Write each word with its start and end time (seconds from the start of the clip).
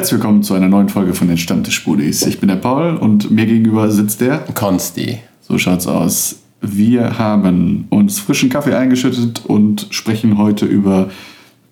Herzlich 0.00 0.18
willkommen 0.18 0.42
zu 0.42 0.54
einer 0.54 0.68
neuen 0.68 0.88
Folge 0.88 1.12
von 1.12 1.28
den 1.28 1.36
Stammtischbudis. 1.36 2.24
Ich 2.24 2.40
bin 2.40 2.48
der 2.48 2.56
Paul 2.56 2.96
und 2.96 3.30
mir 3.30 3.44
gegenüber 3.44 3.90
sitzt 3.90 4.22
der 4.22 4.38
Konsti. 4.38 5.18
So 5.42 5.58
schaut's 5.58 5.86
aus. 5.86 6.36
Wir 6.62 7.18
haben 7.18 7.84
uns 7.90 8.18
frischen 8.18 8.48
Kaffee 8.48 8.74
eingeschüttet 8.74 9.42
und 9.44 9.88
sprechen 9.90 10.38
heute 10.38 10.64
über 10.64 11.10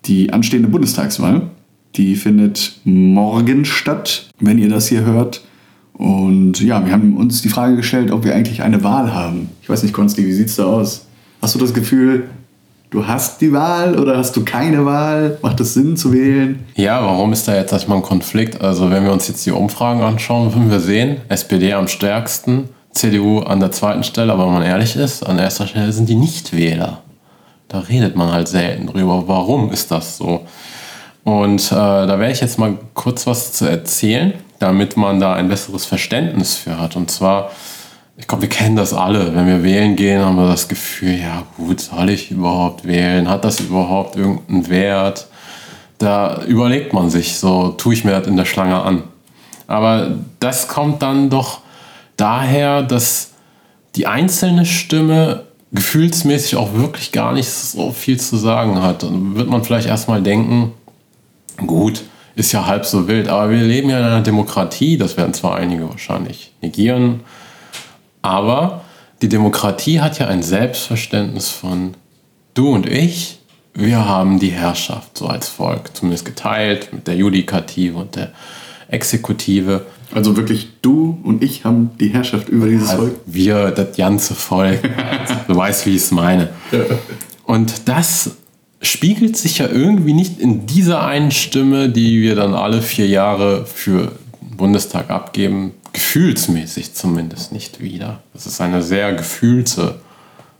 die 0.05 0.31
anstehende 0.31 0.69
Bundestagswahl. 0.69 1.49
Die 1.95 2.15
findet 2.15 2.79
morgen 2.83 3.65
statt, 3.65 4.29
wenn 4.39 4.59
ihr 4.59 4.69
das 4.69 4.87
hier 4.87 5.05
hört. 5.05 5.41
Und 5.93 6.61
ja, 6.61 6.85
wir 6.85 6.93
haben 6.93 7.17
uns 7.17 7.41
die 7.41 7.49
Frage 7.49 7.77
gestellt, 7.77 8.11
ob 8.11 8.25
wir 8.25 8.35
eigentlich 8.35 8.61
eine 8.61 8.83
Wahl 8.83 9.11
haben. 9.11 9.49
Ich 9.63 9.69
weiß 9.69 9.81
nicht, 9.81 9.93
Konsti, 9.93 10.27
wie 10.27 10.33
sieht's 10.33 10.55
da 10.55 10.65
aus? 10.65 11.07
Hast 11.41 11.55
du 11.55 11.59
das 11.59 11.73
Gefühl, 11.73 12.29
du 12.89 13.07
hast 13.07 13.41
die 13.41 13.51
Wahl 13.51 13.97
oder 13.99 14.17
hast 14.17 14.35
du 14.35 14.43
keine 14.43 14.85
Wahl? 14.85 15.37
Macht 15.41 15.59
es 15.59 15.73
Sinn 15.73 15.97
zu 15.97 16.13
wählen? 16.13 16.65
Ja, 16.75 17.03
warum 17.03 17.33
ist 17.33 17.47
da 17.47 17.55
jetzt 17.55 17.71
erstmal 17.71 17.97
ein 17.97 18.03
Konflikt? 18.03 18.61
Also 18.61 18.89
wenn 18.89 19.03
wir 19.03 19.11
uns 19.11 19.27
jetzt 19.27 19.45
die 19.45 19.51
Umfragen 19.51 20.01
anschauen, 20.01 20.53
würden 20.53 20.71
wir 20.71 20.79
sehen, 20.79 21.21
SPD 21.29 21.73
am 21.73 21.87
stärksten, 21.87 22.69
CDU 22.91 23.39
an 23.39 23.59
der 23.59 23.71
zweiten 23.71 24.03
Stelle, 24.03 24.33
aber 24.33 24.45
wenn 24.45 24.53
man 24.53 24.63
ehrlich 24.63 24.95
ist, 24.95 25.23
an 25.23 25.37
erster 25.37 25.67
Stelle 25.67 25.91
sind 25.91 26.09
die 26.09 26.15
Nichtwähler. 26.15 27.01
Da 27.67 27.79
redet 27.79 28.15
man 28.15 28.31
halt 28.31 28.47
selten 28.47 28.87
drüber. 28.87 29.27
Warum 29.27 29.71
ist 29.71 29.91
das 29.91 30.17
so? 30.17 30.41
Und 31.23 31.71
äh, 31.71 31.75
da 31.75 32.19
werde 32.19 32.31
ich 32.31 32.41
jetzt 32.41 32.57
mal 32.57 32.77
kurz 32.95 33.27
was 33.27 33.53
zu 33.53 33.65
erzählen, 33.65 34.33
damit 34.57 34.97
man 34.97 35.19
da 35.19 35.33
ein 35.33 35.47
besseres 35.47 35.85
Verständnis 35.85 36.55
für 36.55 36.79
hat. 36.79 36.95
Und 36.95 37.11
zwar, 37.11 37.51
ich 38.19 38.27
glaube, 38.27 38.43
wir 38.43 38.49
kennen 38.49 38.75
das 38.75 38.93
alle. 38.93 39.33
Wenn 39.33 39.47
wir 39.47 39.63
wählen 39.63 39.95
gehen, 39.95 40.21
haben 40.21 40.35
wir 40.35 40.47
das 40.47 40.67
Gefühl, 40.67 41.17
ja 41.17 41.43
gut, 41.55 41.79
soll 41.79 42.09
ich 42.09 42.31
überhaupt 42.31 42.85
wählen? 42.85 43.29
Hat 43.29 43.45
das 43.45 43.61
überhaupt 43.61 44.17
irgendeinen 44.17 44.69
Wert? 44.69 45.27
Da 45.97 46.43
überlegt 46.43 46.93
man 46.93 47.09
sich, 47.09 47.37
so 47.37 47.69
tue 47.69 47.93
ich 47.93 48.03
mir 48.03 48.11
das 48.11 48.27
in 48.27 48.35
der 48.35 48.45
Schlange 48.45 48.81
an. 48.81 49.03
Aber 49.67 50.11
das 50.39 50.67
kommt 50.67 51.01
dann 51.01 51.29
doch 51.29 51.61
daher, 52.17 52.83
dass 52.83 53.31
die 53.95 54.05
einzelne 54.05 54.65
Stimme 54.65 55.45
gefühlsmäßig 55.71 56.57
auch 56.57 56.73
wirklich 56.73 57.11
gar 57.11 57.31
nicht 57.31 57.49
so 57.49 57.91
viel 57.91 58.19
zu 58.19 58.35
sagen 58.35 58.81
hat. 58.81 59.03
Dann 59.03 59.35
wird 59.35 59.49
man 59.49 59.63
vielleicht 59.63 59.87
erstmal 59.87 60.21
denken, 60.21 60.73
gut, 61.65 62.03
ist 62.35 62.51
ja 62.51 62.65
halb 62.65 62.85
so 62.85 63.07
wild, 63.07 63.29
aber 63.29 63.49
wir 63.49 63.61
leben 63.61 63.89
ja 63.89 63.99
in 63.99 64.05
einer 64.05 64.21
Demokratie, 64.21 64.97
das 64.97 65.15
werden 65.15 65.33
zwar 65.33 65.55
einige 65.55 65.89
wahrscheinlich 65.89 66.53
negieren, 66.61 67.21
aber 68.21 68.81
die 69.21 69.29
Demokratie 69.29 69.99
hat 69.99 70.19
ja 70.19 70.27
ein 70.27 70.43
Selbstverständnis 70.43 71.49
von 71.49 71.93
du 72.53 72.69
und 72.69 72.85
ich, 72.87 73.39
wir 73.73 74.05
haben 74.05 74.39
die 74.39 74.49
Herrschaft 74.49 75.17
so 75.17 75.27
als 75.27 75.49
Volk, 75.49 75.95
zumindest 75.95 76.25
geteilt 76.25 76.93
mit 76.93 77.07
der 77.07 77.15
Judikative 77.15 77.97
und 77.97 78.15
der 78.15 78.31
Exekutive. 78.87 79.85
Also 80.13 80.35
wirklich 80.35 80.69
du 80.81 81.19
und 81.23 81.43
ich 81.43 81.65
haben 81.65 81.91
die 81.99 82.09
Herrschaft 82.09 82.49
über 82.49 82.67
dieses 82.67 82.89
Also 82.89 83.03
Volk? 83.03 83.19
wir, 83.25 83.71
das 83.71 83.95
ganze 83.95 84.35
Volk. 84.35 84.81
du 85.47 85.55
weißt, 85.55 85.85
wie 85.85 85.91
ich 85.91 86.03
es 86.03 86.11
meine. 86.11 86.49
Und 87.43 87.87
das 87.87 88.31
spiegelt 88.81 89.37
sich 89.37 89.59
ja 89.59 89.67
irgendwie 89.67 90.13
nicht 90.13 90.39
in 90.39 90.65
dieser 90.65 91.05
einen 91.05 91.31
Stimme, 91.31 91.89
die 91.89 92.21
wir 92.21 92.35
dann 92.35 92.53
alle 92.53 92.81
vier 92.81 93.07
Jahre 93.07 93.65
für 93.65 94.13
den 94.41 94.57
Bundestag 94.57 95.09
abgeben, 95.09 95.73
gefühlsmäßig 95.93 96.93
zumindest 96.93 97.51
nicht 97.51 97.81
wieder. 97.81 98.21
Das 98.33 98.45
ist 98.45 98.61
eine 98.61 98.81
sehr 98.81 99.13
gefühlte, 99.13 99.99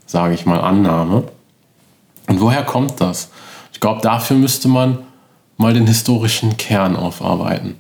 sage 0.06 0.34
ich 0.34 0.46
mal, 0.46 0.60
Annahme. 0.60 1.24
Und 2.28 2.42
woher 2.42 2.64
kommt 2.64 3.02
das? 3.02 3.30
Ich 3.74 3.80
glaube, 3.80 4.02
dafür 4.02 4.38
müsste 4.38 4.68
man 4.68 5.00
mal 5.58 5.74
den 5.74 5.88
historischen 5.88 6.58
Kern 6.58 6.96
aufarbeiten. 6.96 7.80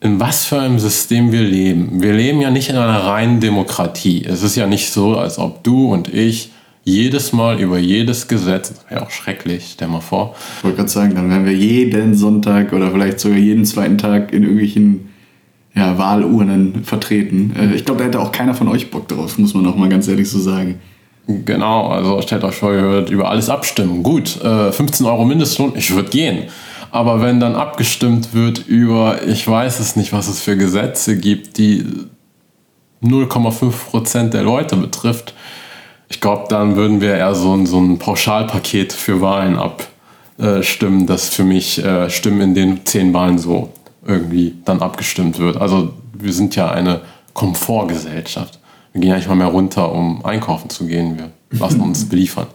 In 0.00 0.20
was 0.20 0.44
für 0.44 0.60
einem 0.60 0.78
System 0.78 1.32
wir 1.32 1.42
leben. 1.42 2.02
Wir 2.02 2.12
leben 2.12 2.40
ja 2.40 2.50
nicht 2.50 2.68
in 2.68 2.76
einer 2.76 3.04
reinen 3.04 3.40
Demokratie. 3.40 4.24
Es 4.24 4.42
ist 4.42 4.56
ja 4.56 4.66
nicht 4.66 4.92
so, 4.92 5.16
als 5.16 5.38
ob 5.38 5.64
du 5.64 5.92
und 5.92 6.12
ich 6.12 6.50
jedes 6.84 7.32
Mal 7.32 7.60
über 7.60 7.78
jedes 7.78 8.28
Gesetz, 8.28 8.68
das 8.68 8.88
wäre 8.88 9.02
auch 9.02 9.10
schrecklich, 9.10 9.70
stell 9.72 9.88
mal 9.88 10.00
vor, 10.00 10.36
Ich 10.58 10.64
wollte 10.64 10.76
gerade 10.76 10.88
sagen, 10.88 11.14
dann 11.16 11.28
wären 11.30 11.44
wir 11.44 11.52
jeden 11.52 12.14
Sonntag 12.14 12.72
oder 12.72 12.92
vielleicht 12.92 13.18
sogar 13.18 13.38
jeden 13.38 13.64
zweiten 13.64 13.98
Tag 13.98 14.32
in 14.32 14.44
irgendwelchen 14.44 15.08
ja, 15.76 15.98
Wahlurnen 15.98 16.84
vertreten. 16.84 17.54
Äh, 17.56 17.74
Ich 17.74 17.84
glaube, 17.84 18.00
da 18.00 18.06
hätte 18.06 18.20
auch 18.20 18.32
keiner 18.32 18.54
von 18.54 18.68
euch 18.68 18.90
Bock 18.90 19.08
drauf, 19.08 19.38
muss 19.38 19.54
man 19.54 19.66
auch 19.66 19.76
mal 19.76 19.88
ganz 19.88 20.08
ehrlich 20.08 20.28
so 20.28 20.38
sagen. 20.38 20.80
Genau, 21.26 21.88
also 21.88 22.22
stellt 22.22 22.44
euch 22.44 22.54
vor, 22.54 22.72
ihr 22.72 22.82
würdet 22.82 23.10
über 23.10 23.28
alles 23.28 23.50
abstimmen. 23.50 24.02
Gut, 24.02 24.40
äh, 24.42 24.72
15 24.72 25.06
Euro 25.06 25.24
Mindestlohn, 25.24 25.72
ich 25.76 25.94
würde 25.94 26.08
gehen. 26.08 26.44
Aber 26.92 27.20
wenn 27.20 27.40
dann 27.40 27.56
abgestimmt 27.56 28.32
wird 28.32 28.66
über, 28.66 29.26
ich 29.26 29.46
weiß 29.46 29.80
es 29.80 29.96
nicht, 29.96 30.12
was 30.12 30.28
es 30.28 30.40
für 30.40 30.56
Gesetze 30.56 31.18
gibt, 31.18 31.58
die 31.58 31.84
0,5% 33.02 34.30
der 34.30 34.44
Leute 34.44 34.76
betrifft, 34.76 35.34
ich 36.08 36.20
glaube, 36.20 36.44
dann 36.48 36.76
würden 36.76 37.00
wir 37.00 37.16
eher 37.16 37.34
so 37.34 37.52
ein, 37.52 37.66
so 37.66 37.80
ein 37.80 37.98
Pauschalpaket 37.98 38.92
für 38.92 39.20
Wahlen 39.20 39.58
abstimmen, 39.58 41.06
das 41.08 41.28
für 41.28 41.42
mich 41.42 41.84
äh, 41.84 42.08
Stimmen 42.08 42.40
in 42.40 42.54
den 42.54 42.86
10 42.86 43.12
Wahlen 43.12 43.38
so 43.38 43.72
irgendwie 44.06 44.54
dann 44.64 44.80
abgestimmt 44.80 45.38
wird. 45.38 45.56
Also 45.56 45.94
wir 46.12 46.32
sind 46.32 46.56
ja 46.56 46.70
eine 46.70 47.00
Komfortgesellschaft. 47.34 48.58
Wir 48.92 49.00
gehen 49.00 49.10
ja 49.10 49.16
nicht 49.16 49.28
mal 49.28 49.34
mehr 49.34 49.48
runter, 49.48 49.92
um 49.92 50.24
einkaufen 50.24 50.70
zu 50.70 50.86
gehen. 50.86 51.18
Wir 51.18 51.60
lassen 51.60 51.80
uns 51.80 52.04
beliefern. 52.08 52.46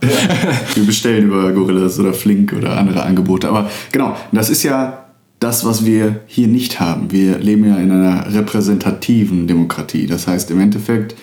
Wir 0.74 0.86
bestellen 0.86 1.26
über 1.26 1.52
Gorillas 1.52 2.00
oder 2.00 2.14
Flink 2.14 2.54
oder 2.54 2.78
andere 2.78 3.04
Angebote. 3.04 3.50
Aber 3.50 3.70
genau, 3.92 4.16
das 4.32 4.50
ist 4.50 4.64
ja 4.64 5.06
das, 5.40 5.66
was 5.66 5.86
wir 5.86 6.22
hier 6.28 6.48
nicht 6.48 6.80
haben. 6.80 7.12
Wir 7.12 7.38
leben 7.38 7.66
ja 7.66 7.78
in 7.78 7.92
einer 7.92 8.34
repräsentativen 8.34 9.48
Demokratie. 9.48 10.08
Das 10.08 10.28
heißt 10.28 10.52
im 10.52 10.60
Endeffekt, 10.60 11.16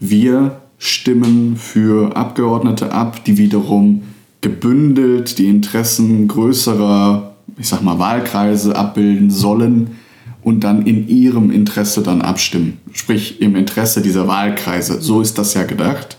wir 0.00 0.60
stimmen 0.78 1.56
für 1.56 2.16
Abgeordnete 2.16 2.92
ab, 2.92 3.24
die 3.24 3.38
wiederum 3.38 4.02
gebündelt 4.40 5.38
die 5.38 5.48
Interessen 5.48 6.28
größerer, 6.28 7.35
ich 7.58 7.68
sag 7.68 7.82
mal, 7.82 7.98
Wahlkreise 7.98 8.76
abbilden 8.76 9.30
sollen 9.30 9.96
und 10.42 10.60
dann 10.64 10.86
in 10.86 11.08
ihrem 11.08 11.50
Interesse 11.50 12.02
dann 12.02 12.22
abstimmen. 12.22 12.78
Sprich, 12.92 13.40
im 13.40 13.56
Interesse 13.56 14.00
dieser 14.00 14.28
Wahlkreise. 14.28 15.00
So 15.00 15.20
ist 15.20 15.38
das 15.38 15.54
ja 15.54 15.64
gedacht. 15.64 16.18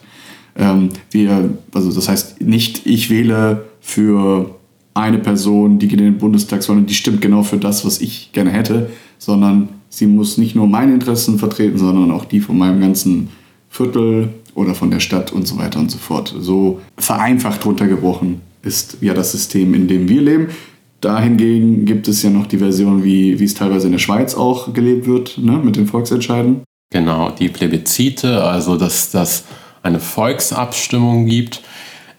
Ähm, 0.55 0.89
wir, 1.11 1.51
also 1.73 1.91
das 1.91 2.09
heißt 2.09 2.41
nicht, 2.41 2.85
ich 2.85 3.09
wähle 3.09 3.65
für 3.79 4.55
eine 4.93 5.19
Person, 5.19 5.79
die 5.79 5.87
geht 5.87 5.99
in 5.99 6.05
den 6.05 6.17
Bundestag, 6.17 6.63
sondern 6.63 6.87
die 6.87 6.95
stimmt 6.95 7.21
genau 7.21 7.43
für 7.43 7.57
das, 7.57 7.85
was 7.85 8.01
ich 8.01 8.31
gerne 8.33 8.49
hätte, 8.49 8.89
sondern 9.19 9.69
sie 9.89 10.07
muss 10.07 10.37
nicht 10.37 10.55
nur 10.55 10.67
meine 10.67 10.93
Interessen 10.93 11.37
vertreten, 11.37 11.77
sondern 11.77 12.11
auch 12.11 12.25
die 12.25 12.39
von 12.39 12.57
meinem 12.57 12.81
ganzen 12.81 13.29
Viertel 13.69 14.29
oder 14.55 14.73
von 14.73 14.89
der 14.89 14.99
Stadt 14.99 15.31
und 15.31 15.47
so 15.47 15.57
weiter 15.57 15.79
und 15.79 15.91
so 15.91 15.99
fort. 15.99 16.35
So 16.39 16.81
vereinfacht 16.97 17.63
runtergebrochen 17.65 18.41
ist 18.63 18.97
ja 19.01 19.13
das 19.13 19.31
System, 19.31 19.73
in 19.75 19.87
dem 19.87 20.09
wir 20.09 20.21
leben. 20.21 20.47
Dahingegen 21.01 21.85
gibt 21.85 22.07
es 22.07 22.23
ja 22.23 22.29
noch 22.29 22.47
die 22.47 22.57
Version, 22.57 23.03
wie, 23.03 23.39
wie 23.39 23.43
es 23.43 23.53
teilweise 23.53 23.87
in 23.87 23.93
der 23.93 23.99
Schweiz 23.99 24.35
auch 24.35 24.73
gelebt 24.73 25.05
wird, 25.05 25.37
ne, 25.37 25.53
mit 25.53 25.75
den 25.75 25.87
Volksentscheiden. 25.87 26.63
Genau, 26.91 27.31
die 27.31 27.49
Plebiszite, 27.49 28.43
also 28.43 28.77
dass 28.77 29.11
das 29.11 29.43
eine 29.83 29.99
Volksabstimmung 29.99 31.25
gibt. 31.25 31.61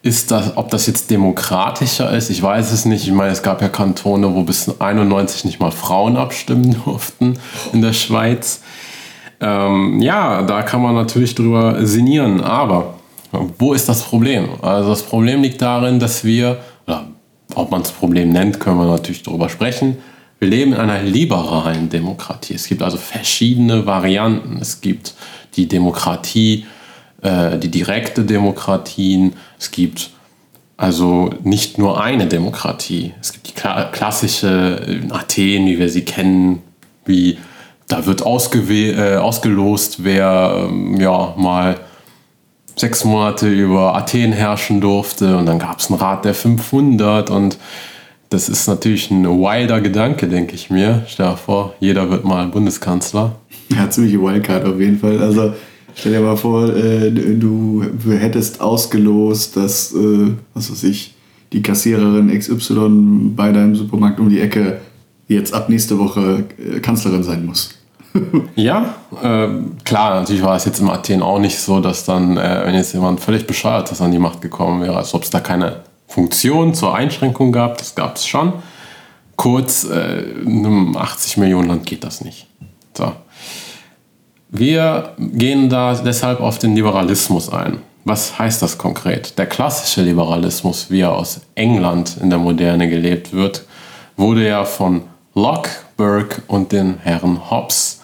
Ist 0.02 0.30
das, 0.30 0.56
ob 0.56 0.70
das 0.70 0.86
jetzt 0.86 1.10
demokratischer 1.10 2.10
ist, 2.16 2.30
ich 2.30 2.40
weiß 2.40 2.70
es 2.70 2.84
nicht. 2.84 3.04
Ich 3.04 3.12
meine, 3.12 3.32
es 3.32 3.42
gab 3.42 3.60
ja 3.60 3.68
Kantone, 3.68 4.32
wo 4.32 4.44
bis 4.44 4.80
91 4.80 5.44
nicht 5.44 5.58
mal 5.58 5.72
Frauen 5.72 6.16
abstimmen 6.16 6.76
durften 6.84 7.38
in 7.72 7.82
der 7.82 7.92
Schweiz. 7.92 8.62
Ähm, 9.40 10.00
ja, 10.00 10.42
da 10.42 10.62
kann 10.62 10.82
man 10.82 10.94
natürlich 10.94 11.34
drüber 11.34 11.84
sinnieren, 11.84 12.40
aber 12.40 12.94
wo 13.58 13.74
ist 13.74 13.88
das 13.88 14.02
Problem? 14.02 14.48
Also 14.62 14.90
das 14.90 15.02
Problem 15.02 15.42
liegt 15.42 15.60
darin, 15.60 15.98
dass 15.98 16.24
wir, 16.24 16.58
ob 17.54 17.70
man 17.70 17.82
es 17.82 17.90
Problem 17.90 18.30
nennt, 18.30 18.60
können 18.60 18.78
wir 18.78 18.86
natürlich 18.86 19.22
darüber 19.22 19.48
sprechen. 19.48 19.98
Wir 20.38 20.48
leben 20.48 20.72
in 20.72 20.78
einer 20.78 21.02
liberalen 21.02 21.88
Demokratie. 21.88 22.54
Es 22.54 22.68
gibt 22.68 22.82
also 22.82 22.96
verschiedene 22.96 23.86
Varianten. 23.86 24.58
Es 24.60 24.80
gibt 24.80 25.14
die 25.56 25.66
Demokratie, 25.66 26.66
äh, 27.22 27.58
die 27.58 27.70
direkte 27.70 28.24
Demokratien. 28.24 29.34
Es 29.58 29.70
gibt 29.70 30.10
also 30.76 31.30
nicht 31.42 31.78
nur 31.78 32.00
eine 32.00 32.26
Demokratie. 32.26 33.14
Es 33.20 33.32
gibt 33.32 33.48
die 33.48 33.52
kla 33.52 33.84
klassische 33.84 34.80
in 34.86 35.10
Athen, 35.10 35.66
wie 35.66 35.78
wir 35.78 35.88
sie 35.88 36.04
kennen, 36.04 36.62
wie 37.04 37.38
da 37.88 38.06
wird 38.06 38.22
ausgewäh 38.22 38.92
äh, 38.92 39.16
ausgelost, 39.16 40.04
wer 40.04 40.68
ähm, 40.68 41.00
ja 41.00 41.34
mal 41.36 41.80
sechs 42.78 43.04
Monate 43.04 43.48
über 43.48 43.94
Athen 43.94 44.32
herrschen 44.32 44.80
durfte 44.80 45.36
und 45.36 45.46
dann 45.46 45.58
gab 45.58 45.80
es 45.80 45.90
einen 45.90 46.00
Rat 46.00 46.24
der 46.24 46.34
500 46.34 47.30
und 47.30 47.58
das 48.30 48.48
ist 48.48 48.66
natürlich 48.66 49.10
ein 49.10 49.24
wilder 49.24 49.80
Gedanke, 49.80 50.28
denke 50.28 50.54
ich 50.54 50.70
mir. 50.70 51.04
Stell 51.08 51.30
dir 51.30 51.36
vor, 51.36 51.74
jeder 51.80 52.10
wird 52.10 52.24
mal 52.24 52.46
Bundeskanzler. 52.48 53.36
Ja, 53.70 53.88
ziemliche 53.88 54.20
Wildcard 54.20 54.64
auf 54.66 54.78
jeden 54.78 54.98
Fall. 54.98 55.18
Also 55.18 55.54
stell 55.94 56.12
dir 56.12 56.20
mal 56.20 56.36
vor, 56.36 56.74
äh, 56.74 57.10
du 57.10 57.84
hättest 58.10 58.60
ausgelost, 58.60 59.56
dass, 59.56 59.94
äh, 59.94 60.32
was 60.54 60.70
weiß 60.70 60.84
ich, 60.84 61.14
die 61.52 61.62
Kassiererin 61.62 62.30
XY 62.38 63.32
bei 63.34 63.50
deinem 63.52 63.74
Supermarkt 63.74 64.20
um 64.20 64.28
die 64.28 64.40
Ecke 64.40 64.80
jetzt 65.28 65.54
ab 65.54 65.68
nächste 65.68 65.98
Woche 65.98 66.44
äh, 66.58 66.80
Kanzlerin 66.80 67.22
sein 67.22 67.46
muss. 67.46 67.77
Ja, 68.56 68.94
äh, 69.22 69.48
klar, 69.84 70.20
natürlich 70.20 70.42
war 70.42 70.56
es 70.56 70.64
jetzt 70.64 70.80
in 70.80 70.88
Athen 70.88 71.22
auch 71.22 71.38
nicht 71.38 71.58
so, 71.58 71.80
dass 71.80 72.04
dann, 72.04 72.36
äh, 72.36 72.62
wenn 72.64 72.74
jetzt 72.74 72.92
jemand 72.92 73.20
völlig 73.20 73.46
bescheuert 73.46 73.90
ist, 73.92 74.00
an 74.00 74.12
die 74.12 74.18
Macht 74.18 74.40
gekommen 74.40 74.82
wäre, 74.82 74.96
als 74.96 75.14
ob 75.14 75.22
es 75.22 75.30
da 75.30 75.40
keine 75.40 75.80
Funktion 76.06 76.74
zur 76.74 76.94
Einschränkung 76.94 77.52
gab, 77.52 77.78
das 77.78 77.94
gab 77.94 78.16
es 78.16 78.26
schon. 78.26 78.54
Kurz, 79.36 79.84
äh, 79.84 80.20
in 80.42 80.66
einem 80.66 80.96
80 80.96 81.36
Millionen 81.36 81.68
Land 81.68 81.86
geht 81.86 82.02
das 82.02 82.24
nicht. 82.24 82.46
So. 82.96 83.12
Wir 84.48 85.14
gehen 85.18 85.68
da 85.68 85.94
deshalb 85.94 86.40
auf 86.40 86.58
den 86.58 86.74
Liberalismus 86.74 87.52
ein. 87.52 87.78
Was 88.04 88.38
heißt 88.38 88.62
das 88.62 88.78
konkret? 88.78 89.38
Der 89.38 89.44
klassische 89.44 90.00
Liberalismus, 90.00 90.90
wie 90.90 91.00
er 91.00 91.12
aus 91.12 91.42
England 91.54 92.16
in 92.22 92.30
der 92.30 92.38
Moderne 92.38 92.88
gelebt 92.88 93.34
wird, 93.34 93.66
wurde 94.16 94.46
ja 94.46 94.64
von 94.64 95.02
Locke, 95.38 95.70
Burke 95.96 96.42
und 96.48 96.72
den 96.72 96.98
Herren 96.98 97.50
Hobbes 97.50 98.00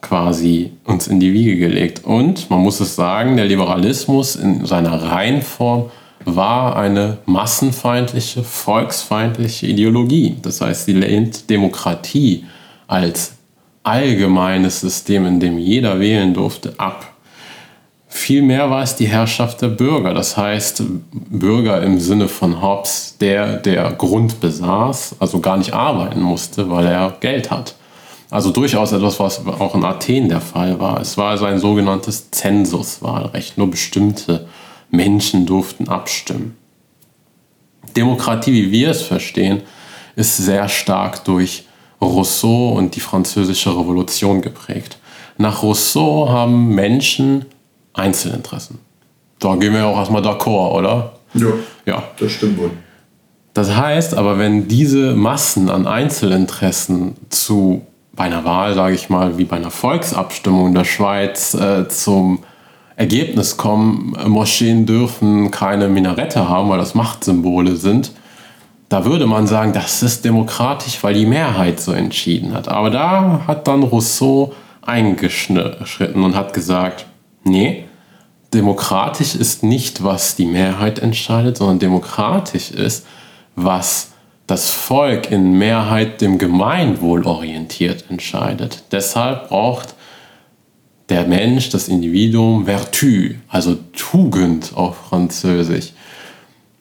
quasi 0.00 0.72
uns 0.84 1.06
in 1.06 1.20
die 1.20 1.32
Wiege 1.32 1.56
gelegt. 1.56 2.04
Und 2.04 2.50
man 2.50 2.60
muss 2.60 2.80
es 2.80 2.96
sagen, 2.96 3.36
der 3.36 3.46
Liberalismus 3.46 4.34
in 4.34 4.66
seiner 4.66 5.02
Reihenform 5.02 5.90
war 6.24 6.76
eine 6.76 7.18
massenfeindliche, 7.26 8.42
volksfeindliche 8.42 9.66
Ideologie. 9.68 10.36
Das 10.42 10.60
heißt, 10.60 10.86
sie 10.86 10.94
lehnt 10.94 11.48
Demokratie 11.48 12.44
als 12.88 13.34
allgemeines 13.84 14.80
System, 14.80 15.26
in 15.26 15.38
dem 15.38 15.58
jeder 15.58 16.00
wählen 16.00 16.34
durfte, 16.34 16.74
ab. 16.78 17.13
Vielmehr 18.16 18.70
war 18.70 18.84
es 18.84 18.94
die 18.94 19.08
Herrschaft 19.08 19.60
der 19.60 19.68
Bürger, 19.68 20.14
das 20.14 20.36
heißt 20.36 20.84
Bürger 21.10 21.82
im 21.82 21.98
Sinne 21.98 22.28
von 22.28 22.62
Hobbes, 22.62 23.16
der 23.20 23.56
der 23.56 23.90
Grund 23.90 24.40
besaß, 24.40 25.16
also 25.18 25.40
gar 25.40 25.56
nicht 25.56 25.74
arbeiten 25.74 26.22
musste, 26.22 26.70
weil 26.70 26.86
er 26.86 27.16
Geld 27.18 27.50
hat. 27.50 27.74
Also 28.30 28.50
durchaus 28.50 28.92
etwas, 28.92 29.18
was 29.18 29.44
auch 29.44 29.74
in 29.74 29.84
Athen 29.84 30.28
der 30.28 30.40
Fall 30.40 30.78
war. 30.78 31.00
Es 31.00 31.18
war 31.18 31.30
also 31.30 31.44
ein 31.44 31.58
sogenanntes 31.58 32.30
Zensuswahlrecht. 32.30 33.58
Nur 33.58 33.68
bestimmte 33.68 34.46
Menschen 34.90 35.44
durften 35.44 35.88
abstimmen. 35.88 36.56
Demokratie, 37.96 38.52
wie 38.52 38.70
wir 38.70 38.90
es 38.90 39.02
verstehen, 39.02 39.62
ist 40.14 40.36
sehr 40.36 40.68
stark 40.68 41.24
durch 41.24 41.64
Rousseau 42.00 42.74
und 42.76 42.94
die 42.94 43.00
französische 43.00 43.70
Revolution 43.70 44.40
geprägt. 44.40 44.98
Nach 45.36 45.64
Rousseau 45.64 46.28
haben 46.28 46.76
Menschen 46.76 47.46
Einzelinteressen. 47.94 48.78
Da 49.38 49.56
gehen 49.56 49.72
wir 49.72 49.80
ja 49.80 49.86
auch 49.86 49.98
erstmal 49.98 50.22
d'accord, 50.22 50.72
oder? 50.78 51.12
Ja, 51.34 51.48
ja, 51.86 52.02
das 52.18 52.32
stimmt 52.32 52.58
wohl. 52.58 52.70
Das 53.54 53.74
heißt 53.74 54.14
aber, 54.14 54.38
wenn 54.38 54.68
diese 54.68 55.14
Massen 55.14 55.70
an 55.70 55.86
Einzelinteressen 55.86 57.14
zu 57.30 57.82
bei 58.16 58.24
einer 58.24 58.44
Wahl, 58.44 58.74
sage 58.74 58.94
ich 58.94 59.08
mal, 59.08 59.38
wie 59.38 59.44
bei 59.44 59.56
einer 59.56 59.70
Volksabstimmung 59.70 60.68
in 60.68 60.74
der 60.74 60.84
Schweiz 60.84 61.54
äh, 61.54 61.88
zum 61.88 62.44
Ergebnis 62.96 63.56
kommen, 63.56 64.16
Moscheen 64.26 64.86
dürfen 64.86 65.50
keine 65.50 65.88
Minarette 65.88 66.48
haben, 66.48 66.68
weil 66.68 66.78
das 66.78 66.94
Machtsymbole 66.94 67.74
sind, 67.74 68.12
da 68.88 69.04
würde 69.04 69.26
man 69.26 69.46
sagen, 69.46 69.72
das 69.72 70.02
ist 70.02 70.24
demokratisch, 70.24 71.02
weil 71.02 71.14
die 71.14 71.26
Mehrheit 71.26 71.80
so 71.80 71.92
entschieden 71.92 72.54
hat. 72.54 72.68
Aber 72.68 72.90
da 72.90 73.40
hat 73.46 73.66
dann 73.66 73.82
Rousseau 73.82 74.52
eingeschritten 74.82 76.22
und 76.22 76.36
hat 76.36 76.54
gesagt, 76.54 77.06
nee, 77.44 77.84
demokratisch 78.52 79.34
ist 79.34 79.62
nicht, 79.62 80.02
was 80.04 80.36
die 80.36 80.46
Mehrheit 80.46 80.98
entscheidet, 80.98 81.58
sondern 81.58 81.78
demokratisch 81.78 82.70
ist, 82.70 83.06
was 83.56 84.12
das 84.46 84.70
Volk 84.70 85.30
in 85.30 85.58
Mehrheit 85.58 86.20
dem 86.20 86.38
Gemeinwohl 86.38 87.26
orientiert 87.26 88.04
entscheidet. 88.10 88.84
Deshalb 88.92 89.48
braucht 89.48 89.94
der 91.08 91.26
Mensch, 91.26 91.70
das 91.70 91.88
Individuum, 91.88 92.66
Vertu, 92.66 93.34
also 93.48 93.76
Tugend 93.92 94.72
auf 94.74 94.96
Französisch. 95.08 95.92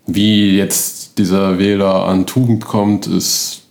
Wie 0.06 0.58
jetzt 0.58 1.18
dieser 1.18 1.60
Wähler 1.60 2.06
an 2.06 2.26
Tugend 2.26 2.66
kommt, 2.66 3.08
ist 3.08 3.63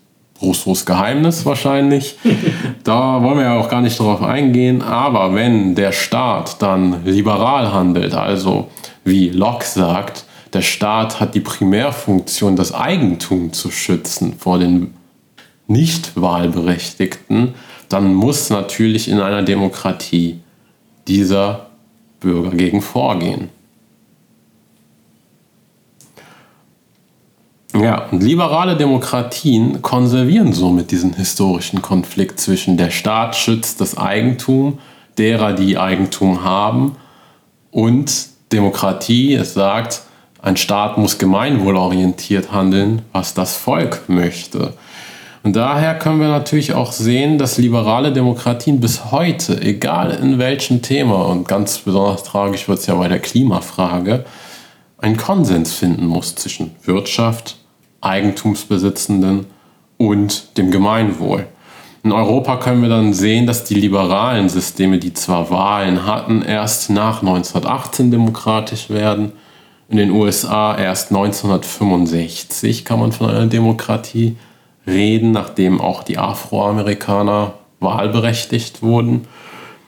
Rousseaus 0.42 0.84
Geheimnis 0.84 1.46
wahrscheinlich. 1.46 2.16
da 2.84 3.22
wollen 3.22 3.38
wir 3.38 3.44
ja 3.44 3.58
auch 3.58 3.68
gar 3.68 3.80
nicht 3.80 3.98
drauf 3.98 4.22
eingehen. 4.22 4.82
Aber 4.82 5.34
wenn 5.34 5.74
der 5.74 5.92
Staat 5.92 6.60
dann 6.60 7.04
liberal 7.04 7.72
handelt, 7.72 8.14
also 8.14 8.68
wie 9.04 9.28
Locke 9.30 9.64
sagt, 9.64 10.24
der 10.52 10.62
Staat 10.62 11.20
hat 11.20 11.34
die 11.34 11.40
Primärfunktion, 11.40 12.56
das 12.56 12.74
Eigentum 12.74 13.52
zu 13.52 13.70
schützen 13.70 14.34
vor 14.38 14.58
den 14.58 14.94
Nicht-Wahlberechtigten, 15.66 17.54
dann 17.88 18.14
muss 18.14 18.50
natürlich 18.50 19.08
in 19.08 19.20
einer 19.20 19.42
Demokratie 19.42 20.40
dieser 21.08 21.66
Bürger 22.20 22.50
gegen 22.50 22.82
vorgehen. 22.82 23.48
Ja, 27.74 28.06
und 28.10 28.22
liberale 28.22 28.76
Demokratien 28.76 29.80
konservieren 29.80 30.52
somit 30.52 30.90
diesen 30.90 31.14
historischen 31.14 31.80
Konflikt 31.80 32.38
zwischen 32.38 32.76
der 32.76 32.90
Staat 32.90 33.34
schützt 33.34 33.80
das 33.80 33.96
Eigentum 33.96 34.78
derer, 35.16 35.52
die 35.54 35.78
Eigentum 35.78 36.44
haben, 36.44 36.96
und 37.70 38.26
Demokratie, 38.52 39.34
es 39.34 39.54
sagt, 39.54 40.02
ein 40.42 40.56
Staat 40.56 40.98
muss 40.98 41.18
gemeinwohlorientiert 41.18 42.52
handeln, 42.52 43.02
was 43.12 43.32
das 43.32 43.56
Volk 43.56 44.02
möchte. 44.08 44.74
Und 45.42 45.56
daher 45.56 45.98
können 45.98 46.20
wir 46.20 46.28
natürlich 46.28 46.74
auch 46.74 46.92
sehen, 46.92 47.38
dass 47.38 47.58
liberale 47.58 48.12
Demokratien 48.12 48.80
bis 48.80 49.10
heute, 49.10 49.60
egal 49.60 50.12
in 50.22 50.38
welchem 50.38 50.82
Thema, 50.82 51.26
und 51.26 51.48
ganz 51.48 51.78
besonders 51.78 52.24
tragisch 52.24 52.68
wird 52.68 52.78
es 52.78 52.86
ja 52.86 52.94
bei 52.94 53.08
der 53.08 53.18
Klimafrage, 53.18 54.24
einen 54.98 55.16
Konsens 55.16 55.72
finden 55.72 56.06
muss 56.06 56.34
zwischen 56.34 56.72
Wirtschaft, 56.84 57.56
Eigentumsbesitzenden 58.02 59.46
und 59.96 60.58
dem 60.58 60.70
Gemeinwohl. 60.70 61.46
In 62.04 62.12
Europa 62.12 62.56
können 62.56 62.82
wir 62.82 62.88
dann 62.88 63.14
sehen, 63.14 63.46
dass 63.46 63.62
die 63.62 63.74
liberalen 63.74 64.48
Systeme, 64.48 64.98
die 64.98 65.14
zwar 65.14 65.50
Wahlen 65.50 66.04
hatten, 66.04 66.42
erst 66.42 66.90
nach 66.90 67.20
1918 67.22 68.10
demokratisch 68.10 68.90
werden. 68.90 69.32
In 69.88 69.98
den 69.98 70.10
USA 70.10 70.76
erst 70.76 71.10
1965 71.10 72.84
kann 72.84 72.98
man 72.98 73.12
von 73.12 73.30
einer 73.30 73.46
Demokratie 73.46 74.36
reden, 74.84 75.30
nachdem 75.30 75.80
auch 75.80 76.02
die 76.02 76.18
Afroamerikaner 76.18 77.54
wahlberechtigt 77.78 78.82
wurden. 78.82 79.28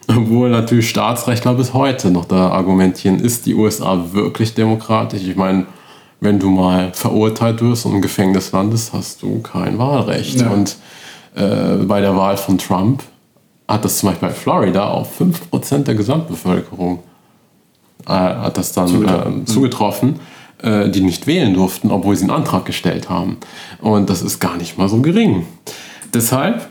Obwohl 0.06 0.50
natürlich 0.50 0.90
Staatsrechtler 0.90 1.54
bis 1.54 1.72
heute 1.72 2.10
noch 2.10 2.26
da 2.26 2.50
argumentieren, 2.50 3.18
ist 3.18 3.46
die 3.46 3.54
USA 3.54 4.12
wirklich 4.12 4.54
demokratisch? 4.54 5.22
Ich 5.26 5.36
meine, 5.36 5.66
wenn 6.24 6.38
du 6.38 6.50
mal 6.50 6.92
verurteilt 6.92 7.60
wirst 7.60 7.86
und 7.86 7.94
im 7.94 8.02
Gefängnis 8.02 8.52
landest, 8.52 8.92
hast 8.92 9.22
du 9.22 9.40
kein 9.40 9.78
Wahlrecht. 9.78 10.40
Ja. 10.40 10.50
Und 10.50 10.76
äh, 11.34 11.84
bei 11.84 12.00
der 12.00 12.16
Wahl 12.16 12.36
von 12.36 12.58
Trump 12.58 13.02
hat 13.68 13.84
das 13.84 13.98
zum 13.98 14.08
Beispiel 14.08 14.28
bei 14.28 14.34
Florida 14.34 14.88
auf 14.88 15.20
5% 15.20 15.84
der 15.84 15.94
Gesamtbevölkerung 15.94 17.00
äh, 18.06 18.10
hat 18.10 18.58
das 18.58 18.72
dann 18.72 18.88
zugetroffen. 18.88 19.42
Äh, 19.42 19.44
zugetroffen 19.44 20.20
äh, 20.62 20.88
die 20.88 21.00
nicht 21.00 21.26
wählen 21.26 21.54
durften, 21.54 21.90
obwohl 21.90 22.16
sie 22.16 22.22
einen 22.22 22.30
Antrag 22.30 22.64
gestellt 22.64 23.10
haben. 23.10 23.36
Und 23.80 24.08
das 24.08 24.22
ist 24.22 24.40
gar 24.40 24.56
nicht 24.56 24.78
mal 24.78 24.88
so 24.88 25.00
gering. 25.00 25.46
Deshalb, 26.12 26.68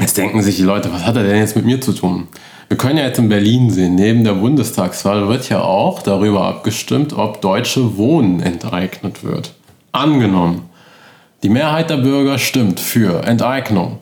jetzt 0.00 0.16
denken 0.16 0.42
sich 0.42 0.56
die 0.56 0.62
Leute, 0.62 0.92
was 0.92 1.04
hat 1.04 1.16
er 1.16 1.24
denn 1.24 1.38
jetzt 1.38 1.56
mit 1.56 1.66
mir 1.66 1.80
zu 1.80 1.92
tun? 1.92 2.28
Wir 2.74 2.78
können 2.78 2.98
ja 2.98 3.04
jetzt 3.04 3.20
in 3.20 3.28
Berlin 3.28 3.70
sehen, 3.70 3.94
neben 3.94 4.24
der 4.24 4.32
Bundestagswahl 4.32 5.28
wird 5.28 5.48
ja 5.48 5.62
auch 5.62 6.02
darüber 6.02 6.46
abgestimmt, 6.48 7.12
ob 7.12 7.40
deutsche 7.40 7.96
Wohnen 7.96 8.40
enteignet 8.40 9.22
wird. 9.22 9.54
Angenommen, 9.92 10.62
die 11.44 11.50
Mehrheit 11.50 11.88
der 11.88 11.98
Bürger 11.98 12.36
stimmt 12.36 12.80
für 12.80 13.22
Enteignung. 13.28 14.00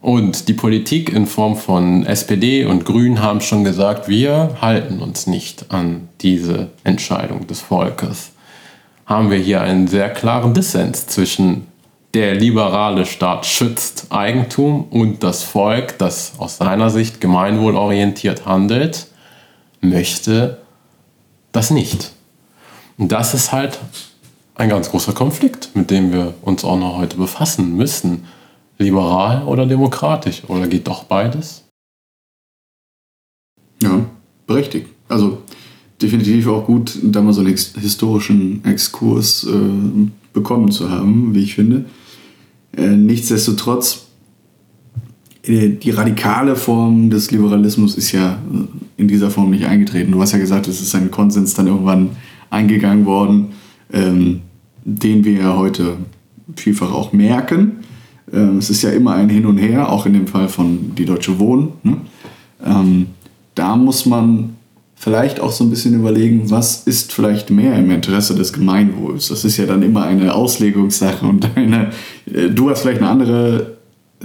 Und 0.00 0.48
die 0.48 0.54
Politik 0.54 1.12
in 1.12 1.26
Form 1.26 1.54
von 1.54 2.06
SPD 2.06 2.64
und 2.64 2.86
Grünen 2.86 3.20
haben 3.20 3.42
schon 3.42 3.62
gesagt, 3.62 4.08
wir 4.08 4.56
halten 4.58 5.00
uns 5.00 5.26
nicht 5.26 5.66
an 5.70 6.08
diese 6.22 6.70
Entscheidung 6.82 7.46
des 7.46 7.60
Volkes 7.60 8.30
haben 9.06 9.30
wir 9.30 9.38
hier 9.38 9.60
einen 9.60 9.86
sehr 9.86 10.10
klaren 10.10 10.54
Dissens 10.54 11.06
zwischen 11.06 11.66
der 12.14 12.36
liberale 12.36 13.06
Staat 13.06 13.44
schützt 13.44 14.06
Eigentum 14.10 14.84
und 14.84 15.22
das 15.24 15.42
Volk, 15.42 15.98
das 15.98 16.34
aus 16.38 16.58
seiner 16.58 16.88
Sicht 16.88 17.20
gemeinwohlorientiert 17.20 18.46
handelt, 18.46 19.08
möchte 19.80 20.58
das 21.50 21.70
nicht. 21.70 22.12
Und 22.96 23.10
das 23.10 23.34
ist 23.34 23.52
halt 23.52 23.80
ein 24.54 24.68
ganz 24.68 24.90
großer 24.90 25.12
Konflikt, 25.12 25.70
mit 25.74 25.90
dem 25.90 26.12
wir 26.12 26.34
uns 26.42 26.64
auch 26.64 26.78
noch 26.78 26.96
heute 26.96 27.16
befassen 27.16 27.76
müssen. 27.76 28.24
Liberal 28.78 29.44
oder 29.44 29.66
demokratisch? 29.66 30.42
Oder 30.46 30.68
geht 30.68 30.86
doch 30.86 31.04
beides? 31.04 31.64
Ja, 33.82 34.04
berechtigt. 34.46 34.88
Also 35.08 35.42
definitiv 36.00 36.46
auch 36.46 36.64
gut, 36.64 36.96
da 37.02 37.22
mal 37.22 37.32
so 37.32 37.40
einen 37.40 37.56
historischen 37.56 38.64
Exkurs 38.64 39.44
äh, 39.44 40.10
bekommen 40.32 40.70
zu 40.70 40.90
haben, 40.90 41.34
wie 41.34 41.42
ich 41.42 41.54
finde. 41.56 41.84
Äh, 42.76 42.88
nichtsdestotrotz 42.88 44.06
äh, 45.42 45.70
die 45.70 45.90
radikale 45.90 46.56
Form 46.56 47.10
des 47.10 47.30
Liberalismus 47.30 47.96
ist 47.96 48.12
ja 48.12 48.38
in 48.96 49.08
dieser 49.08 49.30
Form 49.30 49.50
nicht 49.50 49.66
eingetreten. 49.66 50.12
Du 50.12 50.20
hast 50.20 50.32
ja 50.32 50.38
gesagt, 50.38 50.68
es 50.68 50.80
ist 50.80 50.94
ein 50.94 51.10
Konsens 51.10 51.54
dann 51.54 51.66
irgendwann 51.66 52.10
eingegangen 52.50 53.04
worden, 53.06 53.48
ähm, 53.92 54.40
den 54.84 55.24
wir 55.24 55.32
ja 55.32 55.56
heute 55.56 55.96
vielfach 56.56 56.92
auch 56.92 57.12
merken. 57.12 57.72
Ähm, 58.32 58.58
es 58.58 58.70
ist 58.70 58.82
ja 58.82 58.90
immer 58.90 59.14
ein 59.14 59.28
Hin 59.28 59.46
und 59.46 59.58
Her, 59.58 59.90
auch 59.90 60.06
in 60.06 60.14
dem 60.14 60.26
Fall 60.26 60.48
von 60.48 60.94
die 60.94 61.04
Deutsche 61.04 61.38
Wohnen. 61.38 61.72
Ne? 61.82 61.96
Ähm, 62.64 63.06
da 63.54 63.76
muss 63.76 64.06
man 64.06 64.56
vielleicht 65.04 65.38
auch 65.38 65.52
so 65.52 65.64
ein 65.64 65.70
bisschen 65.70 65.94
überlegen, 65.94 66.50
was 66.50 66.84
ist 66.84 67.12
vielleicht 67.12 67.50
mehr 67.50 67.78
im 67.78 67.90
Interesse 67.90 68.34
des 68.34 68.54
Gemeinwohls. 68.54 69.28
Das 69.28 69.44
ist 69.44 69.58
ja 69.58 69.66
dann 69.66 69.82
immer 69.82 70.04
eine 70.04 70.34
Auslegungssache 70.34 71.26
und 71.26 71.46
eine, 71.56 71.90
äh, 72.32 72.48
du 72.48 72.70
hast 72.70 72.80
vielleicht 72.80 73.02
eine 73.02 73.10
andere 73.10 73.76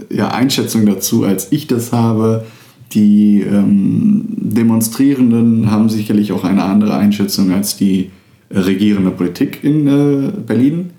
ja, 0.09 0.29
Einschätzung 0.29 0.85
dazu, 0.85 1.25
als 1.25 1.51
ich 1.51 1.67
das 1.67 1.91
habe. 1.91 2.45
Die 2.93 3.41
ähm, 3.41 4.23
Demonstrierenden 4.29 5.69
haben 5.69 5.89
sicherlich 5.89 6.31
auch 6.31 6.45
eine 6.45 6.63
andere 6.63 6.95
Einschätzung 6.95 7.51
als 7.51 7.75
die 7.75 8.11
regierende 8.49 9.11
Politik 9.11 9.61
in 9.61 9.85
äh, 9.85 10.31
Berlin. 10.31 10.91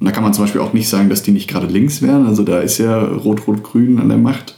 Und 0.00 0.06
da 0.06 0.12
kann 0.12 0.24
man 0.24 0.32
zum 0.32 0.44
Beispiel 0.44 0.62
auch 0.62 0.72
nicht 0.72 0.88
sagen, 0.88 1.10
dass 1.10 1.22
die 1.22 1.32
nicht 1.32 1.48
gerade 1.48 1.66
links 1.66 2.00
wären. 2.00 2.24
Also 2.24 2.42
da 2.42 2.60
ist 2.60 2.78
ja 2.78 3.04
Rot-Rot-Grün 3.04 4.00
an 4.00 4.08
der 4.08 4.18
Macht. 4.18 4.56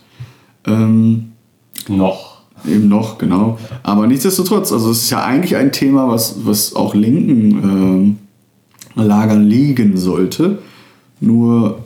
Ähm, 0.65 1.33
noch. 1.89 2.28
Eben 2.67 2.89
noch, 2.89 3.19
genau. 3.19 3.59
Aber 3.83 4.07
nichtsdestotrotz, 4.07 4.73
also 4.73 4.91
es 4.91 5.05
ist 5.05 5.11
ja 5.11 5.25
eigentlich 5.25 5.57
ein 5.57 5.73
Thema, 5.73 6.09
was, 6.09 6.45
was 6.45 6.75
auch 6.75 6.95
linken 6.95 8.17
äh, 8.97 9.03
Lagern 9.03 9.47
liegen 9.47 9.97
sollte. 9.97 10.59
Nur 11.21 11.81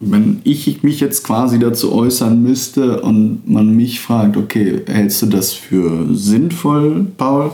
wenn 0.00 0.40
ich 0.44 0.82
mich 0.82 1.00
jetzt 1.00 1.24
quasi 1.24 1.58
dazu 1.58 1.92
äußern 1.92 2.42
müsste 2.42 3.00
und 3.00 3.48
man 3.48 3.74
mich 3.74 4.00
fragt, 4.00 4.36
okay, 4.36 4.82
hältst 4.86 5.22
du 5.22 5.26
das 5.26 5.52
für 5.52 6.14
sinnvoll, 6.14 7.06
Paul? 7.16 7.52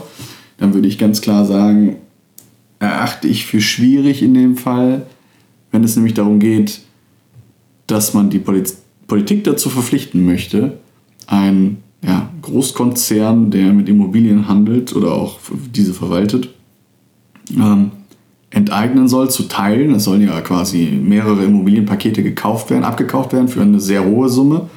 Dann 0.57 0.73
würde 0.73 0.87
ich 0.87 0.97
ganz 0.97 1.21
klar 1.21 1.45
sagen, 1.45 1.97
erachte 2.79 3.27
ich 3.27 3.45
für 3.45 3.61
schwierig 3.61 4.21
in 4.21 4.33
dem 4.33 4.57
Fall, 4.57 5.05
wenn 5.71 5.83
es 5.83 5.95
nämlich 5.95 6.13
darum 6.13 6.39
geht, 6.39 6.81
dass 7.87 8.13
man 8.13 8.29
die 8.29 8.41
Politik 9.07 9.43
dazu 9.43 9.69
verpflichten 9.69 10.25
möchte, 10.25 10.77
ein 11.27 11.82
ja, 12.05 12.29
Großkonzern, 12.41 13.51
der 13.51 13.73
mit 13.73 13.87
Immobilien 13.87 14.47
handelt 14.47 14.95
oder 14.95 15.13
auch 15.13 15.39
diese 15.73 15.93
verwaltet, 15.93 16.49
ähm, 17.55 17.91
enteignen 18.49 19.07
soll, 19.07 19.29
zu 19.29 19.43
teilen. 19.43 19.95
Es 19.95 20.03
sollen 20.03 20.21
ja 20.21 20.39
quasi 20.41 20.99
mehrere 21.01 21.43
Immobilienpakete 21.45 22.21
gekauft 22.21 22.69
werden, 22.69 22.83
abgekauft 22.83 23.33
werden 23.33 23.47
für 23.47 23.61
eine 23.61 23.79
sehr 23.79 24.05
hohe 24.05 24.29
Summe. 24.29 24.69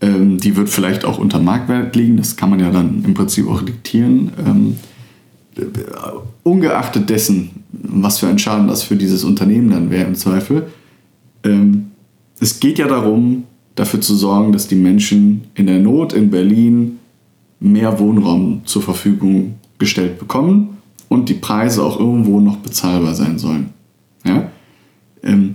Ähm, 0.00 0.38
die 0.38 0.56
wird 0.56 0.68
vielleicht 0.68 1.04
auch 1.04 1.18
unter 1.18 1.38
Marktwert 1.38 1.94
liegen, 1.94 2.16
das 2.16 2.36
kann 2.36 2.50
man 2.50 2.60
ja 2.60 2.70
dann 2.70 3.04
im 3.04 3.14
Prinzip 3.14 3.48
auch 3.48 3.62
diktieren. 3.62 4.30
Ähm, 4.44 4.76
ungeachtet 6.42 7.08
dessen, 7.08 7.50
was 7.72 8.18
für 8.18 8.26
ein 8.26 8.38
Schaden 8.38 8.68
das 8.68 8.82
für 8.82 8.96
dieses 8.96 9.24
Unternehmen 9.24 9.70
dann 9.70 9.90
wäre 9.90 10.06
im 10.06 10.14
Zweifel, 10.14 10.66
ähm, 11.44 11.92
es 12.38 12.60
geht 12.60 12.78
ja 12.78 12.86
darum, 12.86 13.44
dafür 13.76 14.00
zu 14.00 14.16
sorgen, 14.16 14.52
dass 14.52 14.66
die 14.66 14.74
Menschen 14.74 15.44
in 15.54 15.66
der 15.66 15.78
Not 15.78 16.12
in 16.12 16.30
Berlin 16.30 16.98
mehr 17.60 17.98
Wohnraum 18.00 18.62
zur 18.64 18.82
Verfügung 18.82 19.54
gestellt 19.78 20.18
bekommen 20.18 20.78
und 21.08 21.28
die 21.28 21.34
Preise 21.34 21.84
auch 21.84 22.00
irgendwo 22.00 22.40
noch 22.40 22.56
bezahlbar 22.56 23.14
sein 23.14 23.38
sollen. 23.38 23.70
Ja? 24.24 24.50
Ähm, 25.22 25.54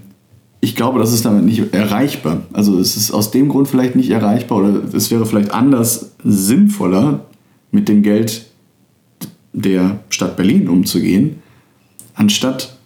ich 0.62 0.76
glaube, 0.76 1.00
das 1.00 1.12
ist 1.12 1.26
damit 1.26 1.44
nicht 1.44 1.74
erreichbar. 1.74 2.44
Also 2.54 2.78
es 2.80 2.96
ist 2.96 3.12
aus 3.12 3.32
dem 3.32 3.50
Grund 3.50 3.68
vielleicht 3.68 3.96
nicht 3.96 4.12
erreichbar 4.12 4.60
oder 4.60 4.94
es 4.94 5.10
wäre 5.10 5.26
vielleicht 5.26 5.52
anders 5.52 6.12
sinnvoller, 6.24 7.26
mit 7.72 7.88
dem 7.88 8.04
Geld 8.04 8.48
der 9.54 10.00
Stadt 10.10 10.36
Berlin 10.36 10.68
umzugehen, 10.68 11.38
anstatt 12.14 12.78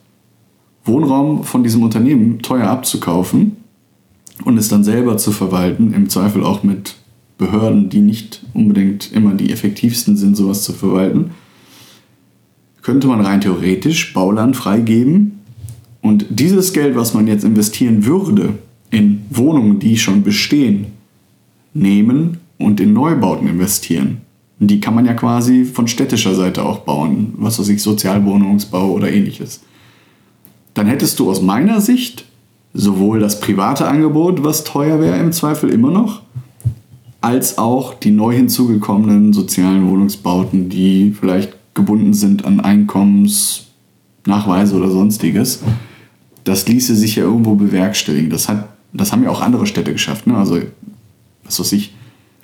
Wohnraum 0.86 1.44
von 1.44 1.64
diesem 1.64 1.82
Unternehmen 1.82 2.40
teuer 2.44 2.68
abzukaufen 2.68 3.58
und 4.44 4.58
es 4.58 4.68
dann 4.68 4.84
selber 4.84 5.18
zu 5.18 5.32
verwalten, 5.32 5.94
im 5.94 6.10
Zweifel 6.10 6.44
auch 6.44 6.64
mit 6.64 6.96
Behörden, 7.38 7.90
die 7.90 8.00
nicht 8.00 8.44
unbedingt 8.54 9.12
immer 9.12 9.34
die 9.34 9.52
effektivsten 9.52 10.18
sind, 10.18 10.36
sowas 10.36 10.64
zu 10.64 10.74
verwalten, 10.74 11.32
könnte 12.82 13.08
man 13.08 13.22
rein 13.22 13.42
theoretisch 13.42 14.14
Bauland 14.14 14.56
freigeben 14.56 15.40
und 16.02 16.26
dieses 16.30 16.72
Geld, 16.72 16.96
was 16.96 17.14
man 17.14 17.28
jetzt 17.28 17.44
investieren 17.44 18.06
würde 18.06 18.54
in 18.92 19.26
Wohnungen, 19.32 19.80
die 19.80 19.98
schon 19.98 20.24
bestehen, 20.24 20.88
nehmen 21.74 22.38
und 22.58 22.80
in 22.80 22.94
Neubauten 22.94 23.48
investieren. 23.48 24.22
Die 24.60 24.80
kann 24.80 24.96
man 24.96 25.06
ja 25.06 25.14
quasi 25.14 25.66
von 25.66 25.88
städtischer 25.88 26.34
Seite 26.34 26.64
auch 26.64 26.80
bauen, 26.80 27.34
was 27.38 27.60
weiß 27.60 27.68
ich, 27.70 27.82
Sozialwohnungsbau 27.82 28.92
oder 28.92 29.12
ähnliches. 29.12 29.62
Dann 30.74 30.88
hättest 30.88 31.20
du 31.20 31.30
aus 31.30 31.42
meiner 31.42 31.82
Sicht 31.82 32.26
sowohl 32.76 33.20
das 33.22 33.40
private 33.40 33.88
Angebot, 33.88 34.44
was 34.44 34.66
teuer 34.66 35.00
wäre 35.00 35.18
im 35.18 35.32
Zweifel 35.32 35.70
immer 35.70 35.92
noch, 35.92 36.24
als 37.22 37.58
auch 37.58 37.94
die 37.94 38.12
neu 38.12 38.36
hinzugekommenen 38.36 39.32
sozialen 39.34 39.90
Wohnungsbauten, 39.90 40.68
die 40.70 41.16
vielleicht 41.18 41.56
gebunden 41.74 42.14
sind 42.14 42.44
an 42.46 42.60
Einkommensnachweise 42.60 44.76
oder 44.76 44.92
sonstiges. 44.92 45.64
Das 46.44 46.68
ließe 46.68 46.96
sich 46.96 47.16
ja 47.16 47.24
irgendwo 47.24 47.56
bewerkstelligen. 47.56 48.30
Das, 48.30 48.50
hat, 48.50 48.68
das 48.94 49.14
haben 49.14 49.24
ja 49.24 49.30
auch 49.30 49.42
andere 49.42 49.66
Städte 49.66 49.94
geschafft. 49.94 50.28
Ne? 50.28 50.38
Also, 50.38 50.60
was 51.46 51.60
weiß 51.60 51.72
ich, 51.72 51.96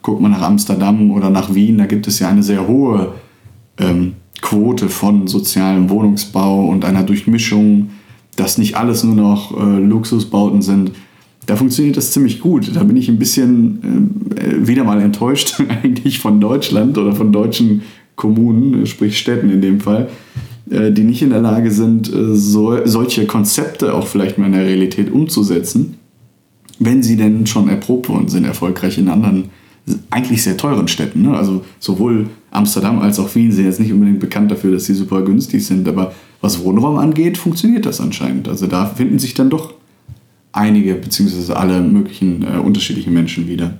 guckt 0.02 0.22
man 0.22 0.32
nach 0.32 0.42
Amsterdam 0.42 1.12
oder 1.12 1.30
nach 1.30 1.54
Wien, 1.54 1.78
da 1.78 1.86
gibt 1.86 2.08
es 2.08 2.18
ja 2.20 2.30
eine 2.30 2.42
sehr 2.42 2.68
hohe 2.68 3.14
ähm, 3.78 4.14
Quote 4.42 4.90
von 4.90 5.28
sozialem 5.28 5.90
Wohnungsbau 5.90 6.68
und 6.68 6.86
einer 6.86 7.04
Durchmischung, 7.04 7.90
dass 8.36 8.58
nicht 8.58 8.76
alles 8.76 9.04
nur 9.04 9.16
noch 9.16 9.58
äh, 9.60 9.80
Luxusbauten 9.80 10.62
sind. 10.62 10.92
Da 11.46 11.56
funktioniert 11.56 11.98
das 11.98 12.12
ziemlich 12.12 12.40
gut. 12.40 12.72
Da 12.76 12.84
bin 12.84 12.98
ich 12.98 13.10
ein 13.10 13.20
bisschen 13.20 14.32
äh, 14.36 14.68
wieder 14.68 14.84
mal 14.84 15.02
enttäuscht 15.02 15.62
eigentlich 15.84 16.20
von 16.20 16.40
Deutschland 16.40 16.98
oder 16.98 17.14
von 17.14 17.32
deutschen 17.32 17.82
Kommunen, 18.16 18.86
sprich 18.86 19.18
Städten 19.18 19.50
in 19.50 19.62
dem 19.62 19.80
Fall, 19.80 20.10
äh, 20.70 20.92
die 20.92 21.04
nicht 21.04 21.22
in 21.22 21.32
der 21.32 21.42
Lage 21.42 21.72
sind, 21.72 22.14
äh, 22.14 22.36
so, 22.36 22.86
solche 22.86 23.26
Konzepte 23.26 23.94
auch 23.94 24.08
vielleicht 24.08 24.38
mal 24.38 24.46
in 24.46 24.54
der 24.54 24.66
Realität 24.66 25.12
umzusetzen, 25.12 25.96
wenn 26.80 27.04
sie 27.04 27.16
denn 27.16 27.48
schon 27.48 27.68
erprobt 27.68 28.10
worden 28.10 28.28
sind, 28.28 28.46
erfolgreich 28.46 28.98
in 28.98 29.10
anderen 29.10 29.50
eigentlich 30.10 30.44
sehr 30.44 30.58
teuren 30.58 30.88
Städten. 30.88 31.24
Ne? 31.24 31.36
Also 31.36 31.64
sowohl 31.80 32.30
Amsterdam 32.52 33.00
als 33.00 33.20
auch 33.20 33.34
Wien 33.36 33.52
sind 33.52 33.66
jetzt 33.66 33.80
nicht 33.80 33.92
unbedingt 33.92 34.20
bekannt 34.20 34.52
dafür, 34.52 34.72
dass 34.72 34.86
sie 34.86 34.94
super 34.94 35.22
günstig 35.22 35.66
sind, 35.66 35.88
aber 35.88 36.14
was 36.42 36.64
Wohnraum 36.64 36.98
angeht, 36.98 37.38
funktioniert 37.38 37.86
das 37.86 38.02
anscheinend. 38.02 38.48
Also 38.48 38.68
da 38.68 38.86
finden 38.86 39.20
sich 39.20 39.34
dann 39.34 39.50
doch 39.50 39.74
einige 40.52 40.96
beziehungsweise 40.96 41.56
alle 41.56 41.82
möglichen 41.82 42.44
äh, 42.44 42.58
unterschiedlichen 42.58 43.14
Menschen 43.14 43.48
wieder. 43.48 43.74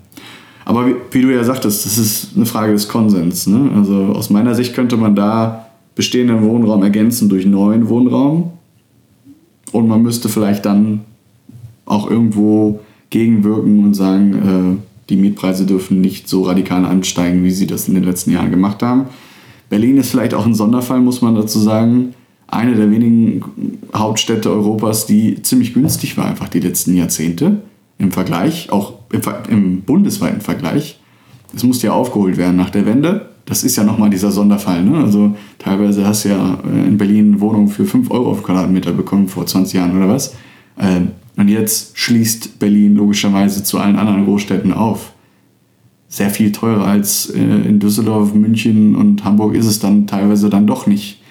Aber 0.66 0.88
wie, 0.88 0.96
wie, 1.12 1.22
du 1.22 1.34
ja 1.34 1.44
sagtest, 1.44 1.86
das 1.86 1.98
ist 1.98 2.36
eine 2.36 2.46
Frage 2.46 2.72
des 2.72 2.88
Konsens. 2.88 3.48
Ne? 3.48 3.72
Also 3.76 3.96
aus 3.96 4.30
meiner 4.30 4.56
Sicht 4.56 4.74
könnte 4.74 4.96
man 4.96 5.16
da 5.16 5.68
bestehenden 5.96 6.44
Wohnraum 6.44 6.84
ergänzen 6.84 7.30
durch 7.30 7.46
neuen 7.46 7.90
Wohnraum 7.90 8.52
und 9.72 9.88
man 9.88 10.02
müsste 10.02 10.30
vielleicht 10.30 10.66
dann 10.66 11.02
auch 11.86 12.10
irgendwo 12.10 12.80
gegenwirken 13.10 13.84
und 13.84 13.94
sagen, 13.94 14.80
äh, 14.80 14.91
die 15.12 15.18
Mietpreise 15.18 15.66
dürfen 15.66 16.02
nicht 16.02 16.28
so 16.28 16.44
radikal 16.44 16.86
ansteigen, 16.86 17.44
wie 17.44 17.52
sie 17.52 17.68
das 17.68 17.88
in 17.88 17.94
den 17.94 18.04
letzten 18.04 18.32
Jahren 18.32 18.50
gemacht 18.50 18.82
haben. 18.82 19.06
Berlin 19.70 19.98
ist 19.98 20.12
vielleicht 20.12 20.34
auch 20.34 20.46
ein 20.46 20.56
Sonderfall, 20.56 21.02
muss 21.02 21.22
man 21.22 21.36
dazu 21.36 21.60
sagen. 21.60 22.16
Eine 22.48 22.76
der 22.76 22.92
wenigen 22.92 23.44
Hauptstädte 23.96 24.50
Europas, 24.50 25.06
die 25.06 25.42
ziemlich 25.42 25.74
günstig 25.74 26.18
war, 26.18 26.26
einfach 26.26 26.50
die 26.50 26.60
letzten 26.60 26.96
Jahrzehnte 26.96 27.62
im 27.98 28.12
Vergleich, 28.12 28.72
auch 28.72 28.94
im, 29.12 29.22
im 29.50 29.82
bundesweiten 29.82 30.42
Vergleich. 30.42 31.00
Es 31.56 31.64
musste 31.64 31.88
ja 31.88 31.94
aufgeholt 31.94 32.38
werden 32.38 32.58
nach 32.58 32.70
der 32.70 32.86
Wende. 32.86 33.30
Das 33.46 33.64
ist 33.64 33.76
ja 33.76 33.84
nochmal 33.84 34.10
dieser 34.10 34.32
Sonderfall. 34.32 34.84
Ne? 34.84 34.98
Also 34.98 35.36
teilweise 35.60 36.06
hast 36.06 36.26
du 36.26 36.30
ja 36.30 36.60
äh, 36.66 36.88
in 36.88 36.98
Berlin 36.98 37.40
Wohnungen 37.40 37.68
für 37.68 37.86
5 37.86 38.12
Euro 38.12 38.32
auf 38.32 38.44
Quadratmeter 38.44 38.92
bekommen 38.92 39.28
vor 39.28 39.46
20 39.46 39.74
Jahren 39.74 39.98
oder 39.98 40.10
was. 40.10 40.36
Ähm, 40.80 41.12
und 41.38 41.48
jetzt 41.48 41.98
schließt 41.98 42.60
Berlin 42.60 42.96
logischerweise 42.96 43.64
zu 43.64 43.80
allen 43.80 43.96
anderen 43.96 44.26
Großstädten 44.26 44.74
auf. 44.74 45.14
Sehr 46.08 46.30
viel 46.30 46.52
teurer 46.52 46.86
als 46.86 47.30
äh, 47.30 47.40
in 47.40 47.80
Düsseldorf, 47.80 48.34
München 48.34 48.96
und 48.96 49.24
Hamburg 49.24 49.56
ist 49.56 49.66
es 49.66 49.80
dann 49.80 50.08
teilweise 50.08 50.50
dann 50.50 50.68
doch 50.68 50.88
nicht. 50.88 51.22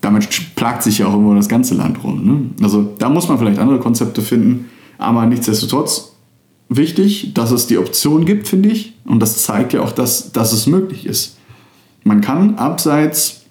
Damit 0.00 0.28
plagt 0.56 0.82
sich 0.82 0.98
ja 0.98 1.06
auch 1.06 1.14
immer 1.14 1.36
das 1.36 1.48
ganze 1.48 1.74
Land 1.74 2.02
rum. 2.02 2.26
Ne? 2.26 2.64
Also 2.64 2.92
da 2.98 3.08
muss 3.08 3.28
man 3.28 3.38
vielleicht 3.38 3.60
andere 3.60 3.78
Konzepte 3.78 4.20
finden, 4.20 4.66
aber 4.98 5.26
nichtsdestotrotz 5.26 6.12
wichtig, 6.68 7.34
dass 7.34 7.52
es 7.52 7.66
die 7.66 7.78
Option 7.78 8.24
gibt, 8.24 8.48
finde 8.48 8.70
ich. 8.70 8.94
Und 9.04 9.20
das 9.20 9.42
zeigt 9.42 9.72
ja 9.72 9.82
auch, 9.82 9.92
dass, 9.92 10.32
dass 10.32 10.52
es 10.52 10.66
möglich 10.66 11.06
ist. 11.06 11.36
Man 12.04 12.20
kann 12.20 12.56
abseits 12.56 13.42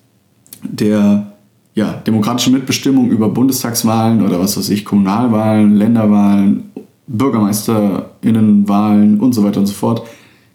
der 0.64 1.31
ja, 1.74 1.94
demokratische 2.06 2.52
Mitbestimmung 2.52 3.10
über 3.10 3.30
Bundestagswahlen 3.30 4.26
oder 4.26 4.40
was 4.40 4.58
weiß 4.58 4.70
ich, 4.70 4.84
Kommunalwahlen, 4.84 5.76
Länderwahlen, 5.76 6.72
BürgermeisterInnenwahlen 7.08 9.20
und 9.20 9.34
so 9.34 9.44
weiter 9.44 9.62
und 9.62 9.68
so 9.68 9.74
fort, 9.74 10.04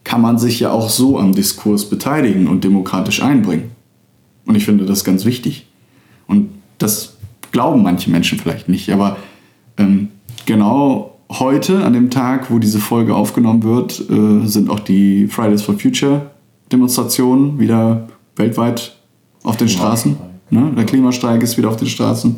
kann 0.03 0.21
man 0.21 0.37
sich 0.37 0.59
ja 0.59 0.71
auch 0.71 0.89
so 0.89 1.19
am 1.19 1.33
Diskurs 1.33 1.89
beteiligen 1.89 2.47
und 2.47 2.63
demokratisch 2.63 3.21
einbringen. 3.21 3.71
Und 4.45 4.55
ich 4.55 4.65
finde 4.65 4.85
das 4.85 5.03
ganz 5.03 5.25
wichtig. 5.25 5.67
Und 6.27 6.49
das 6.77 7.17
glauben 7.51 7.83
manche 7.83 8.09
Menschen 8.09 8.39
vielleicht 8.39 8.69
nicht, 8.69 8.91
aber 8.91 9.17
ähm, 9.77 10.09
genau 10.45 11.17
heute, 11.29 11.83
an 11.83 11.93
dem 11.93 12.09
Tag, 12.09 12.51
wo 12.51 12.59
diese 12.59 12.79
Folge 12.79 13.15
aufgenommen 13.15 13.63
wird, 13.63 13.99
äh, 14.09 14.47
sind 14.47 14.69
auch 14.69 14.79
die 14.79 15.27
Fridays 15.27 15.61
for 15.61 15.77
Future 15.77 16.31
Demonstrationen 16.71 17.59
wieder 17.59 18.07
weltweit 18.35 18.95
auf 19.43 19.57
den 19.57 19.69
Straßen. 19.69 20.17
Ne? 20.49 20.71
Der 20.75 20.85
Klimastreik 20.85 21.43
ist 21.43 21.57
wieder 21.57 21.69
auf 21.69 21.77
den 21.77 21.87
Straßen. 21.87 22.35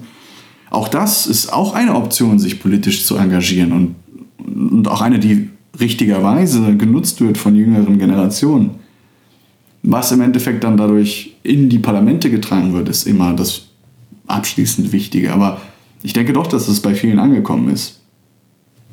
Auch 0.70 0.88
das 0.88 1.28
ist 1.28 1.52
auch 1.52 1.74
eine 1.74 1.96
Option, 1.96 2.40
sich 2.40 2.60
politisch 2.60 3.06
zu 3.06 3.16
engagieren 3.16 3.72
und, 3.72 3.96
und 4.38 4.88
auch 4.88 5.02
eine, 5.02 5.20
die 5.20 5.50
richtigerweise 5.80 6.76
genutzt 6.76 7.22
wird 7.22 7.38
von 7.38 7.56
jüngeren 7.56 7.98
Generationen. 7.98 8.72
Was 9.82 10.12
im 10.12 10.22
Endeffekt 10.22 10.64
dann 10.64 10.78
dadurch 10.78 11.38
in 11.44 11.70
die 11.70 11.80
Parlamente 11.80 12.30
getragen 12.30 12.74
wird, 12.74 12.90
ist 12.90 13.08
immer 13.08 13.34
das 13.34 13.68
abschließend 14.28 14.92
Wichtige. 14.92 15.34
Aber 15.34 15.62
ich 16.04 16.14
denke 16.14 16.34
doch, 16.34 16.48
dass 16.48 16.68
es 16.68 16.82
bei 16.82 16.94
vielen 16.94 17.20
angekommen 17.20 17.70
ist. 17.70 18.00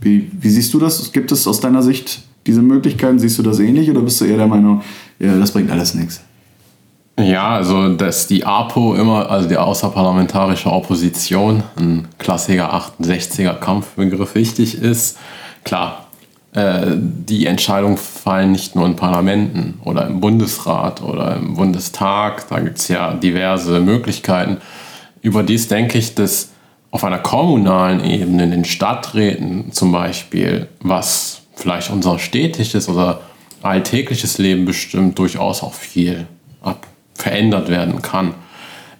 Wie, 0.01 0.31
wie 0.41 0.51
siehst 0.51 0.73
du 0.75 0.79
das? 0.79 1.13
Gibt 1.13 1.33
es 1.33 1.47
aus 1.47 1.61
deiner 1.61 1.83
Sicht 1.83 2.23
diese 2.47 2.63
Möglichkeiten? 2.63 3.19
Siehst 3.19 3.39
du 3.39 3.43
das 3.43 3.59
ähnlich 3.59 3.91
oder 3.91 4.03
bist 4.03 4.21
du 4.21 4.25
eher 4.25 4.37
der 4.37 4.47
Meinung, 4.47 4.83
ja, 5.19 5.37
das 5.39 5.53
bringt 5.53 5.71
alles 5.71 5.95
nichts? 5.95 6.21
Ja, 7.19 7.57
also 7.57 7.95
dass 7.95 8.27
die 8.27 8.45
APO 8.45 8.95
immer, 8.95 9.31
also 9.31 9.49
die 9.49 9.57
außerparlamentarische 9.57 10.71
Opposition, 10.71 11.63
ein 11.77 12.09
klassischer 12.19 12.75
68er 12.75 13.55
Kampfbegriff 13.55 14.35
wichtig 14.35 14.75
ist. 14.75 15.17
Klar, 15.65 16.09
äh, 16.53 16.89
die 16.95 17.47
Entscheidungen 17.47 17.97
fallen 17.97 18.53
nicht 18.53 18.77
nur 18.77 18.85
in 18.85 18.97
Parlamenten 18.97 19.81
oder 19.83 20.07
im 20.07 20.21
Bundesrat 20.21 21.03
oder 21.03 21.37
im 21.37 21.55
Bundestag, 21.55 22.49
da 22.49 22.61
gibt 22.61 22.79
es 22.79 22.89
ja 22.89 23.15
diverse 23.15 23.81
Möglichkeiten. 23.81 24.59
Überdies 25.23 25.69
denke 25.69 25.97
ich, 25.97 26.15
dass 26.15 26.51
auf 26.91 27.03
einer 27.03 27.19
kommunalen 27.19 28.05
Ebene, 28.05 28.45
in 28.45 28.51
den 28.51 28.65
Stadträten 28.67 29.73
zum 29.73 29.91
Beispiel, 29.91 30.69
was 30.81 31.43
vielleicht 31.55 31.91
unser 31.91 32.19
städtisches 32.19 32.91
oder 32.91 33.21
alltägliches 33.63 34.37
Leben 34.37 34.67
bestimmt, 34.67 35.19
durchaus 35.19 35.63
auch 35.63 35.73
viel 35.73 36.27
ab 36.61 36.87
verändert 37.17 37.69
werden 37.69 38.03
kann. 38.03 38.35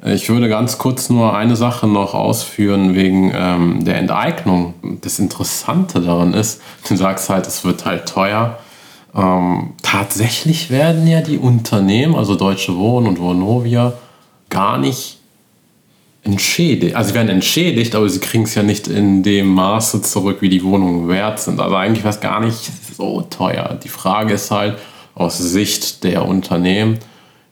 Ich 0.05 0.29
würde 0.29 0.49
ganz 0.49 0.79
kurz 0.79 1.11
nur 1.11 1.35
eine 1.35 1.57
Sache 1.57 1.87
noch 1.87 2.15
ausführen 2.15 2.95
wegen 2.95 3.33
ähm, 3.35 3.85
der 3.85 3.97
Enteignung. 3.97 4.75
Das 5.01 5.19
Interessante 5.19 6.01
daran 6.01 6.35
ist, 6.35 6.61
du 6.89 6.97
sagst 6.97 7.29
halt, 7.31 7.47
es 7.47 7.65
wird 7.65 7.85
halt 7.85 8.07
teuer. 8.07 8.59
Ähm, 9.15 9.73
tatsächlich 9.83 10.71
werden 10.71 11.07
ja 11.07 11.23
die 11.23 11.39
Unternehmen, 11.39 12.15
also 12.15 12.37
Deutsche 12.37 12.77
Wohnen 12.77 13.07
und 13.07 13.21
Vonovia, 13.21 13.95
gar 14.51 14.79
nicht 14.79 15.19
entschädigt. 16.23 16.95
Also 16.95 17.09
sie 17.09 17.15
werden 17.15 17.29
entschädigt, 17.29 17.95
aber 17.95 18.09
sie 18.09 18.21
kriegen 18.21 18.45
es 18.45 18.55
ja 18.55 18.63
nicht 18.63 18.89
in 18.89 19.23
dem 19.23 19.49
Maße 19.49 20.03
zurück, 20.03 20.39
wie 20.41 20.49
die 20.49 20.63
Wohnungen 20.63 21.09
wert 21.09 21.41
sind. 21.41 21.61
Also 21.61 21.75
eigentlich 21.75 22.05
war 22.05 22.11
es 22.11 22.21
gar 22.21 22.41
nicht 22.41 22.71
so 22.97 23.23
teuer. 23.23 23.79
Die 23.83 23.89
Frage 23.89 24.35
ist 24.35 24.51
halt 24.51 24.77
aus 25.15 25.39
Sicht 25.39 26.05
der 26.05 26.27
Unternehmen, 26.27 26.99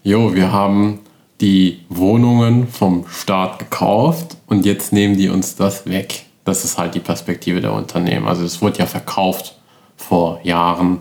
jo, 0.05 0.35
wir 0.35 0.53
haben 0.53 1.01
die 1.41 1.81
Wohnungen 1.89 2.69
vom 2.69 3.07
Staat 3.09 3.59
gekauft 3.59 4.37
und 4.47 4.65
jetzt 4.65 4.93
nehmen 4.93 5.17
die 5.17 5.29
uns 5.29 5.57
das 5.57 5.87
weg. 5.87 6.27
Das 6.45 6.65
ist 6.65 6.79
halt 6.79 6.95
die 6.95 7.01
Perspektive 7.01 7.61
der 7.61 7.73
Unternehmen. 7.73 8.29
Also 8.29 8.45
es 8.45 8.63
wurde 8.63 8.79
ja 8.79 8.87
verkauft 8.87 9.59
vor 9.97 10.41
Jahren 10.45 10.99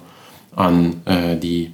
an 0.56 1.01
äh, 1.06 1.36
die 1.36 1.71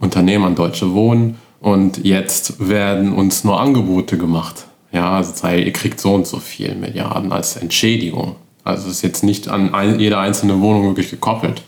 Unternehmen, 0.00 0.44
an 0.44 0.54
Deutsche 0.54 0.94
Wohnen 0.94 1.38
und 1.60 2.04
jetzt 2.04 2.68
werden 2.68 3.12
uns 3.12 3.44
nur 3.44 3.60
Angebote 3.60 4.16
gemacht. 4.16 4.66
Ja, 4.90 5.12
also 5.12 5.46
ihr 5.48 5.72
kriegt 5.72 6.00
so 6.00 6.14
und 6.14 6.26
so 6.26 6.38
viel 6.38 6.74
Milliarden 6.74 7.30
als 7.30 7.56
Entschädigung. 7.56 8.36
Also 8.64 8.88
es 8.88 8.96
ist 8.96 9.02
jetzt 9.02 9.22
nicht 9.22 9.48
an 9.48 9.74
ein, 9.74 10.00
jede 10.00 10.18
einzelne 10.18 10.60
Wohnung 10.60 10.86
wirklich 10.86 11.10
gekoppelt 11.10 11.62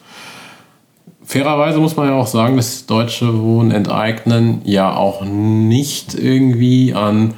fairerweise 1.30 1.78
muss 1.78 1.96
man 1.96 2.08
ja 2.08 2.14
auch 2.14 2.26
sagen, 2.26 2.56
dass 2.56 2.86
Deutsche 2.86 3.40
Wohnen 3.40 3.70
enteignen 3.70 4.62
ja 4.64 4.96
auch 4.96 5.24
nicht 5.24 6.14
irgendwie 6.14 6.92
an 6.92 7.34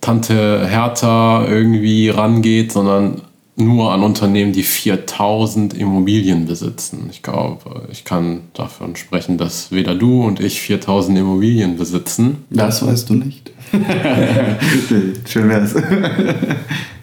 Tante 0.00 0.66
Hertha 0.68 1.44
irgendwie 1.44 2.08
rangeht, 2.08 2.70
sondern 2.70 3.22
nur 3.56 3.92
an 3.92 4.04
Unternehmen, 4.04 4.52
die 4.52 4.62
4000 4.62 5.74
Immobilien 5.74 6.46
besitzen. 6.46 7.08
Ich 7.10 7.22
glaube, 7.22 7.82
ich 7.90 8.04
kann 8.04 8.42
davon 8.54 8.94
sprechen, 8.94 9.38
dass 9.38 9.72
weder 9.72 9.96
du 9.96 10.22
und 10.24 10.38
ich 10.38 10.60
4000 10.60 11.18
Immobilien 11.18 11.76
besitzen. 11.76 12.44
Das 12.48 12.86
weißt 12.86 13.10
du 13.10 13.14
nicht. 13.14 13.50
Schön 15.28 15.48
wär's. 15.48 15.74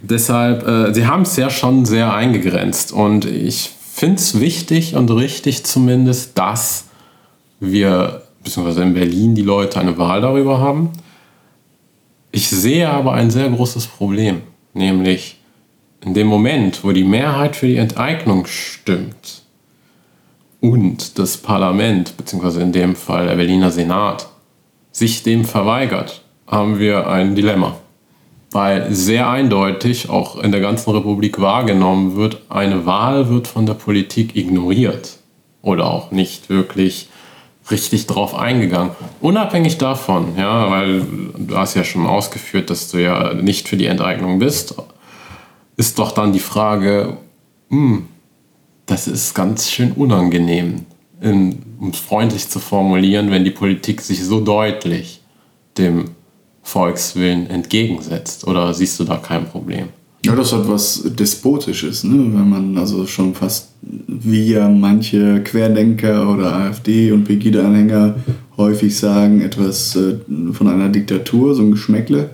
Deshalb, 0.02 0.65
äh, 0.65 0.93
sie 0.93 1.06
haben 1.06 1.24
es 1.24 1.36
ja 1.36 1.50
schon 1.50 1.86
sehr 1.86 2.13
eingegrenzt 2.13 2.93
und 2.93 3.26
ich 3.26 3.77
finde 3.98 4.18
es 4.18 4.40
wichtig 4.40 4.96
und 4.96 5.10
richtig 5.10 5.64
zumindest, 5.64 6.38
dass 6.38 6.86
wir, 7.60 8.22
beziehungsweise 8.44 8.84
in 8.84 8.94
Berlin, 8.94 9.34
die 9.34 9.42
Leute 9.42 9.80
eine 9.80 9.98
Wahl 9.98 10.22
darüber 10.22 10.60
haben. 10.60 10.92
Ich 12.32 12.48
sehe 12.48 12.88
aber 12.88 13.14
ein 13.14 13.32
sehr 13.32 13.50
großes 13.50 13.88
Problem, 13.88 14.44
nämlich 14.76 15.40
in 16.06 16.14
dem 16.14 16.28
Moment, 16.28 16.84
wo 16.84 16.92
die 16.92 17.04
Mehrheit 17.04 17.56
für 17.56 17.66
die 17.66 17.78
Enteignung 17.78 18.46
stimmt 18.46 19.42
und 20.62 21.18
das 21.18 21.38
Parlament, 21.38 22.16
beziehungsweise 22.18 22.62
in 22.62 22.72
dem 22.72 22.96
Fall 22.96 23.26
der 23.26 23.36
Berliner 23.36 23.72
Senat, 23.72 24.30
sich 24.92 25.24
dem 25.24 25.44
verweigert, 25.44 26.24
haben 26.46 26.78
wir 26.78 27.08
ein 27.08 27.34
Dilemma 27.34 27.78
weil 28.52 28.94
sehr 28.94 29.30
eindeutig 29.30 30.10
auch 30.10 30.38
in 30.42 30.52
der 30.52 30.62
ganzen 30.62 30.92
Republik 30.92 31.40
wahrgenommen 31.40 32.16
wird, 32.16 32.42
eine 32.50 32.86
Wahl 32.86 33.30
wird 33.30 33.48
von 33.48 33.66
der 33.66 33.74
Politik 33.74 34.36
ignoriert 34.36 35.18
oder 35.62 35.92
auch 35.92 36.12
nicht 36.12 36.50
wirklich 36.50 37.10
richtig 37.70 38.08
drauf 38.08 38.36
eingegangen. 38.36 38.92
Unabhängig 39.20 39.78
davon, 39.78 40.38
ja, 40.38 40.70
weil 40.72 41.02
du 41.38 41.58
hast 41.58 41.76
ja 41.76 41.84
schon 41.84 42.06
ausgeführt, 42.06 42.70
dass 42.70 42.90
du 42.90 43.02
ja 43.02 43.34
nicht 43.34 43.68
für 43.68 43.78
die 43.78 43.88
Enteignung 43.88 44.40
bist, 44.40 44.76
ist 45.76 46.00
doch 46.00 46.12
dann 46.12 46.32
die 46.32 46.40
Frage, 46.40 47.18
hm, 47.70 48.08
das 48.86 49.08
ist 49.08 49.34
ganz 49.34 49.70
schön 49.70 49.92
unangenehm, 49.92 50.86
um 51.22 51.90
es 51.92 52.00
freundlich 52.00 52.48
zu 52.48 52.60
formulieren, 52.60 53.30
wenn 53.32 53.44
die 53.44 53.52
Politik 53.52 54.02
sich 54.02 54.24
so 54.24 54.40
deutlich 54.40 55.22
dem 55.78 56.12
Volkswillen 56.68 57.50
entgegensetzt? 57.50 58.46
Oder 58.46 58.74
siehst 58.74 59.00
du 59.00 59.06
da 59.06 59.16
kein 59.16 59.46
Problem? 59.46 59.88
Ja, 60.26 60.36
das 60.36 60.52
hat 60.52 60.68
was 60.68 61.02
Despotisches, 61.06 62.04
ne? 62.04 62.12
wenn 62.12 62.50
man 62.50 62.78
also 62.78 63.08
schon 63.08 63.34
fast 63.34 63.70
wie 63.82 64.52
ja 64.52 64.68
manche 64.68 65.42
Querdenker 65.44 66.30
oder 66.30 66.54
AfD- 66.54 67.14
und 67.14 67.24
Pegida-Anhänger 67.24 68.16
häufig 68.58 68.98
sagen, 68.98 69.40
etwas 69.40 69.96
äh, 69.96 70.18
von 70.52 70.68
einer 70.68 70.90
Diktatur, 70.90 71.56
so 71.56 71.62
ein 71.62 71.72
Geschmäckle. 71.72 72.32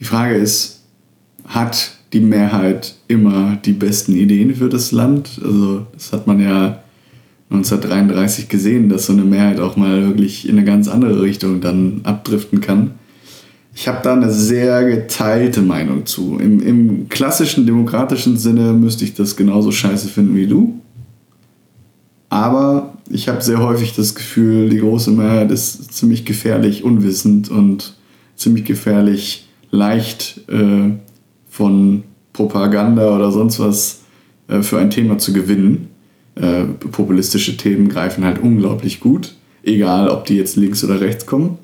Die 0.00 0.04
Frage 0.04 0.36
ist, 0.36 0.80
hat 1.46 1.92
die 2.14 2.20
Mehrheit 2.20 2.94
immer 3.06 3.58
die 3.62 3.72
besten 3.72 4.16
Ideen 4.16 4.54
für 4.54 4.70
das 4.70 4.92
Land? 4.92 5.38
Also 5.44 5.86
das 5.92 6.10
hat 6.14 6.26
man 6.26 6.40
ja 6.40 6.83
1933 7.50 8.48
gesehen, 8.48 8.88
dass 8.88 9.06
so 9.06 9.12
eine 9.12 9.22
Mehrheit 9.22 9.60
auch 9.60 9.76
mal 9.76 10.06
wirklich 10.06 10.48
in 10.48 10.56
eine 10.56 10.64
ganz 10.64 10.88
andere 10.88 11.22
Richtung 11.22 11.60
dann 11.60 12.00
abdriften 12.04 12.60
kann. 12.60 12.92
Ich 13.76 13.88
habe 13.88 13.98
da 14.02 14.12
eine 14.12 14.30
sehr 14.30 14.84
geteilte 14.84 15.60
Meinung 15.60 16.06
zu. 16.06 16.38
Im, 16.38 16.60
Im 16.60 17.08
klassischen 17.08 17.66
demokratischen 17.66 18.36
Sinne 18.36 18.72
müsste 18.72 19.04
ich 19.04 19.14
das 19.14 19.36
genauso 19.36 19.72
scheiße 19.72 20.08
finden 20.08 20.36
wie 20.36 20.46
du. 20.46 20.80
Aber 22.28 22.94
ich 23.10 23.28
habe 23.28 23.42
sehr 23.42 23.58
häufig 23.58 23.94
das 23.94 24.14
Gefühl, 24.14 24.68
die 24.68 24.78
große 24.78 25.10
Mehrheit 25.10 25.50
ist 25.50 25.92
ziemlich 25.92 26.24
gefährlich 26.24 26.84
unwissend 26.84 27.50
und 27.50 27.94
ziemlich 28.36 28.64
gefährlich 28.64 29.48
leicht 29.70 30.40
äh, 30.48 30.90
von 31.48 32.04
Propaganda 32.32 33.14
oder 33.14 33.30
sonst 33.30 33.60
was 33.60 34.02
äh, 34.48 34.62
für 34.62 34.78
ein 34.78 34.90
Thema 34.90 35.18
zu 35.18 35.32
gewinnen. 35.32 35.88
Äh, 36.36 36.64
populistische 36.64 37.56
Themen 37.56 37.88
greifen 37.88 38.24
halt 38.24 38.40
unglaublich 38.40 39.00
gut, 39.00 39.34
egal 39.62 40.08
ob 40.08 40.24
die 40.24 40.36
jetzt 40.36 40.56
links 40.56 40.82
oder 40.82 41.00
rechts 41.00 41.26
kommen. 41.26 41.58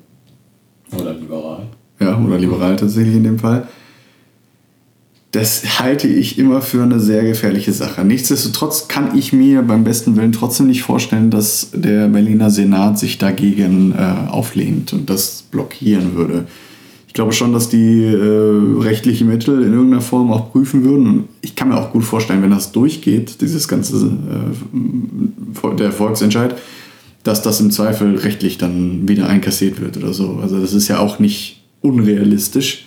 Oder 0.97 1.13
liberal. 1.13 1.67
Ja, 1.99 2.17
oder 2.17 2.37
liberal 2.37 2.75
tatsächlich 2.77 3.15
in 3.15 3.23
dem 3.23 3.39
Fall. 3.39 3.67
Das 5.31 5.79
halte 5.79 6.07
ich 6.09 6.37
immer 6.37 6.61
für 6.61 6.83
eine 6.83 6.99
sehr 6.99 7.23
gefährliche 7.23 7.71
Sache. 7.71 8.03
Nichtsdestotrotz 8.03 8.89
kann 8.89 9.17
ich 9.17 9.31
mir 9.31 9.61
beim 9.61 9.85
besten 9.85 10.17
Willen 10.17 10.33
trotzdem 10.33 10.67
nicht 10.67 10.83
vorstellen, 10.83 11.29
dass 11.31 11.69
der 11.73 12.09
Berliner 12.09 12.49
Senat 12.49 12.99
sich 12.99 13.17
dagegen 13.17 13.93
äh, 13.97 14.29
auflehnt 14.29 14.91
und 14.91 15.09
das 15.09 15.43
blockieren 15.49 16.15
würde. 16.15 16.47
Ich 17.11 17.13
glaube 17.13 17.33
schon, 17.33 17.51
dass 17.51 17.67
die 17.67 18.05
äh, 18.05 18.79
rechtliche 18.79 19.25
Mittel 19.25 19.63
in 19.63 19.73
irgendeiner 19.73 19.99
Form 19.99 20.31
auch 20.31 20.53
prüfen 20.53 20.85
würden. 20.85 21.07
Und 21.07 21.23
ich 21.41 21.57
kann 21.57 21.67
mir 21.67 21.75
auch 21.75 21.91
gut 21.91 22.05
vorstellen, 22.05 22.41
wenn 22.41 22.51
das 22.51 22.71
durchgeht, 22.71 23.41
dieses 23.41 23.67
ganze 23.67 23.97
äh, 24.07 25.75
der 25.75 25.91
Volksentscheid, 25.91 26.55
dass 27.23 27.41
das 27.41 27.59
im 27.59 27.69
Zweifel 27.69 28.15
rechtlich 28.15 28.57
dann 28.59 29.09
wieder 29.09 29.27
einkassiert 29.27 29.81
wird 29.81 29.97
oder 29.97 30.13
so. 30.13 30.39
Also 30.41 30.61
das 30.61 30.71
ist 30.71 30.87
ja 30.87 30.99
auch 30.99 31.19
nicht 31.19 31.61
unrealistisch. 31.81 32.85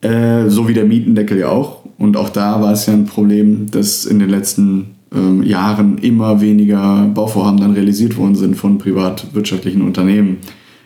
Äh, 0.00 0.48
so 0.48 0.66
wie 0.66 0.74
der 0.74 0.84
Mietendeckel 0.84 1.38
ja 1.38 1.48
auch. 1.48 1.84
Und 1.96 2.16
auch 2.16 2.30
da 2.30 2.60
war 2.60 2.72
es 2.72 2.86
ja 2.86 2.94
ein 2.94 3.06
Problem, 3.06 3.70
dass 3.70 4.04
in 4.04 4.18
den 4.18 4.30
letzten 4.30 4.96
ähm, 5.14 5.44
Jahren 5.44 5.98
immer 5.98 6.40
weniger 6.40 7.08
Bauvorhaben 7.14 7.60
dann 7.60 7.70
realisiert 7.70 8.16
worden 8.16 8.34
sind 8.34 8.56
von 8.56 8.78
privatwirtschaftlichen 8.78 9.82
Unternehmen. 9.82 10.38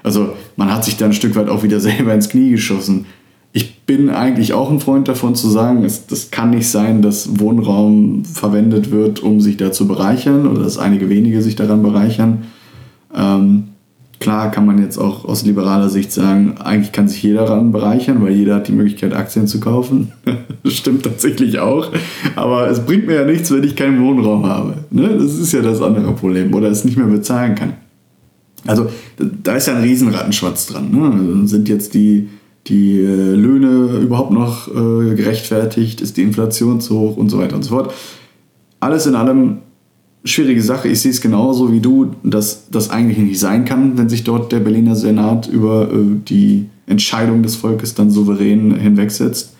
Also 0.04 0.34
man 0.54 0.72
hat 0.72 0.84
sich 0.84 0.96
da 0.96 1.06
ein 1.06 1.12
Stück 1.12 1.34
weit 1.34 1.48
auch 1.48 1.64
wieder 1.64 1.80
selber 1.80 2.14
ins 2.14 2.28
Knie 2.28 2.50
geschossen. 2.50 3.06
Ich 3.52 3.80
bin 3.80 4.10
eigentlich 4.10 4.52
auch 4.52 4.70
ein 4.70 4.80
Freund 4.80 5.08
davon 5.08 5.34
zu 5.34 5.48
sagen, 5.48 5.84
es, 5.84 6.06
das 6.06 6.30
kann 6.30 6.50
nicht 6.50 6.68
sein, 6.68 7.02
dass 7.02 7.40
Wohnraum 7.40 8.24
verwendet 8.24 8.92
wird, 8.92 9.20
um 9.20 9.40
sich 9.40 9.56
da 9.56 9.72
zu 9.72 9.88
bereichern 9.88 10.46
oder 10.46 10.62
dass 10.62 10.78
einige 10.78 11.08
wenige 11.08 11.42
sich 11.42 11.56
daran 11.56 11.82
bereichern. 11.82 12.44
Ähm, 13.14 13.64
Klar 14.24 14.50
kann 14.50 14.64
man 14.64 14.78
jetzt 14.78 14.96
auch 14.96 15.26
aus 15.26 15.44
liberaler 15.44 15.90
Sicht 15.90 16.10
sagen, 16.10 16.54
eigentlich 16.58 16.92
kann 16.92 17.08
sich 17.08 17.22
jeder 17.22 17.44
daran 17.44 17.72
bereichern, 17.72 18.22
weil 18.22 18.32
jeder 18.32 18.54
hat 18.54 18.68
die 18.68 18.72
Möglichkeit, 18.72 19.12
Aktien 19.12 19.46
zu 19.46 19.60
kaufen. 19.60 20.12
das 20.62 20.72
stimmt 20.72 21.02
tatsächlich 21.02 21.58
auch. 21.58 21.92
Aber 22.34 22.70
es 22.70 22.80
bringt 22.80 23.06
mir 23.06 23.16
ja 23.16 23.24
nichts, 23.26 23.50
wenn 23.50 23.64
ich 23.64 23.76
keinen 23.76 24.02
Wohnraum 24.02 24.46
habe. 24.46 24.76
Ne? 24.90 25.10
Das 25.18 25.38
ist 25.38 25.52
ja 25.52 25.60
das 25.60 25.82
andere 25.82 26.12
Problem. 26.12 26.54
Oder 26.54 26.70
es 26.70 26.86
nicht 26.86 26.96
mehr 26.96 27.06
bezahlen 27.06 27.54
kann. 27.54 27.74
Also 28.66 28.88
da 29.18 29.56
ist 29.56 29.68
ja 29.68 29.76
ein 29.76 29.82
Riesenrattenschwatz 29.82 30.66
dran. 30.66 30.90
Ne? 30.90 31.46
Sind 31.46 31.68
jetzt 31.68 31.94
die, 31.94 32.28
die 32.66 33.00
äh, 33.00 33.34
Löhne 33.34 33.98
überhaupt 33.98 34.32
noch 34.32 34.68
äh, 34.68 35.14
gerechtfertigt? 35.14 36.00
Ist 36.00 36.16
die 36.16 36.22
Inflation 36.22 36.80
zu 36.80 36.98
hoch 36.98 37.16
und 37.16 37.28
so 37.28 37.38
weiter 37.38 37.56
und 37.56 37.62
so 37.62 37.70
fort? 37.70 37.92
Alles 38.80 39.06
in 39.06 39.14
allem 39.14 39.58
schwierige 40.24 40.62
Sache. 40.62 40.88
Ich 40.88 41.00
sehe 41.00 41.10
es 41.10 41.20
genauso 41.20 41.70
wie 41.72 41.80
du, 41.80 42.12
dass 42.22 42.70
das 42.70 42.90
eigentlich 42.90 43.18
nicht 43.18 43.38
sein 43.38 43.64
kann, 43.64 43.98
wenn 43.98 44.08
sich 44.08 44.24
dort 44.24 44.50
der 44.52 44.60
Berliner 44.60 44.96
Senat 44.96 45.46
über 45.46 45.90
äh, 45.92 45.96
die 46.26 46.66
Entscheidung 46.86 47.42
des 47.42 47.56
Volkes 47.56 47.94
dann 47.94 48.10
souverän 48.10 48.74
hinwegsetzt. 48.74 49.54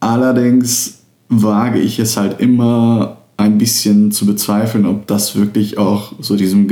Allerdings 0.00 1.00
wage 1.28 1.80
ich 1.80 1.98
es 1.98 2.16
halt 2.16 2.40
immer 2.40 3.18
ein 3.36 3.58
bisschen 3.58 4.12
zu 4.12 4.26
bezweifeln, 4.26 4.86
ob 4.86 5.06
das 5.06 5.36
wirklich 5.36 5.78
auch 5.78 6.12
so 6.20 6.36
diesem 6.36 6.68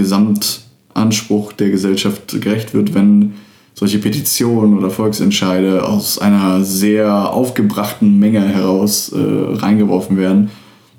Gesamtanspruch 0.95 1.53
der 1.53 1.71
Gesellschaft 1.71 2.41
gerecht 2.41 2.75
wird, 2.75 2.95
wenn 2.95 3.35
solche 3.75 3.99
Petitionen 3.99 4.79
oder 4.79 4.91
Volksentscheide 4.91 5.85
aus 5.85 6.19
einer 6.19 6.63
sehr 6.63 7.33
aufgebrachten 7.33 8.19
Menge 8.19 8.41
heraus 8.41 9.13
äh, 9.13 9.19
reingeworfen 9.57 10.17
werden. 10.17 10.51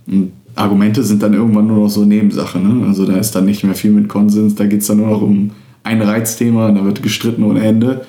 Und 0.08 0.34
Argumente 0.55 1.03
sind 1.03 1.23
dann 1.23 1.34
irgendwann 1.34 1.67
nur 1.67 1.79
noch 1.79 1.89
so 1.89 2.03
Nebensache. 2.03 2.60
Ne? 2.60 2.86
Also 2.86 3.05
da 3.05 3.15
ist 3.17 3.34
dann 3.34 3.45
nicht 3.45 3.63
mehr 3.63 3.75
viel 3.75 3.91
mit 3.91 4.10
Konsens, 4.10 4.55
da 4.55 4.65
geht 4.65 4.81
es 4.81 4.88
dann 4.88 4.97
nur 4.97 5.08
noch 5.08 5.21
um 5.21 5.51
ein 5.84 6.01
Reizthema, 6.01 6.71
da 6.71 6.84
wird 6.84 7.01
gestritten 7.01 7.43
ohne 7.43 7.62
Ende. 7.62 8.05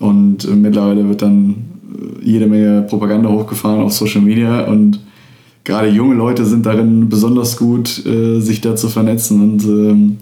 Und 0.00 0.44
äh, 0.44 0.54
mittlerweile 0.54 1.06
wird 1.06 1.20
dann 1.20 1.50
äh, 1.92 2.24
jede 2.24 2.46
Menge 2.46 2.86
Propaganda 2.88 3.28
hochgefahren 3.28 3.82
auf 3.82 3.92
Social 3.92 4.22
Media 4.22 4.64
und 4.66 5.00
gerade 5.64 5.88
junge 5.88 6.14
Leute 6.14 6.46
sind 6.46 6.64
darin 6.64 7.10
besonders 7.10 7.58
gut, 7.58 8.06
äh, 8.06 8.40
sich 8.40 8.62
da 8.62 8.74
zu 8.74 8.88
vernetzen 8.88 9.42
und 9.42 9.64
ähm, 9.64 10.16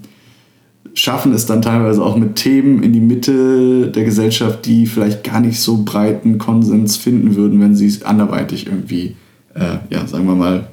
schaffen 0.97 1.31
es 1.31 1.45
dann 1.45 1.61
teilweise 1.61 2.03
auch 2.03 2.17
mit 2.17 2.37
Themen 2.37 2.81
in 2.81 2.91
die 2.91 2.99
Mitte 2.99 3.91
der 3.91 4.03
Gesellschaft, 4.03 4.65
die 4.65 4.87
vielleicht 4.87 5.23
gar 5.23 5.39
nicht 5.39 5.59
so 5.59 5.83
breiten 5.83 6.39
Konsens 6.39 6.97
finden 6.97 7.35
würden, 7.35 7.61
wenn 7.61 7.75
sie 7.75 8.03
anderweitig 8.03 8.65
irgendwie, 8.65 9.15
äh, 9.53 9.77
ja, 9.91 10.07
sagen 10.07 10.25
wir 10.25 10.33
mal, 10.33 10.69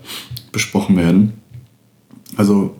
besprochen 0.50 0.96
werden. 0.96 1.34
Also 2.36 2.74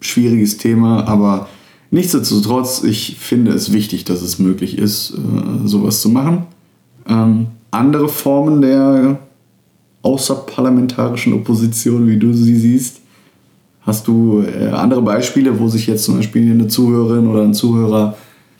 schwieriges 0.00 0.56
Thema, 0.56 1.06
aber 1.06 1.50
nichtsdestotrotz, 1.90 2.82
ich 2.82 3.16
finde 3.18 3.52
es 3.52 3.74
wichtig, 3.74 4.04
dass 4.04 4.22
es 4.22 4.38
möglich 4.38 4.78
ist, 4.78 5.10
äh, 5.10 5.68
sowas 5.68 6.00
zu 6.00 6.08
machen. 6.08 6.46
Ähm, 7.06 7.48
andere 7.70 8.08
Formen 8.08 8.62
der 8.62 9.18
außerparlamentarischen 10.00 11.34
Opposition, 11.34 12.06
wie 12.06 12.16
du 12.16 12.32
sie 12.32 12.56
siehst, 12.56 13.02
hast 13.88 14.06
du 14.06 14.42
äh, 14.42 14.68
andere 14.68 15.02
Beispiele, 15.02 15.58
wo 15.58 15.68
sich 15.68 15.86
jetzt 15.86 16.04
zum 16.04 16.16
Beispiel 16.16 16.50
eine 16.50 16.68
Zuhörerin 16.68 17.26
oder 17.26 17.42
ein 17.42 17.54
Zuhörer 17.54 18.16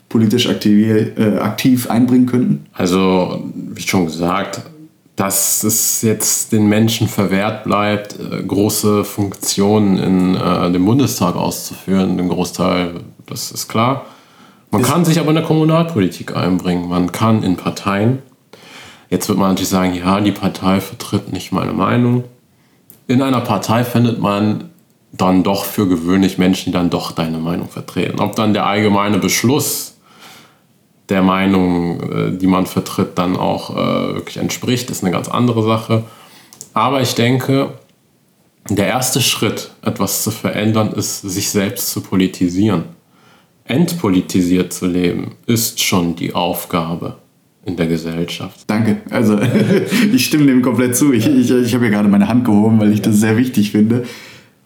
politisch 0.09 0.49
aktiv, 0.49 1.17
äh, 1.17 1.37
aktiv 1.37 1.89
einbringen 1.89 2.25
könnten? 2.25 2.65
Also, 2.73 3.43
wie 3.53 3.81
schon 3.81 4.05
gesagt, 4.05 4.61
dass 5.15 5.63
es 5.63 6.01
jetzt 6.01 6.51
den 6.51 6.67
Menschen 6.67 7.07
verwehrt 7.07 7.63
bleibt, 7.63 8.17
äh, 8.19 8.41
große 8.41 9.03
Funktionen 9.03 9.97
in 9.97 10.35
äh, 10.35 10.71
dem 10.71 10.85
Bundestag 10.85 11.35
auszuführen. 11.35 12.17
Den 12.17 12.29
Großteil, 12.29 13.01
das 13.25 13.51
ist 13.51 13.67
klar. 13.67 14.05
Man 14.71 14.81
kann 14.81 15.03
sich 15.03 15.19
aber 15.19 15.29
in 15.29 15.35
der 15.35 15.43
Kommunalpolitik 15.43 16.35
einbringen. 16.35 16.87
Man 16.87 17.11
kann 17.11 17.43
in 17.43 17.55
Parteien. 17.55 18.19
Jetzt 19.09 19.27
wird 19.27 19.37
man 19.37 19.49
natürlich 19.49 19.69
sagen, 19.69 19.93
ja, 19.93 20.21
die 20.21 20.31
Partei 20.31 20.79
vertritt 20.79 21.33
nicht 21.33 21.51
meine 21.51 21.73
Meinung. 21.73 22.23
In 23.07 23.21
einer 23.21 23.41
Partei 23.41 23.83
findet 23.83 24.19
man 24.19 24.68
dann 25.11 25.43
doch 25.43 25.65
für 25.65 25.87
gewöhnlich 25.87 26.37
Menschen, 26.37 26.67
die 26.67 26.71
dann 26.71 26.89
doch 26.89 27.11
deine 27.11 27.39
Meinung 27.39 27.69
vertreten. 27.69 28.19
Ob 28.19 28.35
dann 28.35 28.53
der 28.53 28.65
allgemeine 28.65 29.17
Beschluss 29.17 29.95
der 31.09 31.23
Meinung, 31.23 31.99
äh, 32.01 32.37
die 32.37 32.47
man 32.47 32.65
vertritt, 32.65 33.17
dann 33.17 33.35
auch 33.35 33.71
äh, 33.71 34.15
wirklich 34.15 34.37
entspricht, 34.37 34.89
ist 34.91 35.03
eine 35.03 35.11
ganz 35.11 35.27
andere 35.27 35.63
Sache. 35.63 36.03
Aber 36.73 37.01
ich 37.01 37.15
denke, 37.15 37.73
der 38.69 38.87
erste 38.87 39.21
Schritt, 39.21 39.71
etwas 39.81 40.23
zu 40.23 40.29
verändern, 40.29 40.91
ist, 40.91 41.21
sich 41.21 41.49
selbst 41.49 41.89
zu 41.89 42.01
politisieren. 42.01 42.83
Entpolitisiert 43.65 44.73
zu 44.73 44.85
leben, 44.85 45.35
ist 45.47 45.81
schon 45.81 46.15
die 46.15 46.35
Aufgabe 46.35 47.17
in 47.65 47.75
der 47.75 47.87
Gesellschaft. 47.87 48.61
Danke. 48.67 49.01
Also 49.09 49.39
ich 50.13 50.25
stimme 50.25 50.45
dem 50.45 50.61
komplett 50.61 50.95
zu. 50.95 51.13
Ich, 51.13 51.27
ich, 51.27 51.51
ich 51.51 51.73
habe 51.73 51.85
ja 51.85 51.91
gerade 51.91 52.09
meine 52.09 52.27
Hand 52.27 52.45
gehoben, 52.45 52.79
weil 52.79 52.93
ich 52.93 53.01
das 53.01 53.15
sehr 53.15 53.37
wichtig 53.37 53.71
finde. 53.71 54.05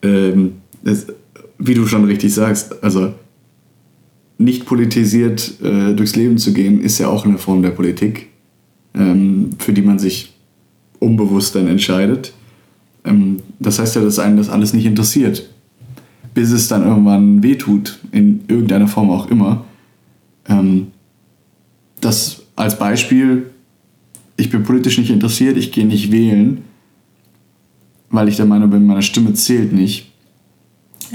Ähm, 0.04 0.54
das, 0.84 1.08
wie 1.58 1.74
du 1.74 1.88
schon 1.88 2.06
richtig 2.06 2.34
sagst, 2.34 2.84
also 2.84 3.14
nicht 4.38 4.66
politisiert 4.66 5.62
äh, 5.62 5.94
durchs 5.94 6.16
Leben 6.16 6.38
zu 6.38 6.54
gehen, 6.54 6.82
ist 6.82 7.00
ja 7.00 7.08
auch 7.08 7.26
eine 7.26 7.38
Form 7.38 7.62
der 7.62 7.70
Politik, 7.70 8.30
ähm, 8.94 9.52
für 9.60 9.74
die 9.74 9.82
man 9.82 10.00
sich 10.00 10.34
unbewusst 11.00 11.56
dann 11.56 11.68
entscheidet. 11.68 12.34
Ähm, 13.06 13.40
das 13.60 13.80
heißt 13.80 13.96
ja, 13.96 14.02
dass 14.02 14.20
einen 14.20 14.38
das 14.38 14.50
alles 14.50 14.74
nicht 14.74 14.86
interessiert, 14.86 15.50
bis 16.34 16.52
es 16.52 16.68
dann 16.68 16.84
irgendwann 16.84 17.44
wehtut, 17.44 18.00
in 18.12 18.42
irgendeiner 18.48 18.88
Form 18.88 19.10
auch 19.10 19.30
immer. 19.30 19.66
Ähm, 20.48 20.88
das 22.02 22.44
als 22.56 22.78
Beispiel, 22.78 23.48
ich 24.36 24.50
bin 24.50 24.64
politisch 24.64 24.98
nicht 24.98 25.10
interessiert, 25.10 25.58
ich 25.58 25.72
gehe 25.72 25.86
nicht 25.86 26.12
wählen, 26.12 26.60
weil 28.14 28.30
ich 28.30 28.38
der 28.38 28.46
Meinung 28.46 28.70
bin, 28.70 28.88
meine 28.88 29.02
Stimme 29.02 29.34
zählt 29.34 29.74
nicht 29.74 30.14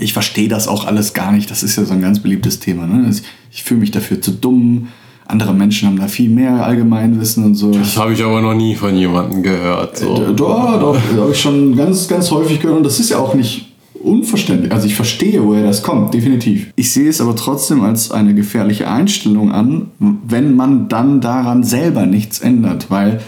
ich 0.00 0.12
verstehe 0.12 0.48
das 0.48 0.68
auch 0.68 0.86
alles 0.86 1.12
gar 1.12 1.32
nicht. 1.32 1.50
Das 1.50 1.62
ist 1.62 1.76
ja 1.76 1.84
so 1.84 1.92
ein 1.92 2.00
ganz 2.00 2.20
beliebtes 2.20 2.60
Thema. 2.60 2.86
Ne? 2.86 3.10
Ich 3.50 3.62
fühle 3.62 3.80
mich 3.80 3.90
dafür 3.90 4.20
zu 4.20 4.32
dumm. 4.32 4.88
Andere 5.26 5.52
Menschen 5.52 5.88
haben 5.88 5.98
da 5.98 6.08
viel 6.08 6.30
mehr 6.30 6.64
Allgemeinwissen 6.64 7.44
und 7.44 7.54
so. 7.54 7.70
Das 7.70 7.96
habe 7.98 8.14
ich 8.14 8.24
aber 8.24 8.40
noch 8.40 8.54
nie 8.54 8.74
von 8.74 8.96
jemandem 8.96 9.42
gehört. 9.42 9.98
So. 9.98 10.14
Äh, 10.14 10.34
doch, 10.34 10.80
doch, 10.80 10.96
das 10.96 11.20
habe 11.20 11.32
ich 11.32 11.40
schon 11.40 11.76
ganz, 11.76 12.08
ganz 12.08 12.30
häufig 12.30 12.60
gehört. 12.60 12.78
Und 12.78 12.84
das 12.84 12.98
ist 12.98 13.10
ja 13.10 13.18
auch 13.18 13.34
nicht 13.34 13.66
unverständlich. 14.02 14.72
Also 14.72 14.86
ich 14.86 14.94
verstehe, 14.94 15.44
woher 15.44 15.64
das 15.64 15.82
kommt, 15.82 16.14
definitiv. 16.14 16.72
Ich 16.76 16.92
sehe 16.92 17.10
es 17.10 17.20
aber 17.20 17.36
trotzdem 17.36 17.82
als 17.82 18.10
eine 18.10 18.34
gefährliche 18.34 18.88
Einstellung 18.88 19.52
an, 19.52 19.88
wenn 19.98 20.56
man 20.56 20.88
dann 20.88 21.20
daran 21.20 21.62
selber 21.62 22.06
nichts 22.06 22.38
ändert, 22.38 22.90
weil 22.90 23.20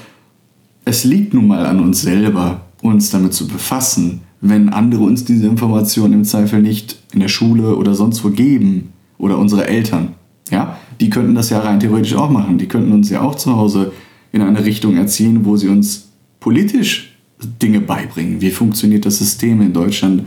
es 0.87 1.05
liegt 1.05 1.35
nun 1.35 1.49
mal 1.49 1.67
an 1.67 1.81
uns 1.81 2.01
selber, 2.01 2.63
uns 2.83 3.11
damit 3.11 3.35
zu 3.35 3.47
befassen 3.47 4.23
wenn 4.41 4.71
andere 4.71 5.03
uns 5.03 5.25
diese 5.25 5.47
Informationen 5.47 6.15
im 6.15 6.25
Zweifel 6.25 6.63
nicht 6.63 6.99
in 7.13 7.21
der 7.21 7.29
Schule 7.29 7.77
oder 7.77 7.95
sonst 7.95 8.25
wo 8.25 8.31
geben 8.31 8.93
oder 9.19 9.39
unsere 9.39 9.69
Eltern. 9.69 10.15
Ja, 10.51 10.79
die 11.01 11.11
könnten 11.11 11.35
das 11.35 11.51
ja 11.51 11.61
rein 11.61 11.81
theoretisch 11.81 12.15
auch 12.15 12.31
machen. 12.31 12.59
Die 12.59 12.67
könnten 12.67 12.93
uns 12.93 13.11
ja 13.11 13.21
auch 13.21 13.35
zu 13.35 13.57
Hause 13.57 13.93
in 14.33 14.43
eine 14.43 14.65
Richtung 14.65 14.97
erziehen, 14.97 15.45
wo 15.45 15.57
sie 15.57 15.69
uns 15.69 16.09
politisch 16.41 17.17
Dinge 17.63 17.81
beibringen. 17.81 18.41
Wie 18.41 18.51
funktioniert 18.51 19.07
das 19.07 19.19
System 19.19 19.61
in 19.61 19.73
Deutschland? 19.73 20.27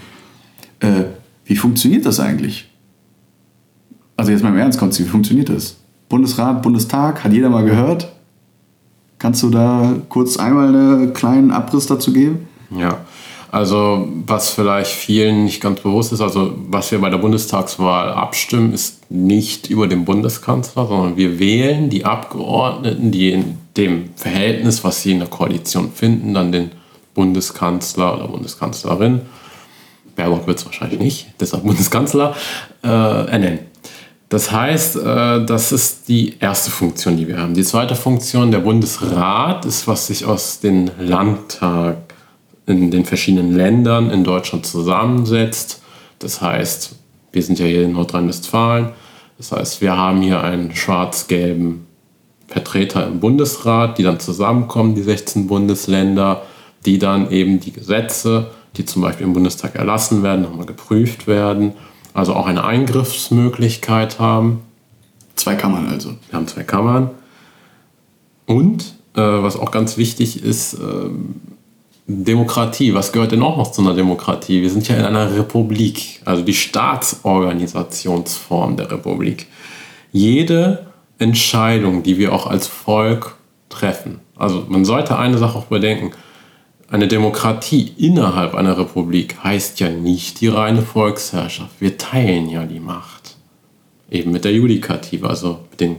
Äh, 0.80 1.06
wie 1.46 1.56
funktioniert 1.56 2.06
das 2.06 2.20
eigentlich? 2.20 2.70
Also 4.16 4.32
jetzt 4.32 4.44
mal 4.44 4.50
im 4.50 4.58
Ernst, 4.58 4.80
Konzi, 4.80 5.04
wie 5.04 5.10
funktioniert 5.10 5.50
das? 5.50 5.78
Bundesrat, 6.08 6.62
Bundestag, 6.62 7.24
hat 7.24 7.34
jeder 7.34 7.50
mal 7.50 7.66
gehört? 7.66 8.13
Kannst 9.24 9.42
du 9.42 9.50
da 9.50 9.94
kurz 10.10 10.36
einmal 10.36 10.68
einen 10.68 11.14
kleinen 11.14 11.52
Abriss 11.52 11.88
dazu 11.88 12.12
geben? 12.12 12.46
Ja, 12.78 12.98
Also 13.52 14.10
was 14.28 14.50
vielleicht 14.50 14.92
vielen 14.92 15.46
nicht 15.46 15.62
ganz 15.62 15.80
bewusst 15.80 16.12
ist, 16.12 16.20
also 16.20 16.54
was 16.68 16.92
wir 16.92 17.00
bei 17.00 17.10
der 17.10 17.20
Bundestagswahl 17.20 18.10
abstimmen, 18.10 18.74
ist 18.74 19.10
nicht 19.10 19.70
über 19.70 19.88
den 19.88 20.04
Bundeskanzler, 20.04 20.88
sondern 20.88 21.16
wir 21.16 21.40
wählen 21.40 21.90
die 21.90 22.04
Abgeordneten, 22.04 23.12
die 23.12 23.32
in 23.32 23.60
dem 23.78 24.10
Verhältnis, 24.18 24.84
was 24.84 25.04
sie 25.04 25.14
in 25.14 25.20
der 25.20 25.30
Koalition 25.30 25.94
finden, 25.94 26.34
dann 26.34 26.52
den 26.52 26.72
Bundeskanzler 27.14 28.16
oder 28.16 28.28
Bundeskanzlerin, 28.28 29.22
Baerbock 30.18 30.48
wird 30.48 30.60
es 30.60 30.66
wahrscheinlich 30.66 31.00
nicht, 31.00 31.28
deshalb 31.40 31.64
Bundeskanzler, 31.64 32.36
äh, 32.84 32.88
ernennen. 32.88 33.60
Das 34.34 34.52
heißt, 34.52 34.96
äh, 34.96 35.46
das 35.46 35.72
ist 35.72 36.08
die 36.08 36.40
erste 36.40 36.72
Funktion, 36.72 37.18
die 37.18 37.28
wir 37.28 37.38
haben. 37.38 37.54
Die 37.54 37.62
zweite 37.62 37.94
Funktion, 37.94 38.50
der 38.50 38.62
Bundesrat, 38.62 39.64
ist, 39.64 39.88
was 39.88 40.08
sich 40.08 40.26
aus 40.26 40.60
den 40.60 40.90
Landtag 40.98 41.98
in 42.66 42.90
den 42.90 43.06
verschiedenen 43.06 43.56
Ländern 43.56 44.10
in 44.10 44.24
Deutschland 44.24 44.66
zusammensetzt. 44.66 45.84
Das 46.18 46.42
heißt, 46.42 46.96
wir 47.32 47.44
sind 47.44 47.60
ja 47.60 47.68
hier 47.68 47.84
in 47.84 47.94
Nordrhein-Westfalen. 47.94 48.90
Das 49.38 49.52
heißt, 49.52 49.82
wir 49.82 49.96
haben 49.96 50.24
hier 50.24 50.42
einen 50.42 50.76
schwarz-gelben 50.76 51.86
Vertreter 52.48 53.06
im 53.06 53.20
Bundesrat, 53.20 54.00
die 54.00 54.04
dann 54.04 54.20
zusammenkommen, 54.20 54.96
die 54.96 55.04
16 55.04 55.46
Bundesländer, 55.46 56.42
die 56.88 56.98
dann 56.98 57.30
eben 57.30 57.60
die 57.60 57.72
Gesetze, 57.72 58.48
die 58.78 58.86
zum 58.86 59.04
Beispiel 59.04 59.28
im 59.28 59.34
Bundestag 59.34 59.76
erlassen 59.76 60.24
werden, 60.24 60.42
nochmal 60.42 60.66
geprüft 60.66 61.28
werden, 61.28 61.74
also 62.14 62.36
auch 62.36 62.46
eine 62.46 62.64
Eingriffsmöglichkeit 62.64 64.20
haben. 64.20 64.62
Zwei 65.36 65.56
Kammern 65.56 65.88
also. 65.88 66.10
Wir 66.30 66.38
haben 66.38 66.48
zwei 66.48 66.62
Kammern. 66.64 67.10
Und, 68.46 68.94
äh, 69.16 69.22
was 69.22 69.58
auch 69.58 69.72
ganz 69.72 69.98
wichtig 69.98 70.44
ist, 70.44 70.76
äh, 70.76 71.10
Demokratie. 72.06 72.94
Was 72.94 73.14
gehört 73.14 73.32
denn 73.32 73.42
auch 73.42 73.58
noch 73.58 73.72
zu 73.72 73.82
einer 73.82 73.96
Demokratie? 73.96 74.62
Wir 74.62 74.70
sind 74.70 74.88
ja 74.90 74.98
in 74.98 75.06
einer 75.06 75.34
Republik, 75.36 76.22
also 76.26 76.44
die 76.44 76.54
Staatsorganisationsform 76.54 78.76
der 78.76 78.92
Republik. 78.92 79.48
Jede 80.12 80.88
Entscheidung, 81.18 82.04
die 82.04 82.18
wir 82.18 82.34
auch 82.34 82.46
als 82.48 82.68
Volk 82.68 83.38
treffen, 83.70 84.20
also 84.36 84.66
man 84.68 84.84
sollte 84.84 85.18
eine 85.18 85.38
Sache 85.38 85.58
auch 85.58 85.68
bedenken, 85.68 86.12
eine 86.94 87.08
Demokratie 87.08 87.92
innerhalb 87.98 88.54
einer 88.54 88.78
Republik 88.78 89.44
heißt 89.44 89.80
ja 89.80 89.90
nicht 89.90 90.42
die 90.42 90.48
reine 90.48 90.84
Volksherrschaft. 90.84 91.82
Wir 91.82 91.98
teilen 91.98 92.50
ja 92.50 92.66
die 92.66 92.80
Macht. 92.80 93.36
Eben 94.12 94.32
mit 94.32 94.46
der 94.46 94.54
Judikative, 94.54 95.28
also 95.28 95.62
mit 95.72 95.82
dem 95.82 95.96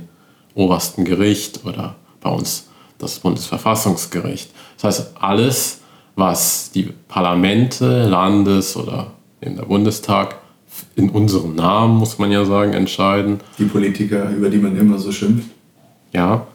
obersten 0.55 1.05
Gericht 1.05 1.65
oder 1.65 1.97
bei 2.21 2.31
uns 2.31 2.69
das 2.99 3.19
Bundesverfassungsgericht. 3.19 4.53
Das 4.77 4.85
heißt, 4.85 5.17
alles, 5.21 5.81
was 6.15 6.71
die 6.71 6.91
Parlamente, 7.09 8.07
Landes- 8.07 8.77
oder 8.77 9.15
eben 9.43 9.57
der 9.57 9.65
Bundestag 9.65 10.37
in 10.95 11.11
unserem 11.11 11.57
Namen, 11.57 11.97
muss 11.97 12.21
man 12.21 12.31
ja 12.31 12.45
sagen, 12.45 12.73
entscheiden. 12.73 13.41
Die 13.59 13.65
Politiker, 13.65 14.31
über 14.31 14.49
die 14.49 14.59
man 14.59 14.77
immer 14.77 15.01
so 15.01 15.11
schimpft. 15.11 15.49
Ja, 16.13 16.47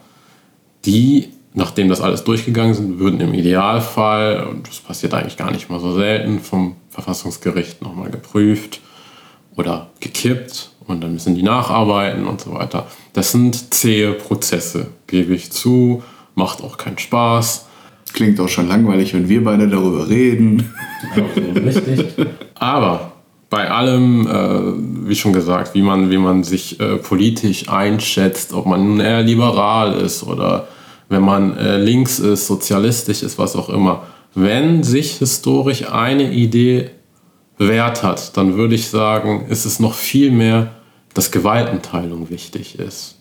die 0.86 1.28
nachdem 1.52 1.88
das 1.88 2.00
alles 2.00 2.24
durchgegangen 2.24 2.74
sind, 2.74 2.98
würden 2.98 3.20
im 3.20 3.34
Idealfall, 3.34 4.46
und 4.46 4.68
das 4.68 4.78
passiert 4.78 5.14
eigentlich 5.14 5.36
gar 5.36 5.50
nicht 5.50 5.68
mal 5.68 5.80
so 5.80 5.92
selten, 5.94 6.40
vom 6.40 6.76
Verfassungsgericht 6.90 7.82
nochmal 7.82 8.10
geprüft 8.10 8.80
oder 9.56 9.88
gekippt 10.00 10.70
und 10.86 11.02
dann 11.02 11.12
müssen 11.12 11.34
die 11.34 11.42
nacharbeiten 11.42 12.26
und 12.26 12.40
so 12.40 12.52
weiter. 12.54 12.86
Das 13.12 13.32
sind 13.32 13.74
zähe 13.74 14.12
Prozesse, 14.12 14.88
gebe 15.06 15.34
ich 15.34 15.50
zu, 15.50 16.02
macht 16.34 16.62
auch 16.62 16.76
keinen 16.76 16.98
Spaß. 16.98 17.66
Klingt 18.12 18.40
auch 18.40 18.48
schon 18.48 18.66
langweilig, 18.66 19.14
wenn 19.14 19.28
wir 19.28 19.44
beide 19.44 19.68
darüber 19.68 20.08
reden. 20.08 20.72
Richtig. 21.16 22.06
Aber 22.54 23.12
bei 23.50 23.70
allem, 23.70 24.26
äh, 24.26 25.08
wie 25.08 25.14
schon 25.14 25.32
gesagt, 25.32 25.74
wie 25.74 25.82
man, 25.82 26.10
wie 26.10 26.18
man 26.18 26.42
sich 26.42 26.80
äh, 26.80 26.96
politisch 26.96 27.68
einschätzt, 27.68 28.52
ob 28.52 28.66
man 28.66 28.84
nun 28.84 29.00
eher 29.00 29.22
liberal 29.22 29.94
ist 29.94 30.22
oder 30.24 30.68
wenn 31.10 31.22
man 31.22 31.58
äh, 31.58 31.76
links 31.76 32.20
ist, 32.20 32.46
sozialistisch 32.46 33.22
ist, 33.22 33.36
was 33.36 33.56
auch 33.56 33.68
immer. 33.68 34.04
Wenn 34.34 34.82
sich 34.84 35.18
historisch 35.18 35.90
eine 35.90 36.32
Idee 36.32 36.90
bewährt 37.58 38.02
hat, 38.02 38.36
dann 38.36 38.56
würde 38.56 38.76
ich 38.76 38.88
sagen, 38.88 39.46
ist 39.48 39.66
es 39.66 39.80
noch 39.80 39.94
viel 39.94 40.30
mehr, 40.30 40.70
dass 41.12 41.32
Gewaltenteilung 41.32 42.30
wichtig 42.30 42.78
ist. 42.78 43.16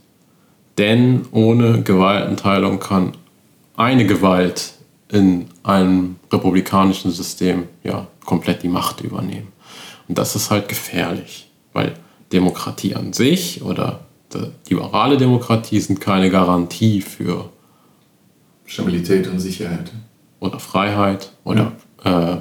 Denn 0.77 1.25
ohne 1.31 1.81
Gewaltenteilung 1.81 2.79
kann 2.79 3.13
eine 3.75 4.05
Gewalt 4.05 4.73
in 5.11 5.47
einem 5.63 6.17
republikanischen 6.31 7.11
System 7.11 7.63
ja 7.83 8.05
komplett 8.23 8.61
die 8.61 8.69
Macht 8.69 9.01
übernehmen. 9.01 9.47
Und 10.07 10.19
das 10.19 10.35
ist 10.35 10.51
halt 10.51 10.69
gefährlich, 10.69 11.49
weil 11.73 11.95
Demokratie 12.31 12.93
an 12.95 13.13
sich 13.13 13.63
oder 13.63 14.01
liberale 14.69 15.17
Demokratie 15.17 15.79
sind 15.79 15.99
keine 15.99 16.29
Garantie 16.29 17.01
für 17.01 17.49
Stabilität 18.69 19.27
und 19.27 19.39
Sicherheit. 19.39 19.91
Oder 20.39 20.59
Freiheit 20.59 21.31
oder 21.43 21.73
ja. 22.05 22.33
äh, 22.33 22.37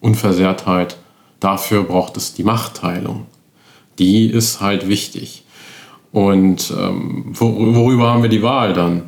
Unversehrtheit. 0.00 0.98
Dafür 1.40 1.82
braucht 1.82 2.16
es 2.16 2.34
die 2.34 2.44
Machtteilung. 2.44 3.26
Die 3.98 4.26
ist 4.26 4.60
halt 4.60 4.86
wichtig. 4.86 5.44
Und 6.12 6.72
ähm, 6.78 7.24
worüber 7.32 8.10
haben 8.12 8.22
wir 8.22 8.28
die 8.28 8.42
Wahl 8.42 8.74
dann? 8.74 9.02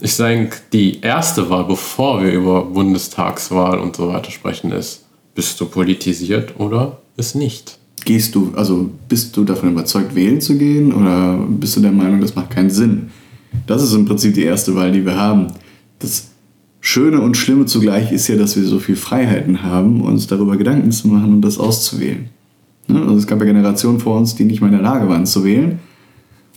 Ich 0.00 0.16
denke, 0.16 0.56
die 0.72 1.00
erste 1.00 1.48
Wahl, 1.48 1.64
bevor 1.64 2.22
wir 2.22 2.32
über 2.32 2.64
Bundestagswahl 2.64 3.78
und 3.78 3.96
so 3.96 4.08
weiter 4.08 4.30
sprechen, 4.30 4.72
ist, 4.72 5.04
bist 5.34 5.60
du 5.60 5.66
politisiert 5.66 6.58
oder 6.58 6.98
ist 7.16 7.34
nicht? 7.34 7.78
Gehst 8.04 8.34
du, 8.34 8.52
also 8.56 8.90
bist 9.08 9.36
du 9.36 9.44
davon 9.44 9.72
überzeugt, 9.72 10.14
wählen 10.14 10.40
zu 10.40 10.58
gehen 10.58 10.92
oder 10.92 11.38
bist 11.48 11.76
du 11.76 11.80
der 11.80 11.92
Meinung, 11.92 12.20
das 12.20 12.34
macht 12.34 12.50
keinen 12.50 12.70
Sinn? 12.70 13.10
Das 13.66 13.82
ist 13.82 13.94
im 13.94 14.04
Prinzip 14.04 14.34
die 14.34 14.44
erste 14.44 14.74
Wahl, 14.74 14.92
die 14.92 15.04
wir 15.04 15.16
haben. 15.16 15.48
Das 16.02 16.28
Schöne 16.80 17.20
und 17.20 17.36
Schlimme 17.36 17.66
zugleich 17.66 18.10
ist 18.12 18.28
ja, 18.28 18.36
dass 18.36 18.56
wir 18.56 18.64
so 18.64 18.80
viel 18.80 18.96
Freiheiten 18.96 19.62
haben, 19.62 20.00
uns 20.00 20.26
darüber 20.26 20.56
Gedanken 20.56 20.90
zu 20.90 21.08
machen 21.08 21.32
und 21.32 21.42
das 21.42 21.58
auszuwählen. 21.58 22.28
Ne? 22.88 23.00
Also 23.00 23.16
es 23.16 23.26
gab 23.26 23.38
ja 23.38 23.46
Generationen 23.46 24.00
vor 24.00 24.18
uns, 24.18 24.34
die 24.34 24.44
nicht 24.44 24.60
mehr 24.60 24.70
in 24.70 24.76
der 24.76 24.84
Lage 24.84 25.08
waren 25.08 25.24
zu 25.24 25.44
wählen 25.44 25.78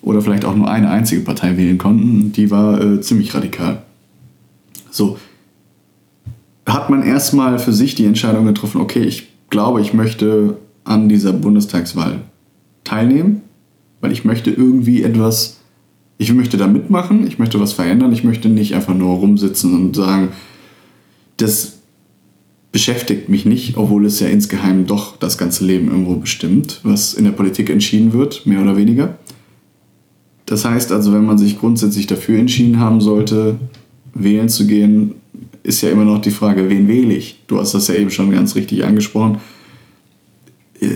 oder 0.02 0.22
vielleicht 0.22 0.44
auch 0.44 0.56
nur 0.56 0.70
eine 0.70 0.90
einzige 0.90 1.22
Partei 1.22 1.58
wählen 1.58 1.78
konnten. 1.78 2.32
Die 2.32 2.50
war 2.50 2.82
äh, 2.82 3.02
ziemlich 3.02 3.34
radikal. 3.36 3.84
So 4.90 5.18
hat 6.66 6.90
man 6.90 7.04
erstmal 7.04 7.60
für 7.60 7.74
sich 7.74 7.96
die 7.96 8.06
Entscheidung 8.06 8.46
getroffen, 8.46 8.82
okay, 8.82 9.04
ich 9.04 9.28
glaube, 9.50 9.82
ich 9.82 9.94
möchte 9.94 10.58
an 10.84 11.10
dieser 11.10 11.34
Bundestagswahl 11.34 12.22
teilnehmen, 12.84 13.42
weil 14.02 14.12
ich 14.12 14.26
möchte 14.26 14.50
irgendwie 14.50 15.04
etwas 15.04 15.58
ich 16.18 16.34
möchte 16.34 16.58
da 16.58 16.68
mitmachen, 16.68 17.28
ich 17.28 17.40
möchte 17.40 17.60
was 17.60 17.74
verändern, 17.74 18.14
ich 18.14 18.24
möchte 18.24 18.50
nicht 18.50 18.74
einfach 18.74 18.94
nur 18.94 19.16
rumsitzen 19.16 19.74
und 19.74 19.96
sagen, 19.96 20.30
das 21.38 21.80
beschäftigt 22.72 23.30
mich 23.30 23.46
nicht, 23.46 23.78
obwohl 23.78 24.06
es 24.06 24.20
ja 24.20 24.28
insgeheim 24.28 24.86
doch 24.86 25.18
das 25.18 25.38
ganze 25.38 25.66
Leben 25.66 25.90
irgendwo 25.90 26.16
bestimmt, 26.16 26.82
was 26.84 27.14
in 27.14 27.26
der 27.26 27.32
Politik 27.32 27.70
entschieden 27.70 28.14
wird, 28.14 28.46
mehr 28.46 28.62
oder 28.62 28.78
weniger. 28.78 29.18
Das 30.46 30.66
heißt 30.66 30.92
also, 30.92 31.14
wenn 31.14 31.26
man 31.26 31.38
sich 31.38 31.60
grundsätzlich 31.60 32.08
dafür 32.08 32.40
entschieden 32.40 32.80
haben 32.80 33.02
sollte, 33.02 33.56
wählen 34.14 34.50
zu 34.50 34.68
gehen, 34.68 35.16
ist 35.64 35.82
ja 35.82 35.90
immer 35.90 36.06
noch 36.06 36.22
die 36.22 36.32
Frage, 36.32 36.70
wen 36.70 36.88
wähle 36.88 37.14
ich? 37.14 37.42
Du 37.48 37.60
hast 37.60 37.74
das 37.74 37.88
ja 37.88 37.96
eben 37.96 38.12
schon 38.12 38.32
ganz 38.32 38.56
richtig 38.56 38.86
angesprochen 38.86 39.40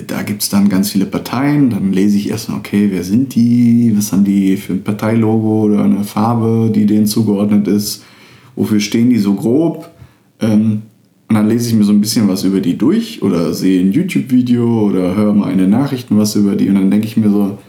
da 0.08 0.24
gibt 0.24 0.42
es 0.42 0.50
dann 0.50 0.70
ganz 0.70 0.92
viele 0.92 1.06
Parteien. 1.06 1.70
Dann 1.70 1.94
lese 1.94 2.18
ich 2.18 2.30
erstmal, 2.30 2.60
okay, 2.60 2.90
wer 2.92 3.04
sind 3.04 3.36
die? 3.36 3.94
Was 3.96 4.12
haben 4.12 4.24
die 4.24 4.58
für 4.58 4.74
ein 4.74 4.84
Parteilogo 4.84 5.64
oder 5.64 5.84
eine 5.84 6.04
Farbe, 6.04 6.72
die 6.74 6.86
denen 6.86 7.06
zugeordnet 7.06 7.68
ist? 7.68 8.04
Wofür 8.56 8.80
stehen 8.80 9.10
die 9.10 9.20
so 9.20 9.34
grob? 9.36 9.90
Ähm, 10.42 10.82
und 11.30 11.36
dann 11.36 11.48
lese 11.48 11.70
ich 11.70 11.76
mir 11.76 11.84
so 11.84 11.92
ein 11.92 12.02
bisschen 12.02 12.28
was 12.28 12.44
über 12.44 12.60
die 12.60 12.78
durch 12.78 13.22
oder 13.22 13.54
sehe 13.54 13.82
ein 13.82 13.92
YouTube-Video 13.92 14.88
oder 14.88 15.16
höre 15.16 15.34
mal 15.34 15.52
in 15.52 15.60
den 15.60 15.70
Nachrichten 15.70 16.18
was 16.18 16.36
über 16.36 16.56
die. 16.56 16.68
Und 16.68 16.76
dann 16.76 16.90
denke 16.90 17.06
ich 17.06 17.18
mir 17.18 17.30
so, 17.30 17.60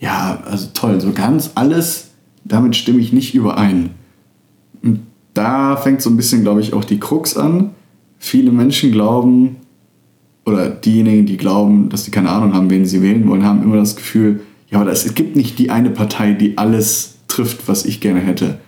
ja, 0.00 0.42
also 0.46 0.68
toll, 0.72 1.00
so 1.00 1.12
ganz 1.12 1.52
alles, 1.54 2.10
damit 2.44 2.74
stimme 2.74 3.00
ich 3.00 3.12
nicht 3.12 3.34
überein. 3.34 3.90
Und 4.82 5.00
da 5.34 5.76
fängt 5.76 6.02
so 6.02 6.10
ein 6.10 6.16
bisschen, 6.16 6.42
glaube 6.42 6.60
ich, 6.60 6.72
auch 6.72 6.84
die 6.84 6.98
Krux 6.98 7.36
an. 7.36 7.70
Viele 8.18 8.50
Menschen 8.50 8.92
glauben, 8.92 9.56
oder 10.44 10.70
diejenigen, 10.70 11.26
die 11.26 11.36
glauben, 11.36 11.88
dass 11.88 12.04
sie 12.04 12.10
keine 12.10 12.30
Ahnung 12.30 12.54
haben, 12.54 12.70
wen 12.70 12.86
sie 12.86 13.02
wählen 13.02 13.28
wollen, 13.28 13.44
haben 13.44 13.62
immer 13.62 13.76
das 13.76 13.96
Gefühl, 13.96 14.40
ja, 14.70 14.80
aber 14.80 14.90
es 14.90 15.14
gibt 15.14 15.36
nicht 15.36 15.58
die 15.58 15.70
eine 15.70 15.90
Partei, 15.90 16.32
die 16.32 16.58
alles 16.58 17.16
trifft, 17.28 17.68
was 17.68 17.84
ich 17.84 18.00
gerne 18.00 18.20
hätte. 18.20 18.58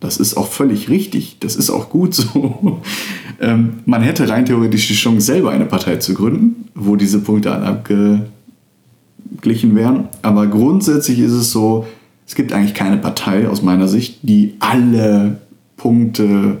Das 0.00 0.16
ist 0.16 0.36
auch 0.36 0.48
völlig 0.48 0.88
richtig. 0.88 1.36
Das 1.40 1.54
ist 1.54 1.70
auch 1.70 1.90
gut 1.90 2.14
so. 2.14 2.80
ähm, 3.40 3.74
man 3.86 4.02
hätte 4.02 4.28
rein 4.28 4.46
theoretisch 4.46 4.88
die 4.88 4.94
Chance, 4.94 5.26
selber 5.26 5.50
eine 5.50 5.66
Partei 5.66 5.96
zu 5.96 6.14
gründen, 6.14 6.68
wo 6.74 6.96
diese 6.96 7.20
Punkte 7.20 7.52
alle 7.52 7.66
abgeglichen 7.66 9.76
wären. 9.76 10.08
Aber 10.22 10.48
grundsätzlich 10.48 11.20
ist 11.20 11.32
es 11.32 11.52
so, 11.52 11.86
es 12.26 12.34
gibt 12.34 12.52
eigentlich 12.52 12.74
keine 12.74 12.96
Partei 12.96 13.48
aus 13.48 13.62
meiner 13.62 13.86
Sicht, 13.86 14.18
die 14.22 14.54
alle 14.58 15.38
Punkte 15.76 16.58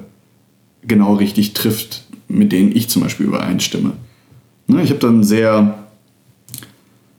genau 0.86 1.14
richtig 1.14 1.54
trifft 1.54 2.04
mit 2.32 2.52
denen 2.52 2.74
ich 2.74 2.88
zum 2.88 3.02
Beispiel 3.02 3.26
übereinstimme. 3.26 3.92
Ne, 4.72 4.82
ich 4.82 4.90
habe 4.90 5.00
dann 5.00 5.22
sehr 5.22 5.74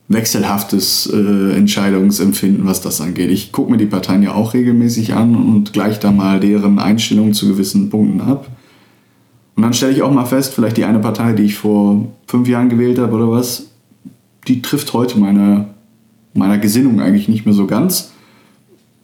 wechselhaftes 0.08 1.10
äh, 1.12 1.56
Entscheidungsempfinden, 1.56 2.66
was 2.66 2.80
das 2.80 3.00
angeht. 3.00 3.30
Ich 3.30 3.52
gucke 3.52 3.70
mir 3.70 3.78
die 3.78 3.86
Parteien 3.86 4.22
ja 4.22 4.34
auch 4.34 4.54
regelmäßig 4.54 5.14
an 5.14 5.34
und 5.36 5.72
gleiche 5.72 6.00
da 6.00 6.10
mal 6.10 6.40
deren 6.40 6.78
Einstellungen 6.78 7.32
zu 7.32 7.48
gewissen 7.48 7.90
Punkten 7.90 8.20
ab. 8.20 8.48
Und 9.56 9.62
dann 9.62 9.72
stelle 9.72 9.92
ich 9.92 10.02
auch 10.02 10.10
mal 10.10 10.26
fest, 10.26 10.52
vielleicht 10.52 10.76
die 10.76 10.84
eine 10.84 10.98
Partei, 10.98 11.32
die 11.32 11.44
ich 11.44 11.54
vor 11.54 12.08
fünf 12.26 12.48
Jahren 12.48 12.68
gewählt 12.68 12.98
habe 12.98 13.14
oder 13.14 13.30
was, 13.30 13.66
die 14.48 14.60
trifft 14.60 14.92
heute 14.92 15.18
meine, 15.18 15.68
meiner 16.34 16.58
Gesinnung 16.58 17.00
eigentlich 17.00 17.28
nicht 17.28 17.46
mehr 17.46 17.54
so 17.54 17.66
ganz. 17.66 18.10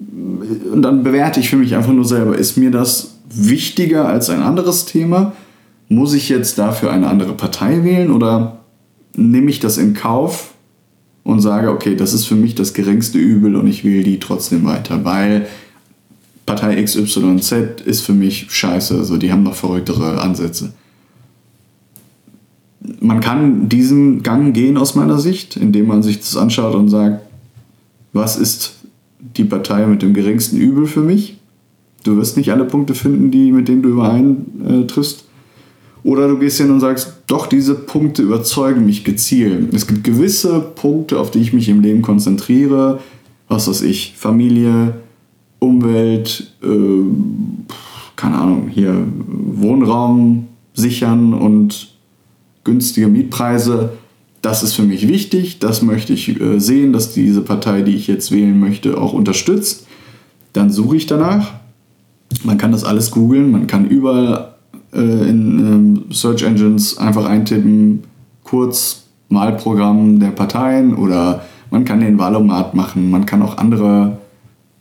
Und 0.00 0.82
dann 0.82 1.04
bewerte 1.04 1.38
ich 1.38 1.50
für 1.50 1.56
mich 1.56 1.76
einfach 1.76 1.92
nur 1.92 2.04
selber, 2.04 2.36
ist 2.36 2.56
mir 2.56 2.70
das 2.70 3.14
wichtiger 3.32 4.08
als 4.08 4.28
ein 4.28 4.42
anderes 4.42 4.86
Thema? 4.86 5.32
Muss 5.90 6.14
ich 6.14 6.28
jetzt 6.28 6.56
dafür 6.56 6.92
eine 6.92 7.08
andere 7.08 7.34
Partei 7.34 7.84
wählen 7.84 8.12
oder 8.12 8.60
nehme 9.16 9.50
ich 9.50 9.58
das 9.58 9.76
in 9.76 9.92
Kauf 9.92 10.54
und 11.24 11.40
sage, 11.40 11.70
okay, 11.70 11.96
das 11.96 12.14
ist 12.14 12.26
für 12.26 12.36
mich 12.36 12.54
das 12.54 12.74
geringste 12.74 13.18
Übel 13.18 13.56
und 13.56 13.66
ich 13.66 13.84
wähle 13.84 14.04
die 14.04 14.20
trotzdem 14.20 14.64
weiter, 14.64 15.04
weil 15.04 15.48
Partei 16.46 16.80
XYZ 16.82 17.82
ist 17.84 18.02
für 18.02 18.12
mich 18.12 18.46
scheiße, 18.50 18.96
also 18.96 19.16
die 19.16 19.32
haben 19.32 19.42
noch 19.42 19.56
verrücktere 19.56 20.20
Ansätze. 20.20 20.72
Man 23.00 23.20
kann 23.20 23.68
diesen 23.68 24.22
Gang 24.22 24.54
gehen 24.54 24.76
aus 24.76 24.94
meiner 24.94 25.18
Sicht, 25.18 25.56
indem 25.56 25.88
man 25.88 26.04
sich 26.04 26.20
das 26.20 26.36
anschaut 26.36 26.74
und 26.76 26.88
sagt, 26.88 27.22
was 28.12 28.36
ist 28.36 28.76
die 29.36 29.44
Partei 29.44 29.86
mit 29.86 30.02
dem 30.02 30.14
geringsten 30.14 30.56
Übel 30.56 30.86
für 30.86 31.02
mich? 31.02 31.36
Du 32.04 32.16
wirst 32.16 32.36
nicht 32.36 32.52
alle 32.52 32.64
Punkte 32.64 32.94
finden, 32.94 33.30
die, 33.30 33.52
mit 33.52 33.66
denen 33.68 33.82
du 33.82 33.90
überein 33.90 34.86
triffst. 34.88 35.24
Oder 36.02 36.28
du 36.28 36.38
gehst 36.38 36.58
hin 36.58 36.70
und 36.70 36.80
sagst, 36.80 37.14
doch, 37.26 37.46
diese 37.46 37.74
Punkte 37.74 38.22
überzeugen 38.22 38.86
mich 38.86 39.04
gezielt. 39.04 39.72
Es 39.74 39.86
gibt 39.86 40.04
gewisse 40.04 40.60
Punkte, 40.60 41.18
auf 41.18 41.30
die 41.30 41.40
ich 41.40 41.52
mich 41.52 41.68
im 41.68 41.80
Leben 41.80 42.02
konzentriere. 42.02 43.00
Was 43.48 43.68
weiß 43.68 43.82
ich, 43.82 44.14
Familie, 44.16 44.94
Umwelt, 45.58 46.52
äh, 46.62 46.66
keine 48.16 48.38
Ahnung, 48.38 48.68
hier 48.68 49.06
Wohnraum 49.26 50.46
sichern 50.74 51.34
und 51.34 51.94
günstige 52.64 53.08
Mietpreise. 53.08 53.92
Das 54.42 54.62
ist 54.62 54.72
für 54.72 54.82
mich 54.82 55.06
wichtig. 55.06 55.58
Das 55.58 55.82
möchte 55.82 56.14
ich 56.14 56.40
äh, 56.40 56.58
sehen, 56.58 56.92
dass 56.94 57.12
diese 57.12 57.42
Partei, 57.42 57.82
die 57.82 57.94
ich 57.94 58.06
jetzt 58.06 58.32
wählen 58.32 58.58
möchte, 58.58 58.96
auch 58.96 59.12
unterstützt. 59.12 59.86
Dann 60.54 60.70
suche 60.70 60.96
ich 60.96 61.06
danach. 61.06 61.52
Man 62.44 62.56
kann 62.56 62.72
das 62.72 62.84
alles 62.84 63.10
googeln. 63.10 63.50
Man 63.50 63.66
kann 63.66 63.88
überall 63.88 64.49
äh, 64.92 64.98
in 64.98 65.58
ähm, 65.58 66.04
Search 66.10 66.42
Engines 66.42 66.98
einfach 66.98 67.26
eintippen, 67.26 68.04
kurz 68.44 69.04
Wahlprogramm 69.28 70.18
der 70.18 70.30
Parteien 70.30 70.94
oder 70.94 71.44
man 71.70 71.84
kann 71.84 72.00
den 72.00 72.18
Wahlomat 72.18 72.74
machen. 72.74 73.10
Man 73.10 73.26
kann 73.26 73.42
auch 73.42 73.58
andere 73.58 74.18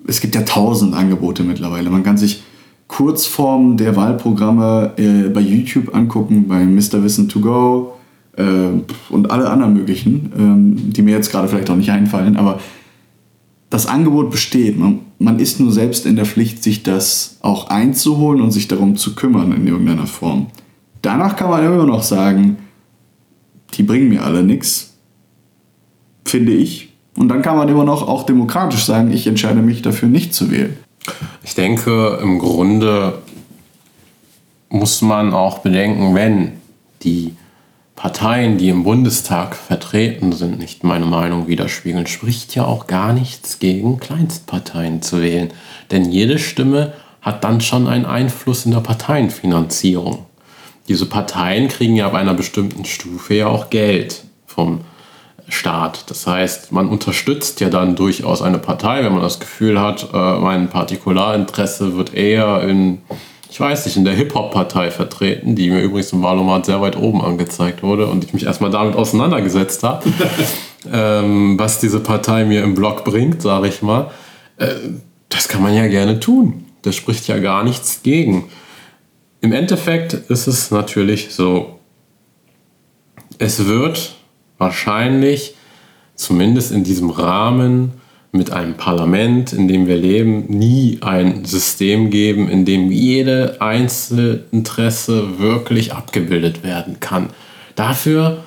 es 0.09 0.21
gibt 0.21 0.35
ja 0.35 0.41
tausend 0.41 0.95
Angebote 0.95 1.43
mittlerweile. 1.43 1.89
Man 1.89 2.03
kann 2.03 2.17
sich 2.17 2.43
Kurzformen 2.87 3.77
der 3.77 3.95
Wahlprogramme 3.95 4.93
äh, 4.97 5.29
bei 5.29 5.41
YouTube 5.41 5.93
angucken, 5.95 6.47
bei 6.47 6.65
Mr. 6.65 7.03
Wissen 7.03 7.29
to 7.29 7.39
Go 7.39 7.93
äh, 8.35 8.43
und 9.09 9.29
alle 9.29 9.49
anderen 9.49 9.73
möglichen, 9.73 10.31
ähm, 10.37 10.93
die 10.93 11.03
mir 11.03 11.15
jetzt 11.15 11.31
gerade 11.31 11.47
vielleicht 11.47 11.69
auch 11.69 11.75
nicht 11.75 11.91
einfallen. 11.91 12.37
Aber 12.37 12.59
das 13.69 13.85
Angebot 13.85 14.31
besteht. 14.31 14.77
Man, 14.77 15.01
man 15.19 15.39
ist 15.39 15.59
nur 15.59 15.71
selbst 15.71 16.05
in 16.05 16.15
der 16.15 16.25
Pflicht, 16.25 16.63
sich 16.63 16.83
das 16.83 17.37
auch 17.41 17.67
einzuholen 17.67 18.41
und 18.41 18.51
sich 18.51 18.67
darum 18.67 18.95
zu 18.95 19.15
kümmern 19.15 19.51
in 19.51 19.67
irgendeiner 19.67 20.07
Form. 20.07 20.47
Danach 21.01 21.35
kann 21.35 21.49
man 21.49 21.63
immer 21.63 21.85
noch 21.85 22.03
sagen, 22.03 22.57
die 23.75 23.83
bringen 23.83 24.09
mir 24.09 24.23
alle 24.23 24.43
nichts, 24.43 24.95
finde 26.25 26.53
ich. 26.53 26.93
Und 27.15 27.29
dann 27.29 27.41
kann 27.41 27.57
man 27.57 27.69
immer 27.69 27.83
noch 27.83 28.07
auch 28.07 28.23
demokratisch 28.23 28.85
sagen, 28.85 29.11
ich 29.11 29.27
entscheide 29.27 29.61
mich 29.61 29.81
dafür 29.81 30.09
nicht 30.09 30.33
zu 30.33 30.51
wählen. 30.51 30.77
Ich 31.43 31.55
denke, 31.55 32.19
im 32.21 32.39
Grunde 32.39 33.19
muss 34.69 35.01
man 35.01 35.33
auch 35.33 35.59
bedenken, 35.59 36.15
wenn 36.15 36.53
die 37.03 37.33
Parteien, 37.99 38.57
die 38.57 38.69
im 38.69 38.85
Bundestag 38.85 39.57
vertreten 39.57 40.31
sind, 40.31 40.57
nicht 40.57 40.85
meine 40.85 41.05
Meinung 41.05 41.49
widerspiegeln, 41.49 42.07
spricht 42.07 42.55
ja 42.55 42.63
auch 42.63 42.87
gar 42.87 43.11
nichts 43.11 43.59
gegen 43.59 43.99
Kleinstparteien 43.99 45.01
zu 45.01 45.21
wählen. 45.21 45.49
Denn 45.91 46.09
jede 46.09 46.39
Stimme 46.39 46.93
hat 47.21 47.43
dann 47.43 47.59
schon 47.59 47.89
einen 47.89 48.05
Einfluss 48.05 48.65
in 48.65 48.71
der 48.71 48.79
Parteienfinanzierung. 48.79 50.27
Diese 50.87 51.07
Parteien 51.07 51.67
kriegen 51.67 51.97
ja 51.97 52.07
ab 52.07 52.13
einer 52.13 52.33
bestimmten 52.33 52.85
Stufe 52.85 53.33
ja 53.33 53.47
auch 53.47 53.69
Geld 53.69 54.23
vom 54.45 54.79
Staat. 55.49 56.09
Das 56.09 56.25
heißt, 56.25 56.71
man 56.71 56.87
unterstützt 56.87 57.59
ja 57.59 57.69
dann 57.69 57.97
durchaus 57.97 58.41
eine 58.41 58.59
Partei, 58.59 59.03
wenn 59.03 59.11
man 59.11 59.23
das 59.23 59.41
Gefühl 59.41 59.77
hat, 59.77 60.07
äh, 60.13 60.39
mein 60.39 60.69
Partikularinteresse 60.69 61.97
wird 61.97 62.13
eher 62.13 62.63
in, 62.63 62.99
ich 63.49 63.59
weiß 63.59 63.85
nicht, 63.85 63.97
in 63.97 64.05
der 64.05 64.13
Hip-Hop-Partei 64.13 64.91
vertreten, 64.91 65.55
die 65.55 65.71
mir 65.71 65.81
übrigens 65.81 66.13
im 66.13 66.21
Wahlomat 66.21 66.67
sehr 66.67 66.81
weit 66.81 66.95
oben 66.95 67.21
angezeigt 67.21 67.81
wurde 67.81 68.05
und 68.05 68.23
ich 68.23 68.33
mich 68.33 68.45
erstmal 68.45 68.69
damit 68.69 68.95
auseinandergesetzt 68.95 69.81
habe, 69.81 70.07
ähm, 70.93 71.57
was 71.57 71.79
diese 71.79 71.99
Partei 71.99 72.45
mir 72.45 72.63
im 72.63 72.75
Blog 72.75 73.03
bringt, 73.03 73.41
sage 73.41 73.67
ich 73.67 73.81
mal. 73.81 74.11
Äh, 74.57 74.75
das 75.29 75.47
kann 75.47 75.63
man 75.63 75.73
ja 75.73 75.87
gerne 75.87 76.19
tun. 76.19 76.65
Das 76.83 76.95
spricht 76.95 77.27
ja 77.27 77.39
gar 77.39 77.63
nichts 77.63 78.03
gegen. 78.03 78.49
Im 79.41 79.51
Endeffekt 79.51 80.13
ist 80.13 80.47
es 80.47 80.69
natürlich 80.69 81.33
so, 81.33 81.79
es 83.39 83.65
wird 83.65 84.15
wahrscheinlich 84.57 85.55
zumindest 86.13 86.71
in 86.71 86.83
diesem 86.83 87.09
Rahmen 87.09 87.98
mit 88.31 88.51
einem 88.51 88.75
Parlament, 88.75 89.53
in 89.53 89.67
dem 89.67 89.87
wir 89.87 89.97
leben, 89.97 90.45
nie 90.47 90.99
ein 91.01 91.45
System 91.45 92.11
geben, 92.11 92.47
in 92.47 92.63
dem 92.63 92.91
jede 92.91 93.59
Einzelinteresse 93.59 95.39
wirklich 95.39 95.93
abgebildet 95.93 96.63
werden 96.63 96.99
kann. 96.99 97.29
Dafür, 97.75 98.43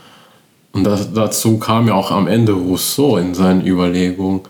und 0.72 0.84
das, 0.84 1.12
dazu 1.12 1.58
kam 1.58 1.88
ja 1.88 1.94
auch 1.94 2.12
am 2.12 2.28
Ende 2.28 2.52
Rousseau 2.52 3.16
in 3.16 3.34
seinen 3.34 3.66
Überlegungen, 3.66 4.42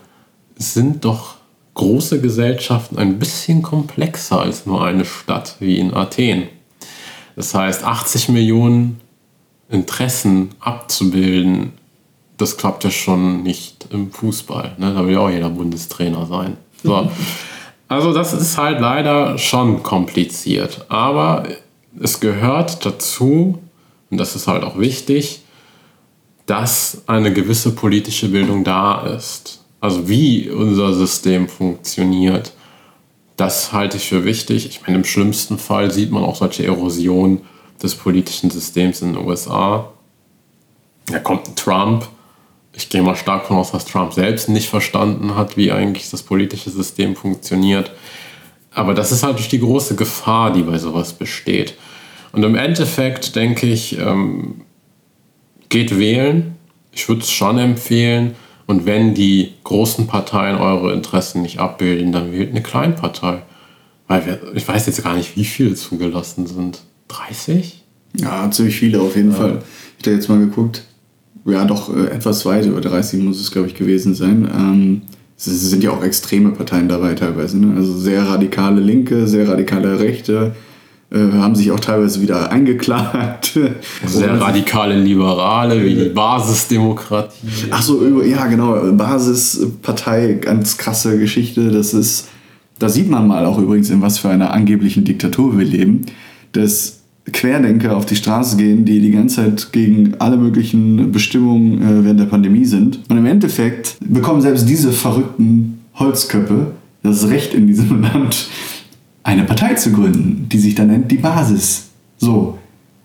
sind 0.55 1.03
doch 1.03 1.35
große 1.73 2.21
Gesellschaften 2.21 2.99
ein 2.99 3.17
bisschen 3.17 3.63
komplexer 3.63 4.39
als 4.39 4.67
nur 4.67 4.85
eine 4.85 5.05
Stadt 5.05 5.55
wie 5.59 5.79
in 5.79 5.93
Athen. 5.93 6.43
Das 7.35 7.55
heißt, 7.55 7.83
80 7.83 8.29
Millionen 8.29 8.99
Interessen 9.69 10.49
abzubilden, 10.59 11.73
das 12.37 12.57
klappt 12.57 12.83
ja 12.83 12.91
schon 12.91 13.43
nicht 13.43 13.87
im 13.91 14.11
Fußball. 14.11 14.75
Ne? 14.77 14.93
Da 14.93 15.05
will 15.05 15.13
ja 15.13 15.19
auch 15.19 15.29
jeder 15.29 15.49
Bundestrainer 15.49 16.25
sein. 16.25 16.57
So. 16.83 17.09
Also 17.89 18.11
das 18.11 18.33
ist 18.33 18.57
halt 18.57 18.79
leider 18.79 19.37
schon 19.37 19.83
kompliziert. 19.83 20.85
Aber 20.89 21.43
es 21.99 22.19
gehört 22.19 22.83
dazu, 22.87 23.59
und 24.09 24.17
das 24.17 24.35
ist 24.35 24.47
halt 24.47 24.63
auch 24.63 24.79
wichtig, 24.79 25.43
dass 26.47 27.03
eine 27.05 27.31
gewisse 27.31 27.75
politische 27.75 28.29
Bildung 28.29 28.63
da 28.63 29.05
ist. 29.05 29.63
Also 29.79 30.09
wie 30.09 30.49
unser 30.49 30.93
System 30.93 31.47
funktioniert, 31.47 32.53
das 33.37 33.73
halte 33.73 33.97
ich 33.97 34.07
für 34.07 34.25
wichtig. 34.25 34.65
Ich 34.65 34.81
meine, 34.81 34.97
im 34.97 35.05
schlimmsten 35.05 35.57
Fall 35.57 35.91
sieht 35.91 36.11
man 36.11 36.23
auch 36.23 36.35
solche 36.35 36.65
Erosionen 36.65 37.41
des 37.81 37.95
politischen 37.95 38.49
Systems 38.49 39.01
in 39.01 39.13
den 39.13 39.25
USA. 39.25 39.91
Da 41.07 41.19
kommt 41.19 41.47
ein 41.47 41.55
Trump. 41.55 42.07
Ich 42.75 42.89
gehe 42.89 43.03
mal 43.03 43.15
stark 43.15 43.43
davon 43.43 43.57
aus, 43.57 43.71
dass 43.71 43.85
Trump 43.85 44.13
selbst 44.13 44.49
nicht 44.49 44.69
verstanden 44.69 45.35
hat, 45.35 45.57
wie 45.57 45.71
eigentlich 45.71 46.09
das 46.09 46.23
politische 46.23 46.71
System 46.71 47.15
funktioniert. 47.15 47.91
Aber 48.71 48.93
das 48.93 49.11
ist 49.11 49.23
halt 49.23 49.51
die 49.51 49.59
große 49.59 49.95
Gefahr, 49.95 50.51
die 50.51 50.63
bei 50.63 50.79
sowas 50.79 51.13
besteht. 51.13 51.75
Und 52.31 52.43
im 52.43 52.55
Endeffekt 52.55 53.35
denke 53.35 53.67
ich, 53.67 53.99
ähm, 53.99 54.61
geht 55.69 55.97
wählen. 55.99 56.55
Ich 56.91 57.07
würde 57.07 57.21
es 57.21 57.31
schon 57.31 57.59
empfehlen. 57.59 58.35
Und 58.65 58.85
wenn 58.85 59.13
die 59.13 59.53
großen 59.63 60.07
Parteien 60.07 60.57
eure 60.57 60.93
Interessen 60.93 61.43
nicht 61.43 61.59
abbilden, 61.59 62.11
dann 62.11 62.31
wählt 62.31 62.51
eine 62.51 62.63
Kleinpartei. 62.63 63.43
Weil 64.07 64.25
wir, 64.25 64.39
ich 64.55 64.67
weiß 64.67 64.87
jetzt 64.87 65.03
gar 65.03 65.15
nicht, 65.15 65.35
wie 65.35 65.45
viele 65.45 65.75
zugelassen 65.75 66.47
sind. 66.47 66.81
30? 67.09 67.83
Ja, 68.17 68.49
ziemlich 68.49 68.75
viele 68.75 69.01
auf 69.01 69.15
jeden 69.15 69.31
ja. 69.31 69.37
Fall. 69.37 69.63
Ich 69.99 70.05
habe 70.05 70.15
jetzt 70.15 70.29
mal 70.29 70.39
geguckt. 70.39 70.83
Ja, 71.45 71.65
doch 71.65 71.95
äh, 71.95 72.07
etwas 72.07 72.45
weit 72.45 72.65
über 72.65 72.81
30 72.81 73.21
muss 73.21 73.39
es, 73.39 73.51
glaube 73.51 73.67
ich, 73.67 73.75
gewesen 73.75 74.15
sein. 74.15 74.47
Ähm, 74.53 75.01
es 75.37 75.45
sind 75.45 75.83
ja 75.83 75.91
auch 75.91 76.03
extreme 76.03 76.51
Parteien 76.51 76.87
dabei 76.87 77.15
teilweise. 77.15 77.57
Ne? 77.57 77.75
Also 77.75 77.97
sehr 77.97 78.23
radikale 78.23 78.79
Linke, 78.79 79.27
sehr 79.27 79.47
radikale 79.47 79.99
Rechte 79.99 80.53
äh, 81.13 81.31
haben 81.33 81.53
sich 81.53 81.71
auch 81.71 81.79
teilweise 81.79 82.21
wieder 82.21 82.51
eingeklagt. 82.51 83.59
Sehr 84.05 84.41
radikale 84.41 84.99
Liberale 84.99 85.83
wie 85.85 85.93
die 85.93 86.09
Basisdemokratie. 86.09 87.67
Ach 87.69 87.83
so, 87.83 88.23
ja 88.23 88.47
genau, 88.47 88.91
Basispartei, 88.93 90.39
ganz 90.41 90.77
krasse 90.77 91.19
Geschichte. 91.19 91.69
Das 91.69 91.93
ist, 91.93 92.29
da 92.79 92.89
sieht 92.89 93.11
man 93.11 93.27
mal 93.27 93.45
auch 93.45 93.59
übrigens, 93.59 93.91
in 93.91 94.01
was 94.01 94.17
für 94.17 94.29
einer 94.29 94.53
angeblichen 94.53 95.03
Diktatur 95.03 95.55
wir 95.55 95.65
leben. 95.65 96.07
Das 96.53 97.02
Querdenker 97.31 97.95
auf 97.95 98.05
die 98.05 98.15
Straße 98.15 98.57
gehen, 98.57 98.83
die 98.83 98.99
die 98.99 99.11
ganze 99.11 99.37
Zeit 99.37 99.71
gegen 99.71 100.15
alle 100.19 100.37
möglichen 100.37 101.11
Bestimmungen 101.11 101.81
äh, 101.81 102.03
während 102.03 102.19
der 102.19 102.25
Pandemie 102.25 102.65
sind. 102.65 102.99
Und 103.07 103.17
im 103.17 103.25
Endeffekt 103.25 103.97
bekommen 104.01 104.41
selbst 104.41 104.67
diese 104.67 104.91
verrückten 104.91 105.79
Holzköpfe 105.95 106.71
das 107.01 107.29
Recht 107.29 107.53
in 107.53 107.67
diesem 107.67 108.01
Land, 108.13 108.47
eine 109.23 109.43
Partei 109.43 109.73
zu 109.75 109.91
gründen, 109.91 110.47
die 110.49 110.59
sich 110.59 110.75
dann 110.75 110.87
nennt 110.87 111.11
die 111.11 111.17
Basis. 111.17 111.89
So. 112.17 112.57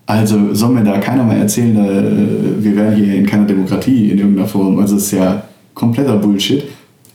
Also 0.05 0.55
soll 0.55 0.71
mir 0.71 0.83
da 0.83 0.97
keiner 0.97 1.23
mal 1.23 1.37
erzählen, 1.37 1.77
äh, 1.77 2.63
wir 2.63 2.75
wären 2.75 2.95
hier 2.95 3.13
in 3.13 3.25
keiner 3.25 3.45
Demokratie 3.45 4.09
in 4.09 4.17
irgendeiner 4.17 4.47
Form. 4.47 4.79
Also 4.79 4.97
ist 4.97 5.11
ja 5.11 5.43
kompletter 5.75 6.17
Bullshit. 6.17 6.63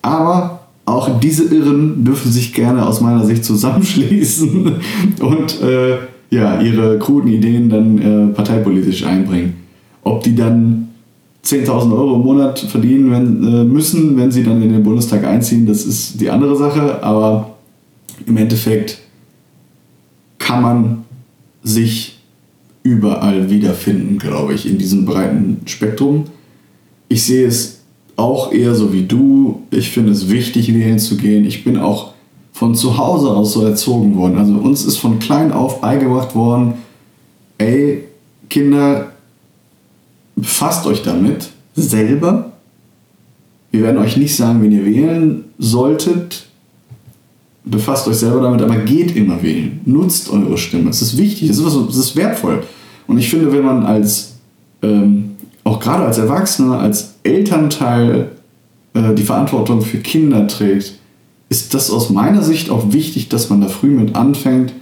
Aber 0.01 0.61
auch 0.87 1.19
diese 1.19 1.45
Irren 1.45 2.05
dürfen 2.05 2.31
sich 2.31 2.53
gerne 2.53 2.87
aus 2.87 3.01
meiner 3.01 3.25
Sicht 3.25 3.45
zusammenschließen 3.45 4.75
und 5.21 5.61
äh, 5.63 5.97
ja, 6.35 6.61
ihre 6.61 6.99
kruden 6.99 7.31
Ideen 7.31 7.69
dann 7.69 7.99
äh, 7.99 8.35
parteipolitisch 8.35 9.05
einbringen. 9.05 9.55
Ob 10.03 10.23
die 10.23 10.35
dann 10.35 10.89
10.000 11.45 11.93
Euro 11.93 12.17
im 12.17 12.23
Monat 12.23 12.59
verdienen 12.59 13.11
wenn, 13.11 13.43
äh, 13.43 13.65
müssen, 13.65 14.17
wenn 14.17 14.31
sie 14.31 14.43
dann 14.43 14.63
in 14.63 14.73
den 14.73 14.83
Bundestag 14.83 15.25
einziehen, 15.25 15.67
das 15.67 15.85
ist 15.85 16.21
die 16.21 16.31
andere 16.31 16.57
Sache. 16.57 17.03
Aber 17.03 17.55
im 18.27 18.37
Endeffekt 18.37 18.99
kann 20.39 20.63
man 20.63 21.05
sich 21.63 22.19
überall 22.83 23.49
wiederfinden, 23.51 24.19
glaube 24.19 24.55
ich, 24.55 24.69
in 24.69 24.79
diesem 24.79 25.07
breiten 25.07 25.61
Spektrum. 25.67 26.25
Ich 27.09 27.23
sehe 27.23 27.47
es 27.47 27.81
auch 28.17 28.53
eher 28.53 28.75
so 28.75 28.93
wie 28.93 29.05
du. 29.05 29.63
Ich 29.71 29.91
finde 29.91 30.13
es 30.13 30.31
wichtig, 30.31 30.73
wählen 30.75 30.99
zu 30.99 31.17
gehen. 31.17 31.45
Ich 31.45 31.65
bin 31.65 31.79
auch 31.79 32.14
von 32.55 32.77
zu 32.77 32.97
Hause 32.97 33.31
aus 33.31 33.53
so 33.53 33.65
erzogen 33.65 34.17
worden. 34.17 34.39
Also 34.39 34.55
uns 34.55 34.85
ist 34.85 34.97
von 34.99 35.19
klein 35.19 35.53
auf 35.53 35.81
beigebracht 35.81 36.37
worden, 36.37 36.75
ey, 37.59 38.05
Kinder, 38.49 39.11
befasst 40.37 40.87
euch 40.87 41.03
damit 41.03 41.51
selber. 41.75 42.53
Wir 43.73 43.83
werden 43.83 44.01
euch 44.01 44.17
nicht 44.17 44.37
sagen, 44.37 44.63
wenn 44.63 44.71
ihr 44.71 44.85
wählen 44.85 45.45
solltet. 45.59 46.47
Befasst 47.65 48.07
euch 48.07 48.17
selber 48.17 48.41
damit, 48.41 48.63
aber 48.63 48.77
geht 48.77 49.17
immer 49.17 49.43
wählen. 49.43 49.81
Nutzt 49.85 50.31
eure 50.31 50.57
Stimme. 50.57 50.91
Es 50.91 51.03
ist 51.03 51.17
wichtig, 51.17 51.51
es 51.51 51.59
ist, 51.59 51.75
ist 51.75 52.15
wertvoll. 52.15 52.63
Und 53.09 53.19
ich 53.19 53.29
finde, 53.29 53.51
wenn 53.53 53.65
man 53.65 53.85
als, 53.85 54.35
ähm, 54.81 55.33
auch 55.65 55.81
gerade 55.81 56.05
als 56.05 56.19
Erwachsener, 56.19 56.79
als 56.79 57.15
Elternteil 57.25 58.31
äh, 58.93 59.13
die 59.15 59.25
Verantwortung 59.25 59.81
für 59.81 59.99
Kinder 59.99 60.47
trägt, 60.47 61.01
ist 61.55 61.73
das 61.73 61.89
aus 61.89 62.11
meiner 62.11 62.43
Sicht 62.43 62.69
auch 62.69 62.93
wichtig, 62.93 63.29
dass 63.29 63.49
man 63.49 63.61
da 63.61 63.69
früh 63.69 63.91
mit 63.91 64.17
anfängt, 64.17 64.73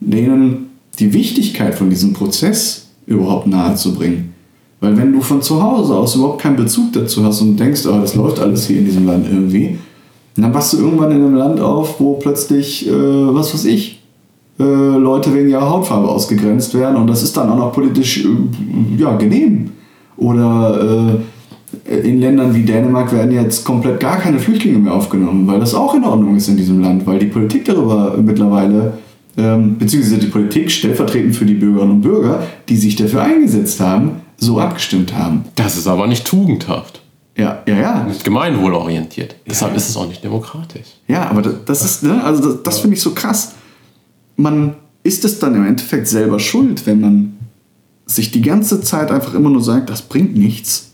denen 0.00 0.70
die 0.98 1.12
Wichtigkeit 1.12 1.76
von 1.76 1.88
diesem 1.88 2.14
Prozess 2.14 2.88
überhaupt 3.06 3.46
nahezubringen. 3.46 4.34
Weil 4.80 4.96
wenn 4.96 5.12
du 5.12 5.20
von 5.20 5.40
zu 5.40 5.62
Hause 5.62 5.94
aus 5.94 6.16
überhaupt 6.16 6.42
keinen 6.42 6.56
Bezug 6.56 6.92
dazu 6.94 7.24
hast 7.24 7.42
und 7.42 7.56
denkst, 7.56 7.86
oh, 7.86 8.00
das 8.00 8.16
läuft 8.16 8.40
alles 8.40 8.66
hier 8.66 8.78
in 8.78 8.86
diesem 8.86 9.06
Land 9.06 9.26
irgendwie, 9.30 9.78
dann 10.36 10.52
wachst 10.52 10.72
du 10.72 10.78
irgendwann 10.78 11.12
in 11.12 11.18
einem 11.18 11.36
Land 11.36 11.60
auf, 11.60 12.00
wo 12.00 12.14
plötzlich, 12.14 12.88
äh, 12.88 12.90
was 12.90 13.54
weiß 13.54 13.64
ich, 13.66 14.02
äh, 14.58 14.64
Leute 14.64 15.32
wegen 15.32 15.48
ihrer 15.48 15.70
Hautfarbe 15.70 16.08
ausgegrenzt 16.08 16.74
werden 16.74 16.96
und 16.96 17.06
das 17.06 17.22
ist 17.22 17.36
dann 17.36 17.50
auch 17.50 17.56
noch 17.56 17.72
politisch 17.72 18.24
äh, 18.24 19.00
ja, 19.00 19.14
genehm. 19.16 19.70
Oder 20.16 21.14
äh, 21.14 21.20
in 21.84 22.20
Ländern 22.20 22.54
wie 22.54 22.62
Dänemark 22.62 23.12
werden 23.12 23.32
jetzt 23.32 23.64
komplett 23.64 24.00
gar 24.00 24.18
keine 24.18 24.38
Flüchtlinge 24.38 24.78
mehr 24.78 24.94
aufgenommen, 24.94 25.46
weil 25.46 25.60
das 25.60 25.74
auch 25.74 25.94
in 25.94 26.04
Ordnung 26.04 26.36
ist 26.36 26.48
in 26.48 26.56
diesem 26.56 26.80
Land, 26.80 27.06
weil 27.06 27.18
die 27.18 27.26
Politik 27.26 27.64
darüber 27.64 28.16
mittlerweile, 28.16 28.98
ähm, 29.36 29.78
beziehungsweise 29.78 30.18
die 30.18 30.26
Politik 30.26 30.70
stellvertretend 30.70 31.36
für 31.36 31.44
die 31.44 31.54
Bürgerinnen 31.54 31.92
und 31.92 32.00
Bürger, 32.02 32.42
die 32.68 32.76
sich 32.76 32.96
dafür 32.96 33.22
eingesetzt 33.22 33.80
haben, 33.80 34.22
so 34.36 34.58
abgestimmt 34.58 35.16
haben. 35.16 35.44
Das 35.54 35.76
ist 35.76 35.86
aber 35.86 36.06
nicht 36.06 36.26
tugendhaft. 36.26 37.02
Ja, 37.36 37.62
ja, 37.66 37.76
ja. 37.76 38.04
Nicht 38.04 38.24
gemeinwohlorientiert. 38.24 39.32
Ja. 39.32 39.38
Deshalb 39.50 39.76
ist 39.76 39.88
es 39.88 39.96
auch 39.96 40.08
nicht 40.08 40.24
demokratisch. 40.24 40.86
Ja, 41.06 41.28
aber 41.28 41.42
das, 41.42 41.54
das 41.66 41.84
ist, 41.84 42.02
ne, 42.02 42.24
also 42.24 42.42
das, 42.42 42.62
das 42.62 42.78
finde 42.78 42.96
ich 42.96 43.02
so 43.02 43.12
krass. 43.12 43.52
Man 44.36 44.76
ist 45.02 45.24
es 45.24 45.38
dann 45.38 45.54
im 45.54 45.66
Endeffekt 45.66 46.08
selber 46.08 46.38
schuld, 46.38 46.86
wenn 46.86 47.00
man 47.00 47.36
sich 48.06 48.30
die 48.30 48.40
ganze 48.40 48.80
Zeit 48.80 49.10
einfach 49.10 49.34
immer 49.34 49.50
nur 49.50 49.62
sagt, 49.62 49.90
das 49.90 50.02
bringt 50.02 50.36
nichts. 50.36 50.85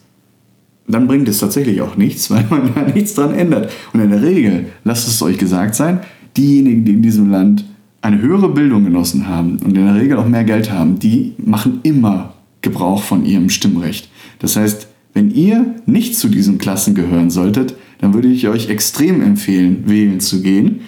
Dann 0.88 1.06
bringt 1.06 1.28
es 1.28 1.38
tatsächlich 1.38 1.80
auch 1.80 1.96
nichts, 1.96 2.30
weil 2.30 2.46
man 2.50 2.74
da 2.74 2.82
nichts 2.82 3.14
dran 3.14 3.34
ändert. 3.34 3.72
Und 3.92 4.00
in 4.00 4.10
der 4.10 4.22
Regel, 4.22 4.66
lasst 4.84 5.08
es 5.08 5.22
euch 5.22 5.38
gesagt 5.38 5.74
sein, 5.74 6.00
diejenigen, 6.36 6.84
die 6.84 6.92
in 6.92 7.02
diesem 7.02 7.30
Land 7.30 7.64
eine 8.00 8.20
höhere 8.20 8.48
Bildung 8.48 8.84
genossen 8.84 9.28
haben 9.28 9.58
und 9.58 9.76
in 9.76 9.86
der 9.86 9.94
Regel 9.94 10.18
auch 10.18 10.26
mehr 10.26 10.44
Geld 10.44 10.72
haben, 10.72 10.98
die 10.98 11.34
machen 11.38 11.80
immer 11.84 12.34
Gebrauch 12.60 13.02
von 13.02 13.24
ihrem 13.24 13.48
Stimmrecht. 13.48 14.10
Das 14.40 14.56
heißt, 14.56 14.88
wenn 15.14 15.30
ihr 15.30 15.76
nicht 15.86 16.16
zu 16.16 16.28
diesen 16.28 16.58
Klassen 16.58 16.94
gehören 16.94 17.30
solltet, 17.30 17.76
dann 18.00 18.14
würde 18.14 18.28
ich 18.28 18.48
euch 18.48 18.68
extrem 18.68 19.22
empfehlen, 19.22 19.84
wählen 19.86 20.20
zu 20.20 20.42
gehen, 20.42 20.80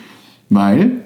weil 0.49 1.05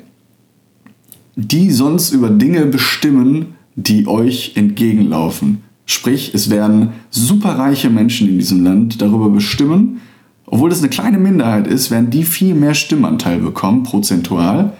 die 1.36 1.70
sonst 1.70 2.12
über 2.12 2.30
Dinge 2.30 2.66
bestimmen, 2.66 3.55
die 3.76 4.07
euch 4.07 4.53
entgegenlaufen. 4.57 5.62
Sprich, 5.91 6.32
es 6.34 6.51
werden 6.51 6.91
superreiche 7.09 7.89
Menschen 7.89 8.28
in 8.28 8.39
diesem 8.39 8.62
Land 8.62 9.01
darüber 9.01 9.30
bestimmen, 9.30 10.01
obwohl 10.45 10.70
das 10.70 10.80
eine 10.80 10.91
kleine 10.91 11.18
Minderheit 11.18 11.66
ist, 11.66 11.91
werden 11.91 12.11
die 12.11 12.24
viel 12.24 12.55
mehr 12.55 12.74
Stimmanteil 12.74 13.39
bekommen, 13.39 13.82
prozentual. 13.82 14.74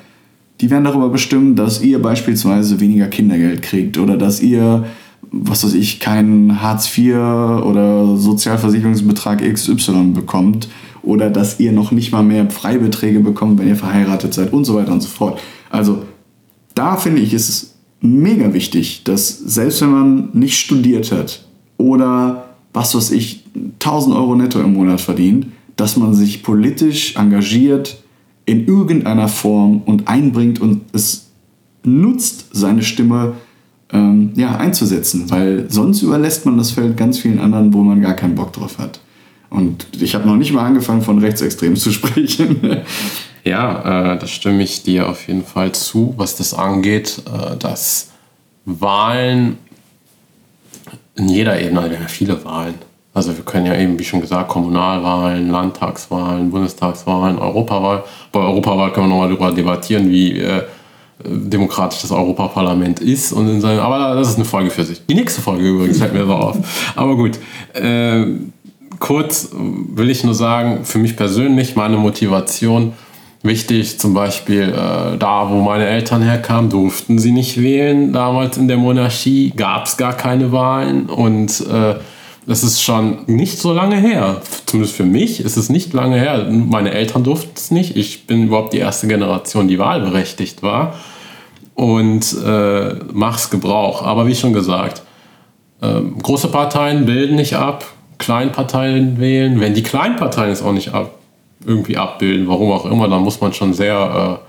Die 0.61 0.71
werden 0.71 0.85
darüber 0.85 1.09
bestimmen, 1.09 1.57
dass 1.57 1.83
ihr 1.83 2.01
beispielsweise 2.01 2.79
weniger 2.81 3.07
Kindergeld 3.07 3.63
kriegt 3.63 3.99
oder 3.99 4.17
dass 4.17 4.41
ihr 4.41 4.85
was 5.31 5.65
weiß 5.65 5.75
ich, 5.75 6.01
keinen 6.01 6.63
Hartz 6.63 6.97
IV 6.97 7.17
oder 7.17 8.17
Sozialversicherungsbetrag 8.17 9.41
XY 9.41 10.13
bekommt 10.15 10.69
oder 11.03 11.31
dass 11.31 11.61
ihr 11.61 11.73
noch 11.73 11.91
nicht 11.91 12.13
mal 12.13 12.23
mehr 12.23 12.49
Freibeträge 12.51 13.21
bekommt, 13.21 13.59
wenn 13.59 13.69
ihr 13.69 13.77
verheiratet 13.77 14.35
seid 14.35 14.53
und 14.53 14.65
so 14.65 14.75
weiter 14.75 14.93
und 14.93 15.01
so 15.01 15.09
fort. 15.09 15.41
Also 15.71 16.05
da 16.75 16.97
finde 16.97 17.21
ich, 17.21 17.35
ist 17.35 17.49
es 17.49 17.68
mega 18.01 18.53
wichtig, 18.53 19.03
dass 19.05 19.39
selbst 19.39 19.81
wenn 19.83 19.91
man 19.91 20.29
nicht 20.33 20.59
studiert 20.59 21.13
hat 21.13 21.45
oder 21.77 22.45
was 22.73 22.95
weiß 22.95 23.11
ich, 23.13 23.45
1000 23.75 24.15
Euro 24.15 24.35
netto 24.37 24.61
im 24.61 24.75
Monat 24.75 25.01
verdient, 25.01 25.47
dass 25.77 25.97
man 25.97 26.15
sich 26.15 26.43
politisch 26.43 27.17
engagiert 27.17 28.03
in 28.45 28.67
irgendeiner 28.67 29.29
Form 29.29 29.83
und 29.85 30.09
einbringt 30.09 30.61
und 30.61 30.83
es 30.93 31.29
nutzt, 31.83 32.47
seine 32.53 32.83
Stimme 32.83 33.35
ähm, 33.93 34.33
ja, 34.35 34.57
einzusetzen, 34.57 35.31
weil 35.31 35.67
sonst 35.71 36.03
überlässt 36.03 36.47
man 36.47 36.59
das 36.59 36.73
Feld 36.73 36.97
ganz 36.97 37.19
vielen 37.19 37.39
anderen, 37.39 37.73
wo 37.73 37.83
man 37.83 38.01
gar 38.01 38.15
keinen 38.15 38.35
Bock 38.35 38.53
drauf 38.53 38.79
hat. 38.79 39.01
Und 39.51 39.87
ich 40.01 40.15
habe 40.15 40.27
noch 40.27 40.37
nicht 40.37 40.53
mal 40.53 40.67
angefangen, 40.67 41.03
von 41.03 41.19
Rechtsextremen 41.19 41.77
zu 41.77 41.91
sprechen. 41.93 42.57
Ja, 43.49 44.15
äh, 44.15 44.19
da 44.19 44.27
stimme 44.27 44.63
ich 44.63 44.83
dir 44.83 45.09
auf 45.09 45.27
jeden 45.29 45.45
Fall 45.45 45.73
zu, 45.73 46.15
was 46.17 46.37
das 46.37 46.55
angeht, 46.55 47.23
äh, 47.27 47.57
dass 47.57 48.11
Wahlen 48.65 49.59
in 51.17 51.29
jeder 51.29 51.61
Ebene, 51.61 51.91
wir 51.91 51.97
haben 51.97 52.03
ja 52.03 52.09
viele 52.09 52.45
Wahlen. 52.45 52.75
Also 53.13 53.37
wir 53.37 53.45
können 53.45 53.67
ja 53.67 53.75
eben, 53.75 53.99
wie 53.99 54.05
schon 54.05 54.21
gesagt, 54.21 54.49
Kommunalwahlen, 54.49 55.51
Landtagswahlen, 55.51 56.51
Bundestagswahlen, 56.51 57.39
Europawahl. 57.39 58.05
Bei 58.31 58.41
Europawahl 58.41 58.93
können 58.93 59.07
wir 59.07 59.11
nochmal 59.11 59.29
darüber 59.29 59.51
debattieren, 59.51 60.09
wie 60.09 60.39
äh, 60.39 60.63
demokratisch 61.25 62.03
das 62.03 62.13
Europaparlament 62.13 63.01
ist. 63.01 63.33
Und 63.33 63.49
in 63.49 63.61
seinem, 63.61 63.81
aber 63.81 64.15
das 64.15 64.29
ist 64.29 64.37
eine 64.37 64.45
Folge 64.45 64.71
für 64.71 64.85
sich. 64.85 65.05
Die 65.07 65.15
nächste 65.15 65.41
Folge 65.41 65.69
übrigens 65.69 65.99
fällt 65.99 66.13
mir 66.13 66.27
so 66.27 66.35
auf. 66.35 66.59
Aber 66.95 67.17
gut. 67.17 67.39
Äh, 67.75 68.27
kurz 69.01 69.49
will 69.53 70.11
ich 70.11 70.25
nur 70.25 70.35
sagen, 70.35 70.85
für 70.85 70.99
mich 70.99 71.17
persönlich 71.17 71.77
meine 71.77 71.97
Motivation 71.97 72.93
wichtig, 73.49 73.99
zum 73.99 74.15
Beispiel 74.15 74.69
äh, 74.69 75.19
da, 75.19 75.51
wo 75.51 75.61
meine 75.61 75.87
Eltern 75.87 76.23
herkamen, 76.23 76.71
durften 76.71 77.19
sie 77.19 77.33
nicht 77.33 77.61
wählen. 77.61 78.13
Damals 78.13 78.57
in 78.57 78.69
der 78.69 78.77
Monarchie 78.77 79.51
gab 79.57 79.87
es 79.87 79.97
gar 79.97 80.13
keine 80.13 80.53
Wahlen 80.53 81.07
und 81.07 81.61
äh, 81.67 81.97
das 82.47 82.63
ist 82.63 82.83
schon 82.83 83.25
nicht 83.27 83.59
so 83.59 83.73
lange 83.75 83.97
her. 83.97 84.41
Zumindest 84.65 84.97
für 84.97 85.05
mich 85.05 85.41
ist 85.41 85.59
es 85.59 85.69
nicht 85.69 85.93
lange 85.93 86.19
her. 86.19 86.47
Meine 86.51 86.93
Eltern 86.93 87.23
durften 87.23 87.53
es 87.55 87.71
nicht. 87.71 87.97
Ich 87.97 88.27
bin 88.27 88.45
überhaupt 88.45 88.73
die 88.73 88.79
erste 88.79 89.07
Generation, 89.07 89.69
die 89.69 89.79
wahlberechtigt 89.79 90.63
war. 90.63 90.95
Und 91.75 92.35
äh, 92.43 92.95
mach's 93.13 93.51
Gebrauch. 93.51 94.03
Aber 94.03 94.27
wie 94.27 94.35
schon 94.35 94.55
gesagt, 94.55 95.03
äh, 95.83 96.01
große 96.23 96.49
Parteien 96.49 97.05
bilden 97.05 97.37
nicht 97.37 97.55
ab, 97.55 97.85
Kleinparteien 98.17 99.21
wählen. 99.21 99.61
Wenn 99.61 99.75
die 99.75 99.83
Kleinparteien 99.83 100.51
es 100.51 100.63
auch 100.63 100.73
nicht 100.73 100.95
ab, 100.95 101.18
irgendwie 101.65 101.97
abbilden, 101.97 102.49
warum 102.49 102.73
auch 102.73 102.87
immer, 102.87 103.09
dann 103.09 103.23
muss 103.23 103.41
man 103.41 103.53
schon 103.53 103.75
sehr 103.75 104.41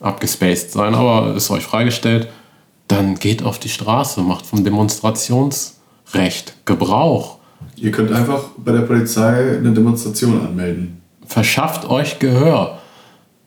äh, 0.00 0.04
abgespaced 0.04 0.72
sein. 0.72 0.94
Aber 0.94 1.34
ist 1.34 1.50
euch 1.50 1.64
freigestellt. 1.64 2.28
Dann 2.88 3.14
geht 3.14 3.42
auf 3.42 3.58
die 3.58 3.68
Straße, 3.68 4.20
macht 4.20 4.44
vom 4.44 4.64
Demonstrations- 4.64 5.74
Recht, 6.12 6.54
Gebrauch. 6.64 7.38
Ihr 7.76 7.90
könnt 7.90 8.12
einfach 8.12 8.42
bei 8.58 8.72
der 8.72 8.82
Polizei 8.82 9.56
eine 9.56 9.72
Demonstration 9.72 10.40
anmelden. 10.40 11.00
Verschafft 11.26 11.88
euch 11.88 12.18
Gehör. 12.18 12.78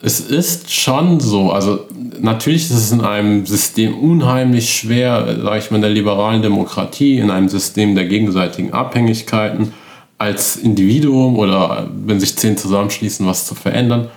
es 0.01 0.19
ist 0.19 0.71
schon 0.71 1.19
so, 1.19 1.51
also 1.51 1.79
natürlich 2.19 2.63
ist 2.65 2.77
es 2.77 2.91
in 2.91 3.01
einem 3.01 3.45
System 3.45 3.97
unheimlich 3.97 4.71
schwer, 4.71 5.38
sage 5.41 5.59
ich 5.59 5.71
mal, 5.71 5.77
in 5.77 5.81
der 5.81 5.91
liberalen 5.91 6.41
Demokratie, 6.41 7.17
in 7.17 7.31
einem 7.31 7.49
System 7.49 7.95
der 7.95 8.05
gegenseitigen 8.05 8.73
Abhängigkeiten, 8.73 9.73
als 10.18 10.55
Individuum 10.55 11.38
oder 11.38 11.89
wenn 11.93 12.20
sich 12.20 12.36
zehn 12.38 12.57
zusammenschließen, 12.57 13.26
was 13.26 13.45
zu 13.45 13.55
verändern. 13.55 14.09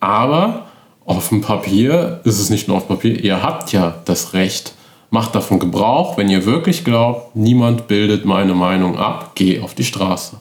Aber 0.00 0.66
auf 1.04 1.28
dem 1.28 1.40
Papier 1.40 2.20
ist 2.24 2.40
es 2.40 2.50
nicht 2.50 2.68
nur 2.68 2.78
auf 2.78 2.88
Papier, 2.88 3.22
ihr 3.22 3.42
habt 3.42 3.72
ja 3.72 3.96
das 4.04 4.32
Recht, 4.32 4.74
macht 5.10 5.34
davon 5.34 5.58
Gebrauch, 5.58 6.16
wenn 6.16 6.28
ihr 6.28 6.46
wirklich 6.46 6.84
glaubt, 6.84 7.36
niemand 7.36 7.88
bildet 7.88 8.24
meine 8.24 8.54
Meinung 8.54 8.98
ab, 8.98 9.32
geh 9.34 9.60
auf 9.60 9.74
die 9.74 9.84
Straße, 9.84 10.36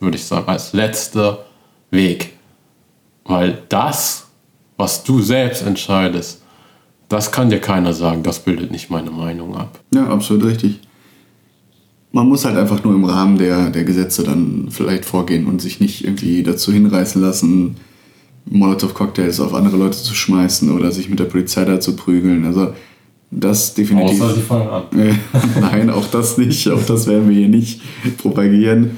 würde 0.00 0.16
ich 0.16 0.24
sagen, 0.24 0.48
als 0.48 0.72
letzter 0.72 1.44
Weg. 1.90 2.34
Weil 3.24 3.62
das 3.68 4.28
was 4.78 5.02
du 5.02 5.20
selbst 5.20 5.62
entscheidest, 5.62 6.40
das 7.10 7.32
kann 7.32 7.50
dir 7.50 7.60
keiner 7.60 7.92
sagen, 7.92 8.22
das 8.22 8.38
bildet 8.38 8.70
nicht 8.70 8.90
meine 8.90 9.10
Meinung 9.10 9.56
ab. 9.56 9.80
Ja, 9.92 10.06
absolut 10.06 10.44
richtig. 10.44 10.80
Man 12.12 12.26
muss 12.26 12.44
halt 12.44 12.56
einfach 12.56 12.82
nur 12.84 12.94
im 12.94 13.04
Rahmen 13.04 13.38
der, 13.38 13.70
der 13.70 13.84
Gesetze 13.84 14.22
dann 14.22 14.68
vielleicht 14.70 15.04
vorgehen 15.04 15.46
und 15.46 15.60
sich 15.60 15.80
nicht 15.80 16.04
irgendwie 16.04 16.42
dazu 16.42 16.72
hinreißen 16.72 17.20
lassen, 17.20 17.76
Molotow-Cocktails 18.46 19.40
auf 19.40 19.52
andere 19.52 19.76
Leute 19.76 19.98
zu 19.98 20.14
schmeißen 20.14 20.70
oder 20.70 20.90
sich 20.90 21.10
mit 21.10 21.18
der 21.18 21.26
Polizei 21.26 21.64
da 21.64 21.80
zu 21.80 21.96
prügeln. 21.96 22.46
Also 22.46 22.72
das 23.30 23.74
definitiv. 23.74 24.22
Außer 24.22 24.34
sie 24.34 24.40
fangen 24.40 24.68
an. 24.68 24.84
Nein, 25.60 25.90
auch 25.90 26.06
das 26.06 26.38
nicht. 26.38 26.66
Auch 26.70 26.82
das 26.86 27.06
werden 27.06 27.28
wir 27.28 27.36
hier 27.36 27.48
nicht 27.48 27.82
propagieren. 28.16 28.92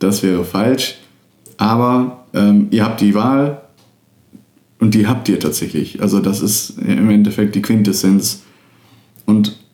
Das 0.00 0.24
wäre 0.24 0.44
falsch. 0.44 0.96
Aber 1.56 2.26
ähm, 2.34 2.66
ihr 2.72 2.84
habt 2.84 3.00
die 3.00 3.14
Wahl, 3.14 3.62
und 4.78 4.94
die 4.94 5.06
habt 5.06 5.28
ihr 5.28 5.40
tatsächlich. 5.40 6.02
Also 6.02 6.20
das 6.20 6.40
ist 6.40 6.74
im 6.78 7.10
Endeffekt 7.10 7.54
die 7.54 7.62
Quintessenz. 7.62 8.42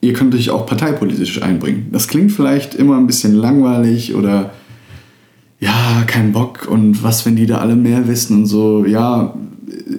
Ihr 0.02 0.12
könnt 0.12 0.34
euch 0.34 0.50
auch 0.50 0.66
parteipolitisch 0.66 1.40
einbringen. 1.42 1.86
Das 1.92 2.08
klingt 2.08 2.32
vielleicht 2.32 2.74
immer 2.74 2.98
ein 2.98 3.06
bisschen 3.06 3.34
langweilig 3.34 4.14
oder 4.14 4.50
ja, 5.60 6.02
kein 6.06 6.32
Bock 6.32 6.68
und 6.68 7.02
was, 7.02 7.24
wenn 7.24 7.36
die 7.36 7.46
da 7.46 7.58
alle 7.58 7.76
mehr 7.76 8.06
wissen 8.06 8.40
und 8.40 8.46
so. 8.46 8.84
Ja, 8.84 9.34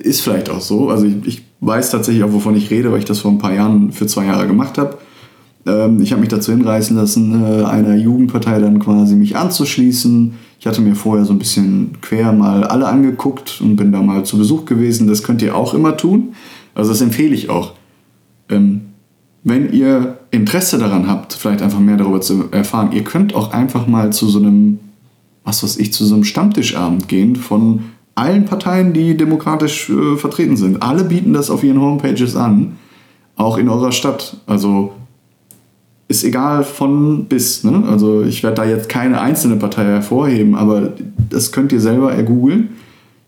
ist 0.01 0.22
vielleicht 0.22 0.51
auch 0.51 0.62
so. 0.62 0.89
Also 0.89 1.06
ich, 1.06 1.16
ich 1.26 1.41
weiß 1.62 1.89
tatsächlich 1.89 2.24
auch, 2.24 2.34
wovon 2.34 2.56
ich 2.56 2.70
rede, 2.70 2.91
weil 2.91 2.99
ich 2.99 3.06
das 3.06 3.20
vor 3.20 3.32
ein 3.32 3.39
paar 3.39 3.54
Jahren 3.54 3.91
für 3.91 4.06
zwei 4.06 4.26
Jahre 4.26 4.45
gemacht 4.45 4.78
habe. 4.78 4.97
Ähm, 5.66 6.01
ich 6.01 6.12
habe 6.12 6.20
mich 6.20 6.30
dazu 6.30 6.51
hinreißen 6.51 6.95
lassen, 6.95 7.41
äh, 7.41 7.64
einer 7.64 7.95
Jugendpartei 7.95 8.60
dann 8.60 8.80
quasi 8.80 9.16
mich 9.16 9.38
anzuschließen 9.38 10.34
ich 10.64 10.68
hatte 10.68 10.80
mir 10.80 10.95
vorher 10.95 11.26
so 11.26 11.34
ein 11.34 11.39
bisschen 11.39 11.97
quer 11.99 12.32
mal 12.32 12.64
alle 12.64 12.88
angeguckt 12.88 13.60
und 13.60 13.76
bin 13.76 13.91
da 13.91 14.01
mal 14.01 14.24
zu 14.24 14.38
Besuch 14.38 14.64
gewesen. 14.64 15.10
Das 15.10 15.22
könnt 15.22 15.41
ihr 15.41 15.58
auch 15.58 15.74
immer 15.74 15.97
tun. 15.97 16.36
Also 16.74 16.91
das 16.91 17.01
empfehle 17.01 17.36
ich 17.36 17.49
auch. 17.49 17.74
Ähm, 18.47 18.93
wenn 19.44 19.74
ihr 19.74 20.20
Interesse 20.32 20.78
daran 20.78 21.08
habt, 21.08 21.34
vielleicht 21.34 21.62
einfach 21.62 21.80
mehr 21.80 21.98
darüber 21.98 22.22
zu 22.22 22.46
erfahren, 22.52 22.91
ihr 22.94 23.04
könnt 23.04 23.36
auch 23.36 23.52
einfach 23.52 23.88
mal 23.88 24.14
zu 24.14 24.28
so 24.30 24.39
einem, 24.39 24.80
was 25.44 25.64
weiß 25.64 25.78
ich, 25.78 25.91
zu 25.94 26.06
so 26.06 26.16
einem 26.16 26.24
Stammtischabend 26.24 27.08
gehen 27.08 27.36
von 27.36 27.84
allen 28.16 28.46
Parteien, 28.46 28.94
die 28.94 29.18
demokratisch 29.18 29.89
äh, 29.89 30.16
vertreten 30.18 30.56
sind. 30.56 30.82
Alle 30.82 31.04
bieten 31.04 31.34
das 31.34 31.50
auf 31.50 31.64
ihren 31.64 31.82
Homepages 31.82 32.36
an, 32.36 32.78
auch 33.36 33.58
in 33.58 33.70
eurer 33.70 33.91
Stadt. 33.91 34.38
Also 34.46 34.94
ist 36.08 36.24
egal 36.24 36.64
von 36.64 37.26
bis. 37.26 37.64
Ne? 37.64 37.84
Also 37.89 38.22
ich 38.22 38.44
werde 38.44 38.58
da 38.58 38.66
jetzt 38.66 38.88
keine 38.88 39.20
einzelne 39.20 39.56
Partei 39.56 39.86
hervorheben, 39.86 40.56
aber 40.56 40.94
das 41.30 41.52
könnt 41.52 41.72
ihr 41.72 41.82
selber 41.82 42.14
ergoogeln. 42.14 42.70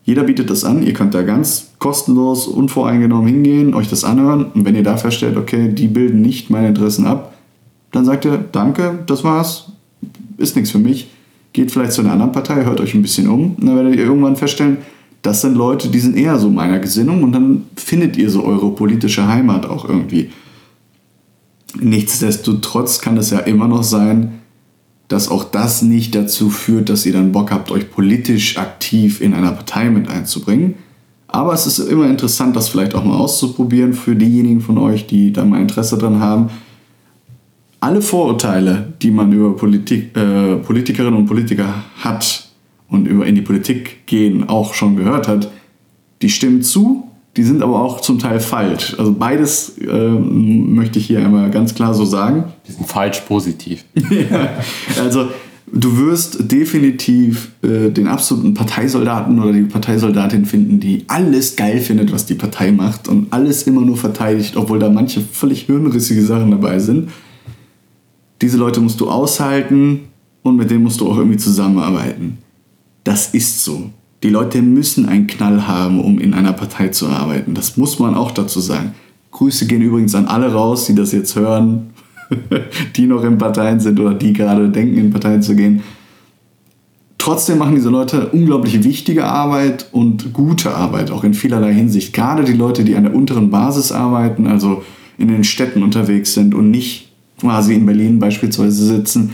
Jeder 0.06 0.24
bietet 0.24 0.52
das 0.52 0.64
an. 0.64 0.84
Ihr 0.84 0.94
könnt 0.94 1.16
da 1.16 1.24
ganz 1.24 1.72
kostenlos, 1.80 2.48
unvoreingenommen 2.48 3.28
hingehen, 3.28 3.74
euch 3.74 3.90
das 3.90 4.04
anhören. 4.04 4.46
Und 4.54 4.64
wenn 4.64 4.76
ihr 4.76 4.84
da 4.84 4.98
feststellt, 4.98 5.36
okay, 5.36 5.70
die 5.74 5.88
bilden 5.88 6.22
nicht 6.22 6.52
meine 6.52 6.68
Interessen 6.68 7.08
ab, 7.08 7.34
dann 7.92 8.06
sagt 8.06 8.26
ihr, 8.26 8.46
danke, 8.52 9.00
das 9.08 9.24
war's, 9.24 9.72
ist 10.38 10.56
nichts 10.56 10.72
für 10.72 10.80
mich. 10.80 11.10
Geht 11.54 11.72
vielleicht 11.72 11.94
zu 11.94 12.02
einer 12.02 12.12
anderen 12.12 12.34
Partei, 12.34 12.66
hört 12.66 12.82
euch 12.82 12.94
ein 12.94 13.02
bisschen 13.02 13.28
um. 13.28 13.56
Und 13.56 13.66
dann 13.66 13.76
werdet 13.76 13.96
ihr 13.96 14.06
irgendwann 14.06 14.36
feststellen, 14.36 14.78
das 15.24 15.42
sind 15.42 15.56
Leute, 15.56 15.90
die 15.90 16.00
sind 16.00 16.16
eher 16.16 16.38
so 16.38 16.52
meiner 16.52 16.78
Gesinnung 16.78 17.24
und 17.24 17.32
dann 17.32 17.64
findet 17.76 18.16
ihr 18.16 18.30
so 18.30 18.44
eure 18.44 18.70
politische 18.76 19.28
Heimat 19.28 19.66
auch 19.66 19.90
irgendwie. 19.90 20.30
Nichtsdestotrotz 21.80 23.02
kann 23.02 23.18
es 23.18 23.32
ja 23.32 23.40
immer 23.40 23.68
noch 23.68 23.82
sein, 23.82 24.42
dass 25.08 25.30
auch 25.30 25.44
das 25.44 25.82
nicht 25.82 26.16
dazu 26.16 26.50
führt, 26.50 26.90
dass 26.90 27.06
ihr 27.06 27.14
dann 27.14 27.32
Bock 27.32 27.52
habt, 27.52 27.72
euch 27.72 27.92
politisch 27.92 28.58
aktiv 28.58 29.22
in 29.22 29.34
einer 29.34 29.52
Partei 29.52 29.90
mit 29.90 30.10
einzubringen. 30.10 30.76
Aber 31.28 31.54
es 31.54 31.68
ist 31.68 31.80
immer 31.80 32.10
interessant, 32.10 32.56
das 32.56 32.70
vielleicht 32.70 32.96
auch 32.96 33.04
mal 33.04 33.18
auszuprobieren 33.18 33.94
für 33.94 34.16
diejenigen 34.16 34.62
von 34.62 34.78
euch, 34.78 35.06
die 35.06 35.34
da 35.34 35.44
mal 35.44 35.62
Interesse 35.62 35.98
dran 35.98 36.20
haben. 36.20 36.50
Alle 37.80 38.02
Vorurteile, 38.02 38.94
die 39.02 39.12
man 39.12 39.32
über 39.32 39.56
Politik, 39.56 40.16
äh, 40.16 40.56
Politikerinnen 40.56 41.20
und 41.20 41.26
Politiker 41.28 41.84
hat 42.00 42.50
und 42.90 43.06
über 43.06 43.28
in 43.28 43.36
die 43.36 43.42
Politik 43.42 44.08
gehen 44.08 44.50
auch 44.50 44.74
schon 44.74 44.96
gehört 44.96 45.28
hat, 45.28 45.52
die 46.22 46.30
stimmen 46.30 46.64
zu 46.64 47.12
die 47.38 47.44
sind 47.44 47.62
aber 47.62 47.82
auch 47.82 48.00
zum 48.00 48.18
Teil 48.18 48.40
falsch. 48.40 48.96
Also 48.98 49.14
beides 49.14 49.78
äh, 49.80 50.10
möchte 50.10 51.00
ich 51.00 51.08
hier 51.08 51.20
einmal 51.20 51.50
ganz 51.52 51.76
klar 51.76 51.94
so 51.94 52.06
sagen. 52.06 52.46
Die 52.68 52.72
sind 52.72 52.88
falsch 52.88 53.20
positiv. 53.22 53.84
ja, 54.30 54.50
also 55.02 55.28
du 55.72 55.98
wirst 55.98 56.50
definitiv 56.52 57.52
äh, 57.62 57.90
den 57.90 58.08
absoluten 58.08 58.54
Parteisoldaten 58.54 59.42
oder 59.42 59.52
die 59.52 59.64
Parteisoldatin 59.64 60.46
finden, 60.46 60.80
die 60.80 61.04
alles 61.08 61.58
geil 61.58 61.80
findet, 61.80 62.14
was 62.14 62.26
die 62.26 62.36
Partei 62.36 62.72
macht 62.72 63.10
und 63.10 63.34
alles 63.34 63.64
immer 63.64 63.82
nur 63.82 63.98
verteidigt, 63.98 64.56
obwohl 64.56 64.80
da 64.80 64.90
manche 64.90 65.20
völlig 65.20 65.64
hirnrissige 65.64 66.24
Sachen 66.24 66.52
dabei 66.52 66.80
sind. 66.80 67.10
Diese 68.42 68.58
Leute 68.58 68.80
musst 68.80 69.02
du 69.02 69.10
aushalten 69.10 70.02
und 70.42 70.56
mit 70.56 70.70
denen 70.70 70.84
musst 70.84 71.02
du 71.02 71.10
auch 71.10 71.18
irgendwie 71.18 71.38
zusammenarbeiten. 71.38 72.38
Das 73.04 73.34
ist 73.34 73.64
so. 73.64 73.90
Die 74.26 74.32
Leute 74.32 74.64
müssen 74.64 75.08
einen 75.08 75.28
Knall 75.28 75.68
haben, 75.68 76.00
um 76.02 76.18
in 76.18 76.34
einer 76.34 76.54
Partei 76.54 76.88
zu 76.88 77.10
arbeiten. 77.10 77.54
Das 77.54 77.78
muss 77.78 78.00
man 78.00 78.16
auch 78.16 78.32
dazu 78.32 78.60
sagen. 78.60 78.96
Grüße 79.30 79.68
gehen 79.68 79.84
übrigens 79.84 80.16
an 80.16 80.26
alle 80.26 80.52
raus, 80.52 80.88
die 80.88 80.96
das 80.96 81.12
jetzt 81.12 81.36
hören, 81.36 81.92
die 82.96 83.06
noch 83.06 83.24
in 83.24 83.38
Parteien 83.38 83.80
sind 83.80 84.00
oder 84.00 84.16
die 84.16 84.34
gerade 84.34 84.70
denken, 84.70 84.98
in 84.98 85.12
Parteien 85.12 85.44
zu 85.44 85.56
gehen. 85.56 85.84
Trotzdem 87.20 87.60
machen 87.60 87.76
diese 87.76 87.90
Leute 87.90 88.30
unglaublich 88.30 88.84
wichtige 88.84 89.26
Arbeit 89.26 89.90
und 89.92 90.34
gute 90.34 90.74
Arbeit, 90.74 91.12
auch 91.12 91.24
in 91.24 91.36
vielerlei 91.36 91.76
Hinsicht. 91.76 92.12
Gerade 92.12 92.46
die 92.46 92.54
Leute, 92.54 92.84
die 92.84 92.96
an 92.96 93.04
der 93.04 93.14
unteren 93.14 93.52
Basis 93.52 93.92
arbeiten, 93.92 94.48
also 94.48 94.82
in 95.20 95.28
den 95.28 95.44
Städten 95.44 95.84
unterwegs 95.84 96.34
sind 96.34 96.56
und 96.56 96.72
nicht 96.72 97.12
quasi 97.40 97.76
in 97.76 97.86
Berlin 97.86 98.18
beispielsweise 98.18 98.88
sitzen, 98.88 99.34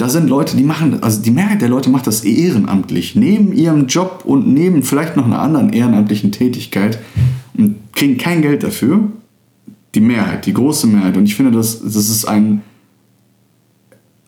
da 0.00 0.08
sind 0.08 0.30
Leute, 0.30 0.56
die 0.56 0.62
machen, 0.62 1.02
also 1.02 1.20
die 1.20 1.30
Mehrheit 1.30 1.60
der 1.60 1.68
Leute 1.68 1.90
macht 1.90 2.06
das 2.06 2.24
ehrenamtlich, 2.24 3.16
neben 3.16 3.52
ihrem 3.52 3.86
Job 3.86 4.22
und 4.24 4.48
neben 4.48 4.82
vielleicht 4.82 5.14
noch 5.14 5.26
einer 5.26 5.40
anderen 5.40 5.74
ehrenamtlichen 5.74 6.32
Tätigkeit 6.32 6.98
und 7.56 7.76
kriegen 7.92 8.16
kein 8.16 8.40
Geld 8.40 8.62
dafür. 8.62 9.02
Die 9.94 10.00
Mehrheit, 10.00 10.46
die 10.46 10.54
große 10.54 10.86
Mehrheit. 10.86 11.16
Und 11.16 11.24
ich 11.24 11.34
finde, 11.34 11.50
das, 11.50 11.82
das 11.82 11.96
ist 11.96 12.24
ein, 12.24 12.62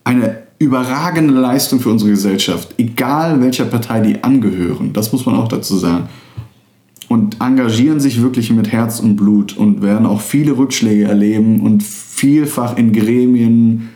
eine 0.03 0.43
überragende 0.59 1.33
Leistung 1.33 1.79
für 1.79 1.89
unsere 1.89 2.11
Gesellschaft, 2.11 2.75
egal 2.77 3.41
welcher 3.41 3.65
Partei 3.65 4.01
die 4.01 4.23
angehören. 4.23 4.93
Das 4.93 5.11
muss 5.11 5.25
man 5.25 5.35
auch 5.35 5.47
dazu 5.47 5.77
sagen. 5.77 6.07
Und 7.07 7.41
engagieren 7.41 7.99
sich 7.99 8.21
wirklich 8.21 8.51
mit 8.51 8.71
Herz 8.71 8.99
und 8.99 9.15
Blut 9.15 9.57
und 9.57 9.81
werden 9.81 10.05
auch 10.05 10.21
viele 10.21 10.55
Rückschläge 10.55 11.05
erleben 11.05 11.61
und 11.61 11.81
vielfach 11.81 12.77
in 12.77 12.93
Gremien 12.93 13.89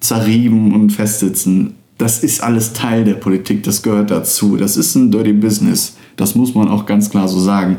zerrieben 0.00 0.74
und 0.74 0.90
festsitzen. 0.90 1.74
Das 1.98 2.24
ist 2.24 2.42
alles 2.42 2.72
Teil 2.72 3.04
der 3.04 3.14
Politik, 3.14 3.62
das 3.62 3.82
gehört 3.82 4.10
dazu. 4.10 4.56
Das 4.56 4.76
ist 4.76 4.94
ein 4.94 5.12
Dirty 5.12 5.34
Business. 5.34 5.96
Das 6.16 6.34
muss 6.34 6.54
man 6.54 6.68
auch 6.68 6.86
ganz 6.86 7.10
klar 7.10 7.28
so 7.28 7.38
sagen. 7.38 7.76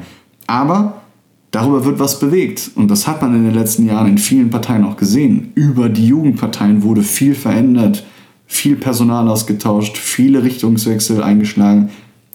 Aber 0.47 1.01
darüber 1.49 1.85
wird 1.85 1.99
was 1.99 2.19
bewegt. 2.19 2.71
Und 2.75 2.89
das 2.89 3.07
hat 3.07 3.21
man 3.21 3.35
in 3.35 3.45
den 3.45 3.53
letzten 3.53 3.87
Jahren 3.87 4.09
in 4.09 4.17
vielen 4.17 4.49
Parteien 4.49 4.85
auch 4.85 4.97
gesehen. 4.97 5.51
Über 5.55 5.89
die 5.89 6.07
Jugendparteien 6.07 6.83
wurde 6.83 7.03
viel 7.03 7.35
verändert, 7.35 8.05
viel 8.45 8.75
Personal 8.75 9.27
ausgetauscht, 9.27 9.97
viele 9.97 10.43
Richtungswechsel 10.43 11.23
eingeschlagen. 11.23 11.89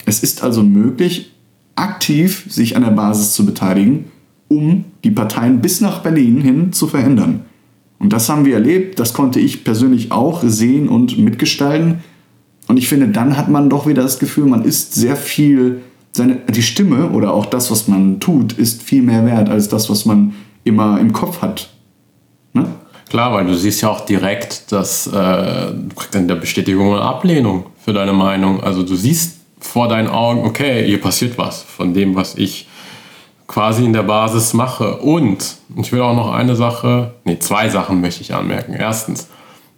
Es 0.05 0.23
ist 0.23 0.43
also 0.43 0.63
möglich, 0.63 1.31
aktiv 1.75 2.45
sich 2.49 2.75
an 2.75 2.83
der 2.83 2.91
Basis 2.91 3.33
zu 3.33 3.45
beteiligen, 3.45 4.05
um 4.47 4.85
die 5.03 5.11
Parteien 5.11 5.61
bis 5.61 5.79
nach 5.79 6.01
Berlin 6.01 6.41
hin 6.41 6.73
zu 6.73 6.87
verändern. 6.87 7.41
Und 7.99 8.13
das 8.13 8.29
haben 8.29 8.45
wir 8.45 8.55
erlebt, 8.55 8.99
das 8.99 9.13
konnte 9.13 9.39
ich 9.39 9.63
persönlich 9.63 10.11
auch 10.11 10.41
sehen 10.43 10.87
und 10.87 11.17
mitgestalten. 11.17 12.03
Und 12.67 12.77
ich 12.77 12.87
finde, 12.87 13.07
dann 13.07 13.37
hat 13.37 13.49
man 13.49 13.69
doch 13.69 13.87
wieder 13.87 14.03
das 14.03 14.19
Gefühl, 14.19 14.45
man 14.45 14.63
ist 14.63 14.93
sehr 14.93 15.15
viel, 15.15 15.81
seine, 16.11 16.35
die 16.35 16.61
Stimme 16.61 17.09
oder 17.09 17.33
auch 17.33 17.45
das, 17.45 17.71
was 17.71 17.87
man 17.87 18.19
tut, 18.19 18.53
ist 18.53 18.83
viel 18.83 19.01
mehr 19.01 19.25
wert 19.25 19.49
als 19.49 19.69
das, 19.69 19.89
was 19.89 20.05
man 20.05 20.33
immer 20.63 20.99
im 20.99 21.13
Kopf 21.13 21.41
hat. 21.41 21.69
Ne? 22.53 22.65
Klar, 23.09 23.33
weil 23.33 23.45
du 23.45 23.55
siehst 23.55 23.81
ja 23.81 23.89
auch 23.89 24.01
direkt, 24.01 24.71
dass 24.71 25.07
äh, 25.07 25.11
du 25.11 25.95
kriegst 25.95 26.13
dann 26.13 26.27
der 26.27 26.35
Bestätigung 26.35 26.89
und 26.89 26.99
Ablehnung 26.99 27.67
für 27.83 27.93
deine 27.93 28.13
Meinung. 28.13 28.61
Also 28.61 28.83
du 28.83 28.95
siehst 28.95 29.37
vor 29.59 29.87
deinen 29.87 30.09
Augen, 30.09 30.45
okay, 30.45 30.85
hier 30.85 31.01
passiert 31.01 31.37
was 31.37 31.61
von 31.61 31.93
dem, 31.93 32.15
was 32.15 32.35
ich 32.35 32.66
quasi 33.47 33.85
in 33.85 33.93
der 33.93 34.03
Basis 34.03 34.53
mache. 34.53 34.97
Und 34.97 35.57
ich 35.75 35.91
will 35.91 36.01
auch 36.01 36.15
noch 36.15 36.33
eine 36.33 36.55
Sache, 36.55 37.13
nee, 37.23 37.39
zwei 37.39 37.69
Sachen 37.69 38.01
möchte 38.01 38.21
ich 38.21 38.33
anmerken. 38.33 38.73
Erstens, 38.73 39.27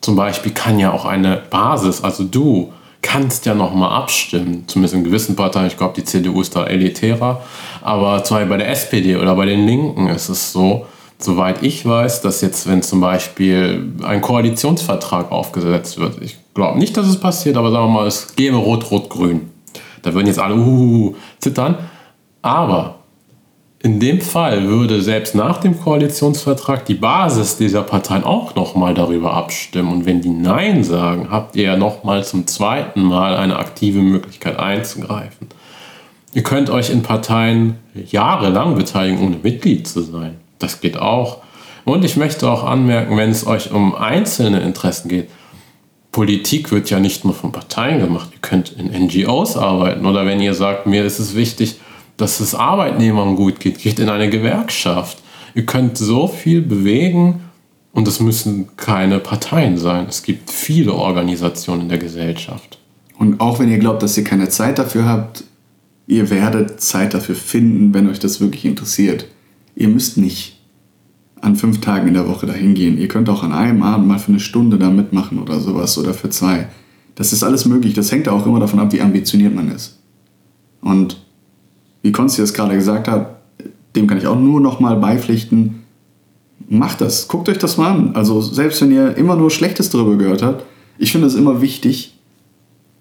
zum 0.01 0.15
Beispiel 0.15 0.53
kann 0.53 0.79
ja 0.79 0.91
auch 0.91 1.05
eine 1.05 1.41
Basis, 1.49 2.03
also 2.03 2.23
du, 2.23 2.71
kannst 3.01 3.45
ja 3.45 3.53
noch 3.55 3.73
mal 3.73 3.95
abstimmen, 3.95 4.65
zumindest 4.67 4.95
in 4.95 5.03
gewissen 5.03 5.35
Parteien. 5.35 5.67
Ich 5.67 5.77
glaube, 5.77 5.93
die 5.95 6.03
CDU 6.03 6.41
ist 6.41 6.55
da 6.55 6.65
elitärer. 6.65 7.41
Aber 7.81 8.23
zum 8.23 8.37
Beispiel 8.37 8.49
bei 8.49 8.57
der 8.57 8.69
SPD 8.69 9.15
oder 9.15 9.35
bei 9.35 9.45
den 9.45 9.65
Linken 9.65 10.07
ist 10.07 10.29
es 10.29 10.51
so, 10.51 10.85
soweit 11.17 11.63
ich 11.63 11.85
weiß, 11.85 12.21
dass 12.21 12.41
jetzt, 12.41 12.67
wenn 12.67 12.81
zum 12.81 13.01
Beispiel 13.01 13.93
ein 14.03 14.21
Koalitionsvertrag 14.21 15.31
aufgesetzt 15.31 15.97
wird, 15.97 16.21
ich 16.21 16.37
glaube 16.53 16.77
nicht, 16.79 16.97
dass 16.97 17.07
es 17.07 17.19
passiert, 17.19 17.57
aber 17.57 17.71
sagen 17.71 17.85
wir 17.85 18.01
mal, 18.01 18.07
es 18.07 18.35
gäbe 18.35 18.57
Rot-Rot-Grün. 18.57 19.49
Da 20.01 20.13
würden 20.13 20.27
jetzt 20.27 20.39
alle 20.39 20.55
uh, 20.55 21.15
zittern. 21.39 21.77
Aber 22.41 22.98
in 23.81 23.99
dem 24.01 24.19
Fall 24.19 24.67
würde 24.67 25.01
selbst 25.01 25.35
nach 25.35 25.57
dem 25.57 25.79
Koalitionsvertrag 25.79 26.85
die 26.85 26.95
Basis 26.95 27.55
dieser 27.55 27.81
Parteien 27.81 28.25
auch 28.25 28.53
nochmal 28.55 28.93
darüber 28.93 29.33
abstimmen. 29.33 29.91
Und 29.91 30.05
wenn 30.05 30.19
die 30.21 30.29
Nein 30.29 30.83
sagen, 30.83 31.29
habt 31.31 31.55
ihr 31.55 31.63
ja 31.63 31.77
nochmal 31.77 32.25
zum 32.25 32.45
zweiten 32.45 33.01
Mal 33.01 33.37
eine 33.37 33.57
aktive 33.57 33.99
Möglichkeit 33.99 34.59
einzugreifen. 34.59 35.47
Ihr 36.33 36.43
könnt 36.43 36.69
euch 36.69 36.89
in 36.89 37.03
Parteien 37.03 37.77
jahrelang 37.93 38.75
beteiligen, 38.75 39.25
ohne 39.25 39.37
Mitglied 39.41 39.87
zu 39.87 40.01
sein. 40.01 40.35
Das 40.59 40.81
geht 40.81 40.97
auch. 40.97 41.37
Und 41.85 42.03
ich 42.03 42.17
möchte 42.17 42.51
auch 42.51 42.65
anmerken, 42.65 43.15
wenn 43.15 43.31
es 43.31 43.47
euch 43.47 43.71
um 43.71 43.95
einzelne 43.95 44.59
Interessen 44.59 45.07
geht, 45.07 45.29
Politik 46.11 46.71
wird 46.71 46.89
ja 46.89 46.99
nicht 46.99 47.23
nur 47.23 47.33
von 47.33 47.53
Parteien 47.53 47.99
gemacht. 48.01 48.29
Ihr 48.33 48.41
könnt 48.41 48.71
in 48.71 48.91
NGOs 49.05 49.55
arbeiten 49.55 50.05
oder 50.05 50.25
wenn 50.25 50.41
ihr 50.41 50.53
sagt, 50.53 50.85
mir 50.85 51.05
ist 51.05 51.19
es 51.19 51.35
wichtig, 51.35 51.79
dass 52.19 52.41
es 52.41 52.53
Arbeitnehmern 52.53 53.35
gut 53.35 53.59
geht, 53.59 53.79
geht 53.79 53.97
in 53.97 54.09
eine 54.09 54.29
Gewerkschaft. 54.29 55.23
Ihr 55.55 55.65
könnt 55.65 55.97
so 55.97 56.27
viel 56.27 56.61
bewegen 56.61 57.41
und 57.93 58.07
es 58.07 58.19
müssen 58.19 58.75
keine 58.75 59.19
Parteien 59.19 59.77
sein. 59.77 60.05
Es 60.09 60.21
gibt 60.21 60.51
viele 60.51 60.93
Organisationen 60.93 61.83
in 61.83 61.89
der 61.89 61.97
Gesellschaft. 61.97 62.77
Und 63.17 63.39
auch 63.39 63.59
wenn 63.59 63.71
ihr 63.71 63.79
glaubt, 63.79 64.03
dass 64.03 64.17
ihr 64.17 64.25
keine 64.25 64.49
Zeit 64.49 64.79
dafür 64.79 65.05
habt, 65.05 65.45
ihr 66.07 66.29
werdet 66.29 66.81
Zeit 66.81 67.13
dafür 67.13 67.35
finden, 67.35 67.93
wenn 67.93 68.09
euch 68.09 68.19
das 68.19 68.41
wirklich 68.41 68.65
interessiert. 68.65 69.25
Ihr 69.75 69.87
müsst 69.87 70.17
nicht 70.17 70.59
an 71.39 71.55
fünf 71.55 71.79
Tagen 71.79 72.09
in 72.09 72.15
der 72.15 72.27
Woche 72.27 72.45
dahin 72.45 72.73
gehen. 72.73 72.97
Ihr 72.97 73.07
könnt 73.07 73.29
auch 73.29 73.43
an 73.43 73.53
einem 73.53 73.81
Abend 73.81 74.07
mal 74.07 74.19
für 74.19 74.31
eine 74.31 74.41
Stunde 74.41 74.77
da 74.77 74.89
mitmachen 74.89 75.39
oder 75.39 75.61
sowas 75.61 75.97
oder 75.97 76.13
für 76.13 76.29
zwei. 76.29 76.67
Das 77.15 77.31
ist 77.31 77.43
alles 77.43 77.65
möglich. 77.65 77.93
Das 77.93 78.11
hängt 78.11 78.27
auch 78.27 78.45
immer 78.45 78.59
davon 78.59 78.79
ab, 78.79 78.91
wie 78.91 79.01
ambitioniert 79.01 79.55
man 79.55 79.71
ist. 79.71 79.99
Und 80.81 81.17
wie 82.01 82.11
Konsti 82.11 82.41
es 82.41 82.53
gerade 82.53 82.75
gesagt 82.75 83.07
hat, 83.07 83.35
dem 83.95 84.07
kann 84.07 84.17
ich 84.17 84.27
auch 84.27 84.39
nur 84.39 84.61
noch 84.61 84.79
mal 84.79 84.95
beipflichten. 84.95 85.83
Macht 86.67 87.01
das, 87.01 87.27
guckt 87.27 87.49
euch 87.49 87.57
das 87.57 87.77
mal 87.77 87.91
an. 87.91 88.15
Also 88.15 88.41
selbst 88.41 88.81
wenn 88.81 88.91
ihr 88.91 89.17
immer 89.17 89.35
nur 89.35 89.49
Schlechtes 89.49 89.89
darüber 89.89 90.17
gehört 90.17 90.43
habt, 90.43 90.65
ich 90.97 91.11
finde 91.11 91.27
es 91.27 91.35
immer 91.35 91.61
wichtig, 91.61 92.15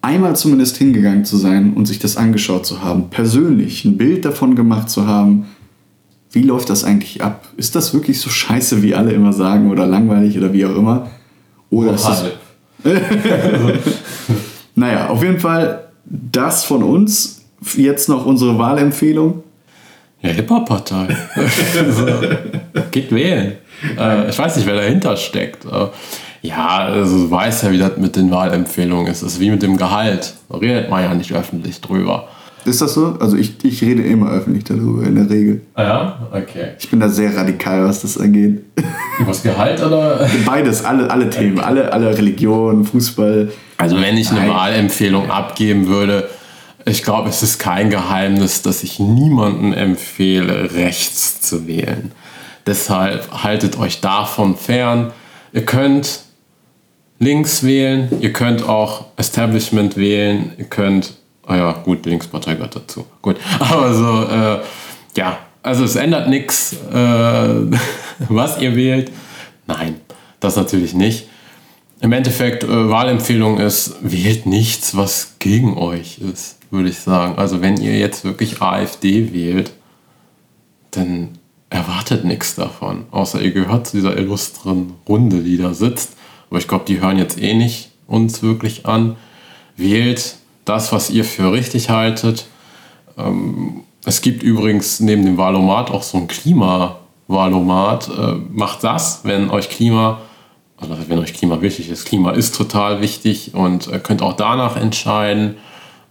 einmal 0.00 0.36
zumindest 0.36 0.76
hingegangen 0.76 1.24
zu 1.24 1.36
sein 1.36 1.74
und 1.74 1.86
sich 1.86 1.98
das 1.98 2.16
angeschaut 2.16 2.64
zu 2.64 2.82
haben, 2.82 3.10
persönlich 3.10 3.84
ein 3.84 3.98
Bild 3.98 4.24
davon 4.24 4.54
gemacht 4.54 4.88
zu 4.88 5.06
haben, 5.06 5.46
wie 6.30 6.42
läuft 6.42 6.70
das 6.70 6.84
eigentlich 6.84 7.22
ab? 7.22 7.48
Ist 7.56 7.74
das 7.74 7.94
wirklich 7.94 8.20
so 8.20 8.30
scheiße, 8.30 8.82
wie 8.82 8.94
alle 8.94 9.12
immer 9.12 9.32
sagen 9.32 9.70
oder 9.70 9.86
langweilig 9.86 10.38
oder 10.38 10.52
wie 10.52 10.64
auch 10.66 10.76
immer? 10.76 11.10
Oder 11.70 11.94
ist 11.94 12.04
das... 12.04 12.24
naja, 14.74 15.08
auf 15.08 15.22
jeden 15.22 15.40
Fall 15.40 15.88
das 16.04 16.64
von 16.64 16.82
uns 16.82 17.37
jetzt 17.76 18.08
noch 18.08 18.26
unsere 18.26 18.58
Wahlempfehlung? 18.58 19.42
Ja, 20.20 20.30
Hip-Hop-Partei. 20.30 21.16
also, 21.78 22.06
geht 22.90 23.12
wählen. 23.12 23.52
Äh, 23.96 24.30
ich 24.30 24.38
weiß 24.38 24.56
nicht, 24.56 24.66
wer 24.66 24.74
dahinter 24.74 25.16
steckt. 25.16 25.64
Äh, 25.64 25.86
ja, 26.42 26.78
also 26.78 27.24
du 27.24 27.30
weißt 27.30 27.64
ja, 27.64 27.70
wie 27.72 27.78
das 27.78 27.96
mit 27.96 28.16
den 28.16 28.30
Wahlempfehlungen 28.30 29.06
ist. 29.06 29.22
Es 29.22 29.34
ist 29.34 29.40
wie 29.40 29.50
mit 29.50 29.62
dem 29.62 29.76
Gehalt. 29.76 30.34
Da 30.48 30.58
redet 30.58 30.90
man 30.90 31.02
ja 31.02 31.14
nicht 31.14 31.32
öffentlich 31.32 31.80
drüber. 31.80 32.28
Ist 32.64 32.82
das 32.82 32.94
so? 32.94 33.16
Also 33.20 33.36
ich, 33.36 33.64
ich 33.64 33.82
rede 33.82 34.02
immer 34.02 34.30
öffentlich 34.30 34.64
darüber, 34.64 35.04
in 35.04 35.14
der 35.14 35.30
Regel. 35.30 35.62
Ah 35.74 35.82
ja? 35.82 36.28
Okay. 36.32 36.72
Ich 36.78 36.90
bin 36.90 37.00
da 37.00 37.08
sehr 37.08 37.34
radikal, 37.34 37.84
was 37.84 38.02
das 38.02 38.18
angeht. 38.18 38.62
Was 39.26 39.42
Gehalt 39.42 39.82
oder? 39.82 40.28
Beides, 40.46 40.84
alle, 40.84 41.10
alle 41.10 41.28
Themen, 41.28 41.58
alle, 41.58 41.92
alle 41.92 42.16
Religionen, 42.16 42.84
Fußball. 42.84 43.50
Also 43.76 44.00
wenn 44.00 44.16
ich 44.16 44.30
eine. 44.30 44.48
Wahlempfehlung 44.48 45.28
abgeben 45.28 45.88
würde, 45.88 46.28
ich 46.88 47.02
glaube, 47.02 47.28
es 47.28 47.42
ist 47.42 47.58
kein 47.58 47.90
Geheimnis, 47.90 48.62
dass 48.62 48.82
ich 48.82 48.98
niemanden 48.98 49.72
empfehle, 49.72 50.74
rechts 50.74 51.40
zu 51.40 51.66
wählen. 51.66 52.12
Deshalb 52.66 53.42
haltet 53.42 53.78
euch 53.78 54.00
davon 54.00 54.56
fern. 54.56 55.12
Ihr 55.52 55.64
könnt 55.64 56.20
links 57.18 57.62
wählen, 57.62 58.08
ihr 58.20 58.32
könnt 58.32 58.68
auch 58.68 59.06
Establishment 59.16 59.96
wählen, 59.96 60.52
ihr 60.58 60.66
könnt, 60.66 61.14
ah 61.46 61.56
ja, 61.56 61.72
gut, 61.72 62.06
Linkspartei 62.06 62.54
gehört 62.54 62.76
dazu. 62.76 63.06
Gut, 63.22 63.36
aber 63.58 63.94
so, 63.94 64.24
äh, 64.24 64.58
ja, 65.16 65.38
also 65.62 65.84
es 65.84 65.96
ändert 65.96 66.28
nichts, 66.28 66.74
äh, 66.92 66.96
was 68.28 68.60
ihr 68.60 68.76
wählt. 68.76 69.10
Nein, 69.66 70.00
das 70.40 70.56
natürlich 70.56 70.94
nicht. 70.94 71.26
Im 72.00 72.12
Endeffekt, 72.12 72.64
äh, 72.64 72.88
Wahlempfehlung 72.88 73.58
ist, 73.58 73.96
wählt 74.02 74.46
nichts, 74.46 74.96
was 74.96 75.36
gegen 75.38 75.76
euch 75.76 76.18
ist 76.18 76.58
würde 76.70 76.88
ich 76.88 76.98
sagen. 76.98 77.38
Also 77.38 77.60
wenn 77.60 77.76
ihr 77.80 77.98
jetzt 77.98 78.24
wirklich 78.24 78.60
AfD 78.60 79.32
wählt, 79.32 79.72
dann 80.90 81.38
erwartet 81.70 82.24
nichts 82.24 82.54
davon. 82.54 83.06
Außer 83.10 83.40
ihr 83.40 83.52
gehört 83.52 83.86
zu 83.86 83.96
dieser 83.96 84.16
illustren 84.16 84.94
Runde, 85.08 85.42
die 85.42 85.58
da 85.58 85.74
sitzt. 85.74 86.16
Aber 86.50 86.58
ich 86.58 86.68
glaube, 86.68 86.84
die 86.86 87.00
hören 87.00 87.18
jetzt 87.18 87.40
eh 87.40 87.54
nicht 87.54 87.90
uns 88.06 88.42
wirklich 88.42 88.86
an. 88.86 89.16
Wählt 89.76 90.36
das, 90.64 90.92
was 90.92 91.10
ihr 91.10 91.24
für 91.24 91.52
richtig 91.52 91.90
haltet. 91.90 92.46
Ähm, 93.16 93.82
es 94.04 94.22
gibt 94.22 94.42
übrigens 94.42 95.00
neben 95.00 95.24
dem 95.24 95.36
Wahlomat 95.36 95.90
auch 95.90 96.02
so 96.02 96.18
ein 96.18 96.28
Klimawahlomat. 96.28 98.08
Äh, 98.08 98.34
macht 98.50 98.82
das, 98.84 99.20
wenn 99.24 99.50
euch 99.50 99.68
Klima, 99.68 100.22
also 100.80 100.94
wenn 101.08 101.18
euch 101.18 101.34
Klima 101.34 101.60
wichtig 101.60 101.90
ist. 101.90 102.06
Klima 102.06 102.32
ist 102.32 102.54
total 102.54 103.00
wichtig 103.00 103.52
und 103.54 103.92
äh, 103.92 103.98
könnt 103.98 104.22
auch 104.22 104.34
danach 104.34 104.76
entscheiden. 104.76 105.56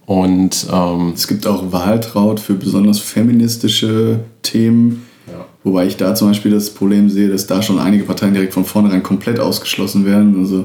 Und 0.06 0.66
ähm, 0.72 1.12
es 1.14 1.28
gibt 1.28 1.46
auch 1.46 1.72
Wahltraut 1.72 2.40
für 2.40 2.54
besonders 2.54 2.98
feministische 2.98 4.20
Themen. 4.42 5.06
Ja. 5.26 5.44
Wobei 5.64 5.86
ich 5.86 5.96
da 5.96 6.14
zum 6.14 6.28
Beispiel 6.28 6.50
das 6.50 6.70
Problem 6.70 7.10
sehe, 7.10 7.28
dass 7.28 7.46
da 7.46 7.60
schon 7.60 7.78
einige 7.78 8.04
Parteien 8.04 8.32
direkt 8.32 8.54
von 8.54 8.64
vornherein 8.64 9.02
komplett 9.02 9.38
ausgeschlossen 9.38 10.06
werden. 10.06 10.38
Also, 10.38 10.64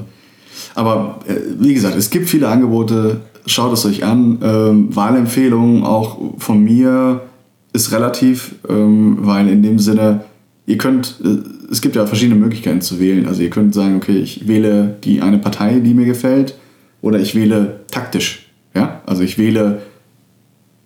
aber 0.74 1.20
äh, 1.26 1.34
wie 1.58 1.74
gesagt, 1.74 1.96
es 1.96 2.10
gibt 2.10 2.28
viele 2.28 2.48
Angebote. 2.48 3.20
Schaut 3.46 3.74
es 3.74 3.84
euch 3.84 4.04
an. 4.04 4.38
Ähm, 4.42 4.96
Wahlempfehlungen 4.96 5.84
auch 5.84 6.18
von 6.38 6.64
mir 6.64 7.20
ist 7.74 7.92
relativ, 7.92 8.54
ähm, 8.68 9.18
weil 9.20 9.48
in 9.48 9.62
dem 9.62 9.78
Sinne, 9.78 10.24
ihr 10.64 10.78
könnt, 10.78 11.20
äh, 11.22 11.36
es 11.74 11.80
gibt 11.80 11.96
ja 11.96 12.06
verschiedene 12.06 12.38
Möglichkeiten 12.38 12.80
zu 12.80 13.00
wählen. 13.00 13.26
Also 13.26 13.42
ihr 13.42 13.50
könnt 13.50 13.74
sagen, 13.74 13.96
okay, 13.96 14.18
ich 14.18 14.48
wähle 14.48 14.96
die 15.04 15.20
eine 15.20 15.38
Partei, 15.38 15.80
die 15.80 15.94
mir 15.94 16.06
gefällt, 16.06 16.54
oder 17.02 17.20
ich 17.20 17.34
wähle 17.34 17.80
taktisch 17.90 18.44
ja? 18.74 19.00
Also 19.06 19.22
ich 19.22 19.38
wähle 19.38 19.82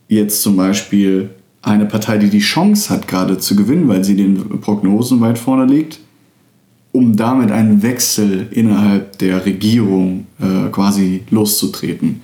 jetzt 0.08 0.42
zum 0.42 0.56
Beispiel 0.56 1.30
eine 1.62 1.86
Partei, 1.86 2.18
die 2.18 2.30
die 2.30 2.38
Chance 2.38 2.90
hat, 2.90 3.08
gerade 3.08 3.38
zu 3.38 3.56
gewinnen, 3.56 3.88
weil 3.88 4.04
sie 4.04 4.14
den 4.14 4.60
Prognosen 4.60 5.20
weit 5.20 5.38
vorne 5.38 5.70
liegt, 5.70 5.98
um 6.92 7.16
damit 7.16 7.50
einen 7.50 7.82
Wechsel 7.82 8.46
innerhalb 8.50 9.18
der 9.18 9.44
Regierung 9.44 10.26
äh, 10.38 10.70
quasi 10.70 11.22
loszutreten. 11.30 12.22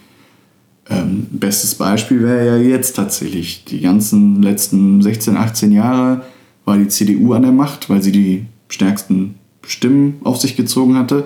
Ähm, 0.88 1.26
bestes 1.30 1.74
Beispiel 1.74 2.22
wäre 2.22 2.46
ja 2.46 2.56
jetzt 2.56 2.94
tatsächlich, 2.96 3.64
die 3.64 3.80
ganzen 3.80 4.42
letzten 4.42 5.02
16, 5.02 5.36
18 5.36 5.72
Jahre 5.72 6.22
war 6.64 6.76
die 6.76 6.88
CDU 6.88 7.32
an 7.32 7.42
der 7.42 7.52
Macht, 7.52 7.90
weil 7.90 8.02
sie 8.02 8.12
die 8.12 8.46
stärksten 8.74 9.36
Stimmen 9.66 10.20
auf 10.24 10.38
sich 10.38 10.56
gezogen 10.56 10.96
hatte. 10.96 11.24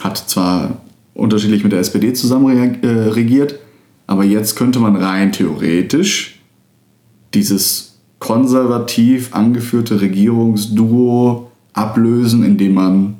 Hat 0.00 0.16
zwar 0.16 0.82
unterschiedlich 1.14 1.64
mit 1.64 1.72
der 1.72 1.80
SPD 1.80 2.12
zusammen 2.12 2.82
äh, 2.82 2.86
regiert. 2.86 3.58
Aber 4.06 4.24
jetzt 4.24 4.56
könnte 4.56 4.78
man 4.78 4.96
rein 4.96 5.32
theoretisch 5.32 6.40
dieses 7.34 7.98
konservativ 8.20 9.34
angeführte 9.34 10.00
Regierungsduo 10.00 11.50
ablösen, 11.72 12.44
indem 12.44 12.74
man 12.74 13.16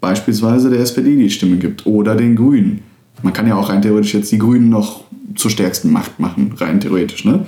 beispielsweise 0.00 0.68
der 0.68 0.80
SPD 0.80 1.16
die 1.16 1.30
Stimme 1.30 1.56
gibt 1.56 1.86
oder 1.86 2.14
den 2.14 2.36
Grünen. 2.36 2.82
Man 3.22 3.32
kann 3.32 3.46
ja 3.46 3.54
auch 3.54 3.68
rein 3.68 3.82
theoretisch 3.82 4.14
jetzt 4.14 4.32
die 4.32 4.38
Grünen 4.38 4.68
noch 4.68 5.04
zur 5.34 5.50
stärksten 5.50 5.90
Macht 5.92 6.18
machen, 6.20 6.52
rein 6.56 6.80
theoretisch. 6.80 7.24
Ne? 7.24 7.46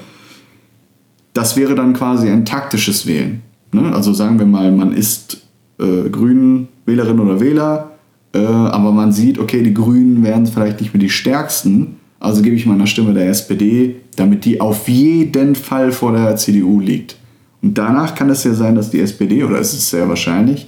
Das 1.33 1.57
wäre 1.57 1.75
dann 1.75 1.93
quasi 1.93 2.29
ein 2.29 2.45
taktisches 2.45 3.07
Wählen. 3.07 3.43
Ne? 3.75 3.95
Also 3.95 4.13
sagen 4.13 4.39
wir 4.39 4.47
mal, 4.47 4.73
man 4.73 4.93
ist 4.93 5.43
äh, 5.79 6.09
Grünen 6.09 6.69
Wählerin 6.87 7.21
oder 7.21 7.41
Wähler 7.41 7.91
äh, 8.35 8.39
aber 8.39 8.91
man 8.91 9.13
sieht, 9.13 9.39
okay, 9.39 9.63
die 9.63 9.73
Grünen 9.73 10.25
werden 10.25 10.47
vielleicht 10.47 10.81
nicht 10.81 10.93
mehr 10.93 11.01
die 11.01 11.11
stärksten, 11.11 11.97
Also 12.21 12.41
gebe 12.41 12.57
ich 12.57 12.65
meiner 12.65 12.87
Stimme 12.87 13.13
der 13.13 13.29
SPD, 13.29 13.97
damit 14.17 14.47
die 14.47 14.61
auf 14.61 14.89
jeden 14.89 15.55
Fall 15.55 15.93
vor 15.93 16.13
der 16.13 16.37
CDU 16.37 16.81
liegt. 16.81 17.17
Und 17.61 17.77
danach 17.77 18.15
kann 18.15 18.31
es 18.31 18.45
ja 18.45 18.55
sein, 18.55 18.77
dass 18.77 18.91
die 18.91 19.01
SPD, 19.01 19.45
oder 19.45 19.61
es 19.61 19.75
ist 19.75 19.91
sehr 19.91 20.09
wahrscheinlich, 20.09 20.67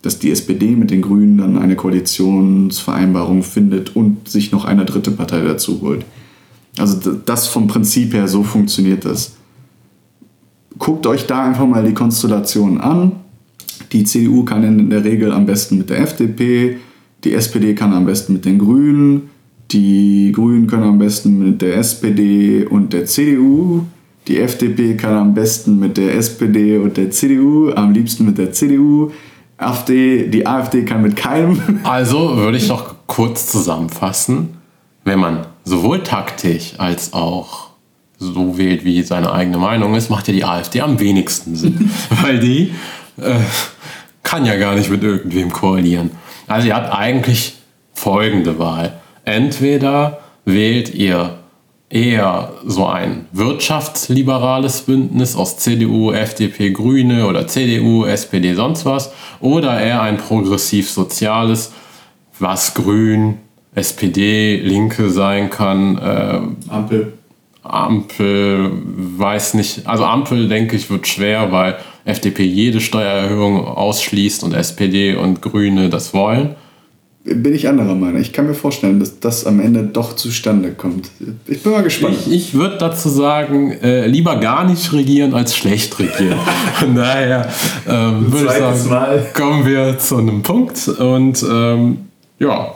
dass 0.00 0.18
die 0.18 0.30
SPD 0.30 0.70
mit 0.70 0.90
den 0.90 1.02
Grünen 1.02 1.36
dann 1.38 1.58
eine 1.58 1.76
Koalitionsvereinbarung 1.76 3.42
findet 3.42 3.94
und 3.94 4.28
sich 4.28 4.50
noch 4.50 4.64
eine 4.64 4.86
dritte 4.86 5.10
Partei 5.10 5.42
dazu 5.42 5.82
holt. 5.82 6.06
Also 6.78 7.12
das 7.12 7.48
vom 7.48 7.66
Prinzip 7.66 8.14
her, 8.14 8.26
so 8.26 8.42
funktioniert 8.42 9.04
das. 9.04 9.36
Guckt 10.78 11.06
euch 11.06 11.26
da 11.26 11.44
einfach 11.44 11.66
mal 11.66 11.84
die 11.84 11.94
Konstellation 11.94 12.80
an. 12.80 13.12
Die 13.92 14.04
CDU 14.04 14.44
kann 14.44 14.64
in 14.64 14.90
der 14.90 15.04
Regel 15.04 15.32
am 15.32 15.46
besten 15.46 15.78
mit 15.78 15.90
der 15.90 16.00
FDP, 16.00 16.78
die 17.22 17.32
SPD 17.32 17.74
kann 17.74 17.92
am 17.92 18.06
besten 18.06 18.34
mit 18.34 18.44
den 18.44 18.58
Grünen, 18.58 19.30
die 19.70 20.32
Grünen 20.34 20.66
können 20.66 20.82
am 20.84 20.98
besten 20.98 21.38
mit 21.38 21.62
der 21.62 21.76
SPD 21.76 22.64
und 22.64 22.92
der 22.92 23.06
CDU, 23.06 23.84
die 24.26 24.38
FDP 24.38 24.94
kann 24.96 25.14
am 25.14 25.34
besten 25.34 25.78
mit 25.78 25.96
der 25.96 26.16
SPD 26.16 26.78
und 26.78 26.96
der 26.96 27.10
CDU, 27.10 27.70
am 27.72 27.92
liebsten 27.92 28.24
mit 28.24 28.38
der 28.38 28.52
CDU. 28.52 29.10
AfD, 29.56 30.28
die 30.28 30.46
AfD 30.46 30.84
kann 30.84 31.02
mit 31.02 31.16
keinem. 31.16 31.60
Also 31.84 32.36
würde 32.36 32.58
ich 32.58 32.68
noch 32.68 32.94
kurz 33.06 33.46
zusammenfassen. 33.46 34.56
Wenn 35.04 35.20
man 35.20 35.46
sowohl 35.64 36.02
taktisch 36.02 36.74
als 36.78 37.12
auch 37.12 37.73
so 38.18 38.56
wählt, 38.58 38.84
wie 38.84 39.02
seine 39.02 39.32
eigene 39.32 39.58
Meinung 39.58 39.94
ist, 39.94 40.10
macht 40.10 40.28
ja 40.28 40.34
die 40.34 40.44
AfD 40.44 40.80
am 40.80 40.98
wenigsten 41.00 41.56
Sinn. 41.56 41.90
Weil 42.22 42.38
die 42.38 42.74
äh, 43.18 43.40
kann 44.22 44.44
ja 44.44 44.56
gar 44.56 44.74
nicht 44.74 44.90
mit 44.90 45.02
irgendwem 45.02 45.52
koalieren. 45.52 46.10
Also 46.46 46.68
ihr 46.68 46.76
habt 46.76 46.92
eigentlich 46.92 47.56
folgende 47.92 48.58
Wahl. 48.58 49.00
Entweder 49.24 50.20
wählt 50.44 50.94
ihr 50.94 51.38
eher 51.88 52.52
so 52.66 52.86
ein 52.86 53.26
wirtschaftsliberales 53.32 54.82
Bündnis 54.82 55.36
aus 55.36 55.58
CDU, 55.58 56.12
FDP, 56.12 56.70
Grüne 56.70 57.26
oder 57.26 57.46
CDU, 57.46 58.04
SPD, 58.04 58.54
sonst 58.54 58.84
was, 58.84 59.12
oder 59.40 59.80
eher 59.80 60.02
ein 60.02 60.16
progressiv-soziales, 60.16 61.72
was 62.38 62.74
Grün, 62.74 63.38
SPD, 63.74 64.56
Linke 64.56 65.10
sein 65.10 65.50
kann. 65.50 65.98
Äh, 65.98 66.40
Ampel. 66.68 67.12
Ampel, 67.64 68.70
weiß 68.84 69.54
nicht. 69.54 69.86
Also 69.86 70.04
Ampel, 70.04 70.48
denke 70.48 70.76
ich, 70.76 70.90
wird 70.90 71.06
schwer, 71.06 71.50
weil 71.50 71.76
FDP 72.04 72.44
jede 72.44 72.80
Steuererhöhung 72.80 73.66
ausschließt 73.66 74.44
und 74.44 74.52
SPD 74.52 75.16
und 75.16 75.42
Grüne 75.42 75.88
das 75.88 76.14
wollen 76.14 76.56
bin 77.24 77.54
ich 77.54 77.68
anderer 77.68 77.94
Meinung. 77.94 78.20
Ich 78.20 78.32
kann 78.32 78.46
mir 78.46 78.54
vorstellen, 78.54 79.00
dass 79.00 79.18
das 79.18 79.46
am 79.46 79.58
Ende 79.58 79.82
doch 79.82 80.14
zustande 80.14 80.72
kommt. 80.72 81.10
Ich 81.46 81.62
bin 81.62 81.72
mal 81.72 81.82
gespannt. 81.82 82.16
Ich, 82.26 82.32
ich 82.32 82.54
würde 82.54 82.76
dazu 82.76 83.08
sagen, 83.08 83.72
äh, 83.72 84.06
lieber 84.06 84.36
gar 84.36 84.64
nicht 84.64 84.92
regieren 84.92 85.32
als 85.32 85.56
schlecht 85.56 85.98
regieren. 85.98 86.38
Von 86.74 86.94
daher 86.94 87.48
ähm, 87.88 88.30
würde 88.30 88.46
ich 88.46 88.52
sagen, 88.52 88.88
mal. 88.90 89.26
kommen 89.32 89.66
wir 89.66 89.98
zu 89.98 90.18
einem 90.18 90.42
Punkt 90.42 90.86
und 90.88 91.42
ähm, 91.50 91.98
ja, 92.38 92.74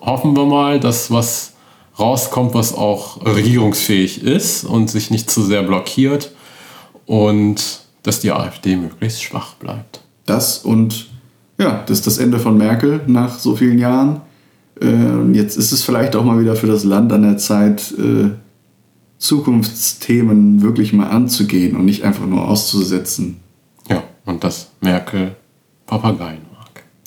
hoffen 0.00 0.36
wir 0.36 0.46
mal, 0.46 0.78
dass 0.78 1.10
was 1.10 1.54
rauskommt, 1.98 2.54
was 2.54 2.74
auch 2.74 3.24
regierungsfähig 3.24 4.22
ist 4.22 4.64
und 4.64 4.90
sich 4.90 5.10
nicht 5.10 5.30
zu 5.30 5.42
sehr 5.42 5.62
blockiert 5.62 6.32
und 7.06 7.80
dass 8.02 8.20
die 8.20 8.32
AfD 8.32 8.76
möglichst 8.76 9.22
schwach 9.22 9.54
bleibt. 9.54 10.00
Das 10.26 10.58
und 10.58 11.08
ja, 11.58 11.82
das 11.86 11.98
ist 11.98 12.06
das 12.06 12.18
Ende 12.18 12.38
von 12.38 12.56
Merkel 12.56 13.00
nach 13.06 13.38
so 13.38 13.56
vielen 13.56 13.78
Jahren. 13.78 14.20
Äh, 14.80 15.32
jetzt 15.32 15.56
ist 15.56 15.72
es 15.72 15.82
vielleicht 15.82 16.14
auch 16.16 16.24
mal 16.24 16.38
wieder 16.38 16.54
für 16.54 16.66
das 16.66 16.84
Land 16.84 17.12
an 17.12 17.22
der 17.22 17.38
Zeit, 17.38 17.94
äh, 17.98 18.30
Zukunftsthemen 19.18 20.60
wirklich 20.60 20.92
mal 20.92 21.08
anzugehen 21.08 21.76
und 21.76 21.86
nicht 21.86 22.04
einfach 22.04 22.26
nur 22.26 22.46
auszusetzen. 22.46 23.38
Ja, 23.88 24.02
und 24.26 24.44
dass 24.44 24.70
Merkel 24.80 25.36
Papageien 25.86 26.42
mag. 26.52 26.55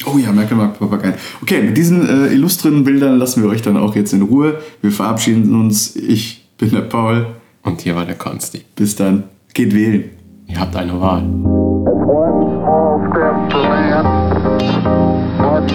Oh 0.06 0.18
ja, 0.18 0.32
Merkel 0.32 0.58
mag 0.58 0.80
Papageien. 0.80 1.16
Okay, 1.42 1.62
mit 1.62 1.78
diesen 1.78 2.08
äh, 2.08 2.34
illustren 2.34 2.84
Bildern 2.84 3.18
lassen 3.18 3.44
wir 3.44 3.50
euch 3.50 3.62
dann 3.62 3.78
auch 3.78 3.96
jetzt 3.96 4.14
in 4.14 4.22
Ruhe. 4.22 4.60
Wir 4.82 4.92
verabschieden 4.92 5.54
uns. 5.60 5.96
Ich 5.96 6.48
bin 6.58 6.72
der 6.72 6.82
Paul. 6.82 7.28
Und 7.64 7.82
hier 7.82 7.96
war 7.96 8.06
der 8.06 8.16
Konsti. 8.16 8.64
Bis 8.76 8.96
dann. 8.96 9.24
Geht 9.54 9.74
wählen. 9.74 10.06
Ihr 10.48 10.60
habt 10.60 10.76
eine 10.76 11.00
Wahl. 11.00 11.24
One 11.24 12.48
small 12.62 13.12
step 13.12 13.52
for 13.52 13.64
man, 13.70 14.06
one 15.40 15.68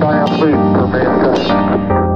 giant 0.00 0.30
leap 0.40 0.60
for 0.76 0.86
mankind. 0.88 2.07